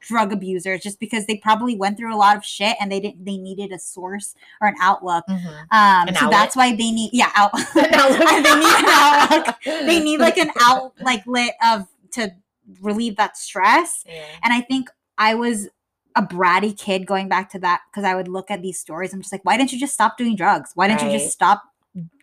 [0.00, 3.24] drug abusers just because they probably went through a lot of shit and they didn't
[3.24, 5.24] they needed a source or an outlook.
[5.28, 5.46] Mhm.
[5.70, 6.30] Um, An so outlet?
[6.30, 7.52] that's why they need yeah out.
[7.74, 9.56] They need an outlook.
[9.64, 12.32] They need like an out like lit of to
[12.80, 14.04] relieve that stress.
[14.06, 14.24] Yeah.
[14.42, 14.88] And I think
[15.18, 15.68] I was
[16.16, 19.12] a bratty kid going back to that because I would look at these stories.
[19.12, 20.70] I'm just like, why didn't you just stop doing drugs?
[20.74, 21.64] Why didn't you just stop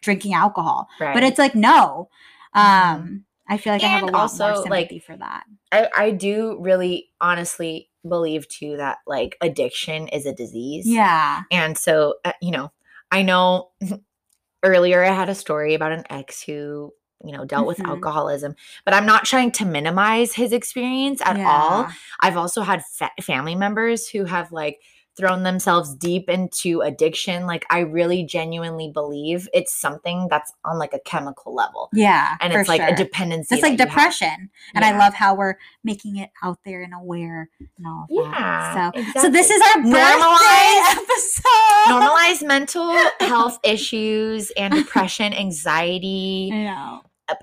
[0.02, 0.88] drinking alcohol?
[1.00, 1.14] Right.
[1.14, 2.10] But it's like no.
[2.54, 3.24] Um, Mhm.
[3.48, 5.44] I feel like I have a And lot also, more like, sympathy for that.
[5.72, 10.86] I, I do really honestly believe too that like addiction is a disease.
[10.88, 11.44] Yeah.
[11.52, 12.72] And so, uh, you know,
[13.12, 13.72] I know
[14.64, 17.88] earlier I had a story about an ex who, you know, dealt with Mhm.
[17.90, 18.56] alcoholism,
[18.86, 21.88] but I'm not trying to minimize his experience at all.
[22.22, 24.80] I've also had fa- family members who have like
[25.18, 27.46] thrown themselves deep into addiction.
[27.46, 31.90] Like, I really genuinely believe it's something that's on like a chemical level.
[31.94, 32.36] Yeah.
[32.40, 32.90] And it's like sure.
[32.92, 33.56] a dependency.
[33.56, 34.50] It's like depression.
[34.74, 38.32] And I love how we're making it out there and aware and all of Yeah.
[38.32, 38.96] that.
[39.16, 41.90] So so this is our birthday Normalize- episode.
[41.90, 46.52] normalize mental health issues and depression, anxiety,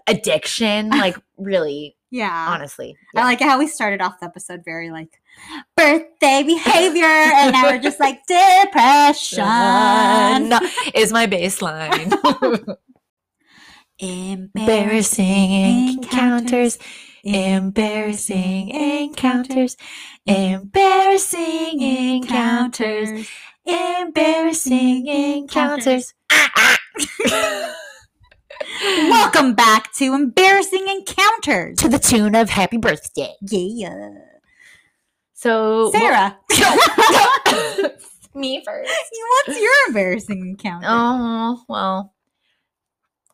[0.06, 0.88] addiction.
[0.90, 2.48] Like, really, Yeah.
[2.48, 2.96] honestly.
[3.14, 5.20] I like how we started off the episode very like
[5.76, 9.44] birthday behavior, and now we're just like depression.
[10.94, 12.14] Is my baseline.
[13.98, 16.78] Embarrassing encounters.
[17.24, 19.76] Embarrassing encounters.
[20.24, 23.28] Embarrassing encounters.
[23.66, 26.14] Embarrassing encounters.
[28.82, 31.78] Welcome back to embarrassing encounters.
[31.78, 33.34] to the tune of Happy Birthday.
[33.40, 34.10] Yeah,
[35.34, 36.36] So, Sarah.
[38.34, 38.90] me first.
[39.46, 40.86] What's your embarrassing encounter?
[40.88, 42.14] Oh well,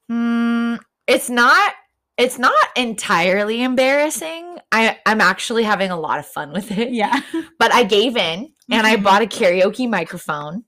[0.09, 0.77] Hmm,
[1.07, 1.75] it's not.
[2.17, 4.59] It's not entirely embarrassing.
[4.71, 6.93] I I'm actually having a lot of fun with it.
[6.93, 7.21] Yeah.
[7.59, 9.03] But I gave in and I Mhm.
[9.03, 10.65] bought a karaoke microphone.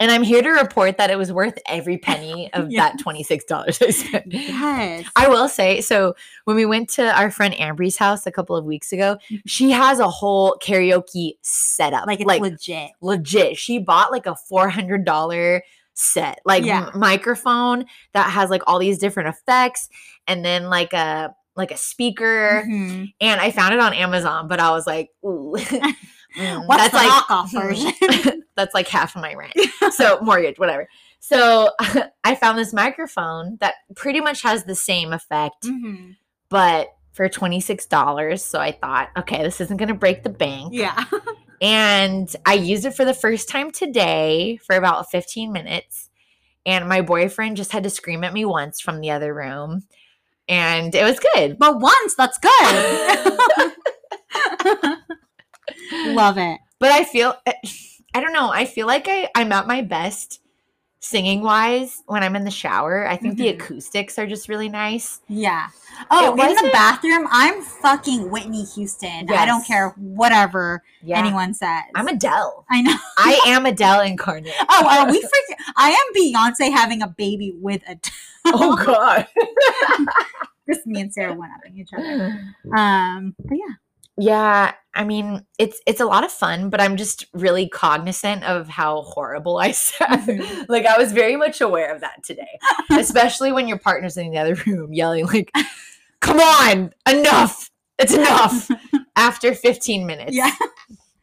[0.00, 2.88] And I'm here to report that it was worth every penny of Yeah.
[2.88, 4.24] that $26 I spent.
[4.32, 5.06] Yes.
[5.14, 6.14] I will say, so
[6.44, 9.98] when we went to our friend Ambry's house a couple of weeks ago, she has
[10.00, 12.06] a whole karaoke setup.
[12.06, 12.90] like it's like legit.
[13.02, 13.56] legit.
[13.58, 15.60] She bought like a $400
[15.94, 16.90] set, like Yeah.
[16.94, 19.88] m- microphone that has like all these different effects
[20.26, 22.64] and then like a like a speaker.
[22.66, 23.12] Mhm.
[23.20, 25.56] And I found it on Amazon, but I was like, ooh.
[26.36, 27.52] mm, What's that's the like knockoff
[28.22, 28.44] version?
[28.56, 29.54] that's like half of my rent.
[29.92, 30.88] So mortgage, whatever.
[31.18, 31.70] So
[32.24, 36.16] I found this microphone that pretty much has the same effect, Mhm.
[36.48, 38.40] but for $26.
[38.40, 40.72] So I thought, okay, this isn't going to break the bank.
[40.72, 41.04] Yeah.
[41.60, 46.08] And I used it for the first time today for about 15 minutes.
[46.64, 49.82] And my boyfriend just had to scream at me once from the other room.
[50.48, 51.58] And it was good.
[51.58, 53.72] But once, that's good.
[56.06, 56.60] Love it.
[56.78, 57.34] But I feel,
[58.14, 60.40] I don't know, I feel like I, I'm at my best
[61.02, 63.08] singing wise when I'm in the shower.
[63.08, 63.54] I think the Mhm.
[63.54, 65.20] acoustics are just really nice.
[65.28, 65.68] Yeah.
[66.10, 69.30] Oh, in the bathroom, I'm fucking Whitney Houston.
[69.30, 71.18] I don't care whatever Yeah.
[71.18, 71.84] anyone says.
[71.94, 72.66] I'm Adele.
[72.70, 72.94] I know.
[73.16, 74.52] I am Adele incarnate.
[74.68, 75.56] Oh, are we freaking?
[75.76, 77.98] I am Beyonce having a baby with a.
[78.46, 79.26] Oh, God.
[80.70, 82.44] Just me and Sarah went up each other.
[82.76, 83.74] Um, but yeah.
[84.16, 88.68] Yeah, I mean, it's it's a lot of fun, but I'm just really cognizant of
[88.68, 90.26] how horrible I sound.
[90.28, 90.66] Mhm.
[90.68, 92.58] like I was very much aware of that today,
[92.90, 95.50] especially when your partner's in the other room yelling like,
[96.20, 97.70] "Come on, enough!
[97.98, 98.68] It's enough!"
[99.16, 100.34] After 15 minutes.
[100.34, 100.50] Yeah.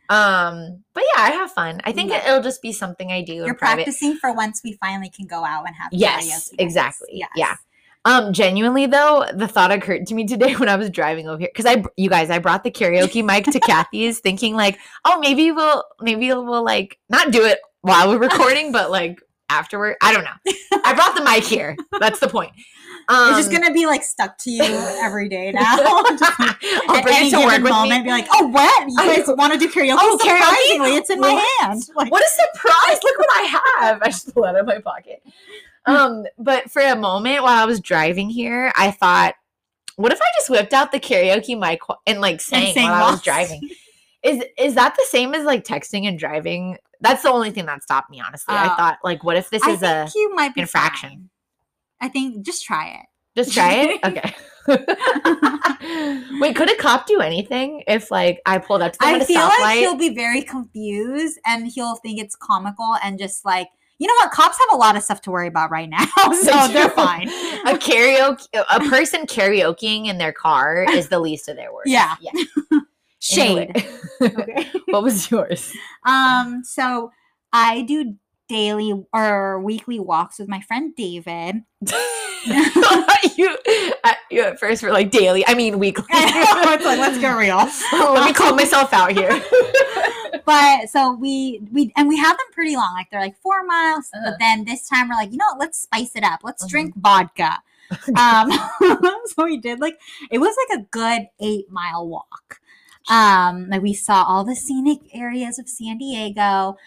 [0.10, 1.82] Um, but yeah, I have fun.
[1.84, 2.26] I think Yeah.
[2.30, 3.84] it'll just be something I do You're in private.
[3.84, 7.10] practicing for once we finally can go out and have Yes, exactly.
[7.12, 7.30] Yes.
[7.36, 7.56] Yeah.
[8.08, 11.50] Um, genuinely though, the thought occurred to me today when I was driving over here
[11.54, 15.52] because I, you guys, I brought the karaoke mic to Kathy's, thinking like, oh, maybe
[15.52, 19.98] we'll, maybe we'll like not do it while we're recording, but like afterward.
[20.02, 20.80] I don't know.
[20.86, 21.76] I brought the mic here.
[22.00, 22.54] That's the point.
[23.10, 25.64] Um, it's just gonna be like stuck to you every day now.
[25.66, 28.04] I'll bring it to work with moment, me.
[28.04, 28.90] be like, "Oh, what?
[28.90, 29.96] You guys want to do karaoke?
[29.98, 30.40] Oh, karaoke?
[30.42, 31.32] Surprisingly, it's in my
[31.62, 33.00] hand." Like, what a surprise!
[33.04, 34.02] Look what I have.
[34.02, 35.24] I just pulled it out of my pocket.
[35.88, 39.34] Um, but for a moment while I was driving here, I thought,
[39.96, 43.12] what if I just whipped out the karaoke mic and like sang, sang while I
[43.12, 43.68] was driving?
[44.24, 46.78] Is is that the same as like texting and driving?
[47.02, 48.54] That's the only thing that stopped me, honestly.
[48.56, 48.76] I Oh.
[48.76, 51.10] thought, like, what if this I is a you might be infraction.
[51.10, 51.30] fine.
[52.02, 53.06] I think just try it.
[53.36, 54.02] just try it?
[54.04, 54.34] Okay.
[56.42, 59.22] Wait, could a cop do anything if like I pulled up to them I at
[59.22, 59.60] a feel stoplight?
[59.62, 63.70] like he'll be very confused and he'll think it's comical and just like,
[64.00, 64.32] you know what?
[64.32, 67.28] Cops have a lot of stuff to worry about right now, so They they're fine.
[67.30, 71.92] a karaoke a person karaokeing in their car is the least of their worries.
[71.92, 72.16] Yeah.
[72.22, 72.32] Yeah.
[73.20, 73.72] Shade.
[73.76, 73.94] Anyway.
[74.22, 74.72] Okay.
[74.90, 75.72] what was yours?
[76.06, 77.12] Um, so
[77.54, 78.16] I do
[78.48, 81.64] daily or weekly walks with my friend David.
[83.36, 83.58] you,
[84.04, 85.44] uh, you at first were like daily.
[85.48, 86.06] I mean weekly.
[86.10, 87.58] it's like, let's get real.
[87.92, 89.42] Let me call myself out here.
[90.46, 94.10] but so we we and we have them pretty long like they're like four miles
[94.14, 94.30] Uh-huh.
[94.32, 96.70] but then this time we're like you know what let's spice it up let's Mhm.
[96.70, 97.58] drink vodka
[98.18, 98.52] um
[99.26, 100.00] so we did like
[100.32, 102.60] it was like a good eight mile walk
[103.10, 106.78] um like we saw all the scenic areas of san diego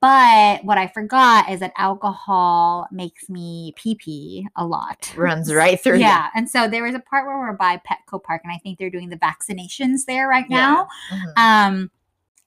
[0.00, 5.80] but what i forgot is that alcohol makes me pee pee a lot Runs right
[5.80, 5.94] through.
[5.96, 6.00] you.
[6.00, 8.78] yeah and so there was a part where we're by petco park and i think
[8.78, 10.56] they're doing the vaccinations there right Yeah.
[10.56, 11.38] now Mhm.
[11.38, 11.90] um,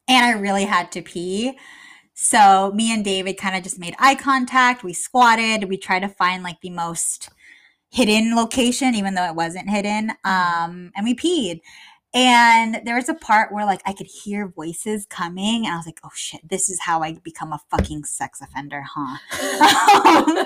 [0.06, 1.58] and I really had to pee.
[2.14, 4.84] So me and David kind of just made eye contact.
[4.84, 5.70] We squatted.
[5.70, 7.30] We tried to find like the most
[7.90, 10.10] hidden location, even though it wasn't hidden.
[10.26, 11.62] Um, and we peed.
[12.16, 15.88] And there was a part where like I could hear voices coming, and I was
[15.88, 19.18] like, "Oh shit, this is how I become a fucking sex offender, huh?"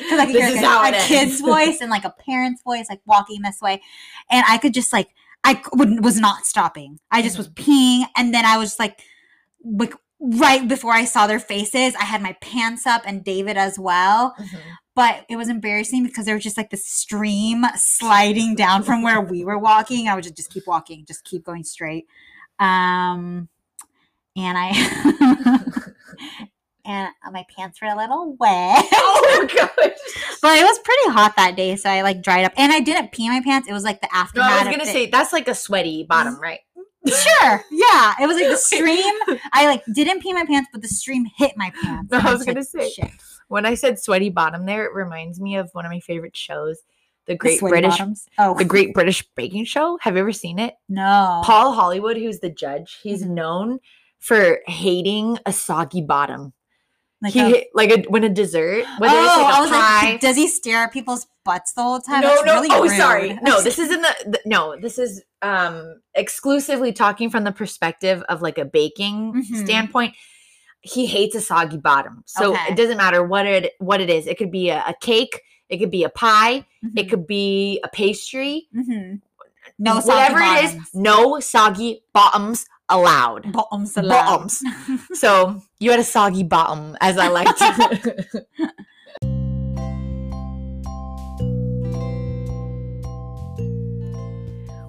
[0.00, 2.86] Because I could This hear like, a, a kid's voice and like a parent's voice,
[2.90, 3.80] like walking this way,
[4.30, 5.08] and I could just like
[5.44, 6.98] I would, was not stopping.
[7.10, 9.00] I just was peeing, and then I was just like,
[9.64, 13.78] like right before I saw their faces, I had my pants up and David as
[13.78, 14.34] well.
[14.40, 14.58] Mhm.
[14.96, 19.20] But it was embarrassing because there was just like the stream sliding down from where
[19.20, 20.08] we were walking.
[20.08, 22.06] I would just, just keep walking, just keep going straight.
[22.58, 23.48] Um,
[24.36, 25.62] and I
[26.86, 28.84] and my pants were a little wet.
[28.92, 29.98] Oh my gosh.
[30.42, 32.52] but it was pretty hot that day, so I like dried up.
[32.56, 33.68] And I didn't pee my pants.
[33.68, 34.50] It was like the No, aftermath.
[34.50, 36.60] I was gonna say that's like a sweaty bottom, right?
[37.08, 37.64] Sure.
[37.70, 38.14] Yeah.
[38.20, 39.14] It was like the stream.
[39.52, 42.08] I like didn't pee my pants, but the stream hit my pants.
[42.12, 43.10] No, I was gonna say, Shit.
[43.48, 46.78] When I said sweaty bottom, there it reminds me of one of my favorite shows,
[47.26, 48.00] the The Great sweaty British.
[48.38, 49.98] Oh the Great British Baking Show.
[50.02, 50.74] Have you ever seen it?
[50.88, 51.42] no.
[51.44, 53.30] Paul Hollywood, who's the judge, he's Mhm.
[53.30, 53.78] known
[54.18, 56.52] for hating a soggy bottom.
[57.34, 59.70] Like he a- like a when a dessert, whether oh, it's like a I was
[59.70, 60.10] pie.
[60.12, 62.22] like, does he stare at people's butts the whole time?
[62.22, 62.54] no, That's no.
[62.54, 62.96] really oh, rude.
[62.96, 63.38] sorry.
[63.42, 64.76] No, this is in the, the no.
[64.80, 69.64] This is um exclusively talking from the perspective of like a baking Mhm.
[69.64, 70.14] standpoint.
[70.80, 72.72] He hates a soggy bottom, so Okay.
[72.72, 74.26] it doesn't matter what it what it is.
[74.26, 77.80] It could be a, a cake, it could be a pie, it Mhm, could be
[77.82, 78.68] a pastry.
[78.74, 79.20] mhm.
[79.80, 83.52] no soggy whatever it is, no soggy bottoms allowed.
[83.52, 84.24] Bottoms allowed.
[84.26, 84.62] Bottoms.
[85.14, 88.46] So you had a soggy bottom, as I like to.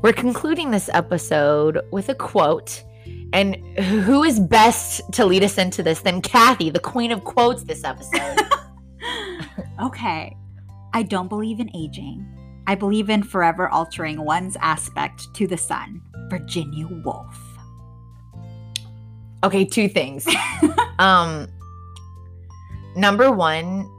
[0.04, 2.84] We're concluding this episode with a quote.
[3.34, 7.64] And who is best to lead us into this than Kathy, the queen of quotes
[7.64, 8.38] this episode?
[9.82, 10.36] okay.
[10.94, 12.26] I don't believe in aging.
[12.68, 16.02] I believe in forever altering one's aspect to the sun.
[16.30, 17.47] Virginia Woolf.
[19.44, 20.28] Okay, two things.
[21.00, 21.48] um
[22.96, 23.90] number one,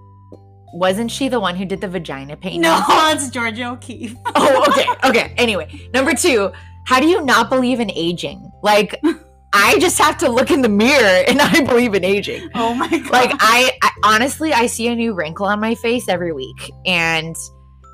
[0.74, 2.62] wasn't she the one who did the vagina painting?
[2.62, 4.16] No, it's Georgia O'Keeffe.
[4.34, 5.34] oh, okay, okay.
[5.36, 6.50] Anyway, number two,
[6.86, 8.50] how do you not believe in aging?
[8.62, 9.00] Like,
[9.52, 12.50] I just have to look in the mirror and I believe in aging.
[12.54, 13.10] Oh my god.
[13.10, 17.34] Like, I, I honestly, I see a new wrinkle on my face every week, and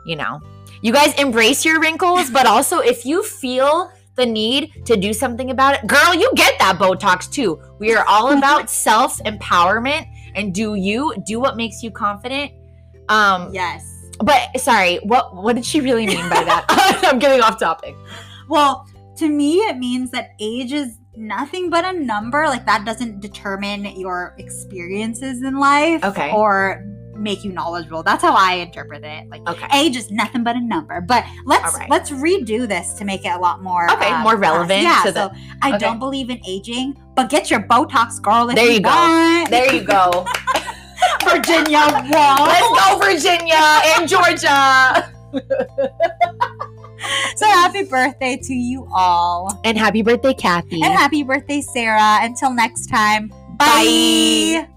[0.06, 0.40] you know,
[0.82, 5.50] you guys embrace your wrinkles, but also if you feel the need to do something
[5.50, 7.60] about it, girl, you get that Botox too.
[7.78, 12.52] We are all about self empowerment, and do you do what makes you confident?
[13.08, 13.84] Um, yes.
[14.20, 16.64] but sorry, what what did she really mean by that?
[17.04, 17.94] I'm getting off topic.
[18.48, 18.86] Well,
[19.16, 22.46] to me, it means that age is nothing but a number.
[22.46, 26.30] Like that doesn't determine your experiences in life, Okay.
[26.32, 26.84] or
[27.24, 28.04] make you knowledgeable.
[28.04, 29.28] That's how I interpret it.
[29.28, 29.66] Like Okay.
[29.74, 31.00] age is nothing but a number.
[31.00, 31.90] But let's right.
[31.90, 35.02] let's redo this to make it a lot more Okay, um, more relevant Yeah.
[35.02, 35.32] so the-
[35.62, 35.78] I okay.
[35.78, 38.46] don't believe in aging, but get your Botox, girl.
[38.46, 38.90] There you you go.
[38.90, 39.50] want.
[39.50, 40.24] There you go.
[41.24, 42.40] Virginia Woolf.
[42.46, 43.62] Let's go, Virginia
[43.96, 45.10] and Georgia.
[47.36, 49.60] So happy birthday to you all.
[49.64, 50.82] And happy birthday, Kathy.
[50.82, 52.20] And happy birthday, Sarah.
[52.22, 53.28] Until next time,
[53.58, 54.64] Bye.
[54.64, 54.68] bye.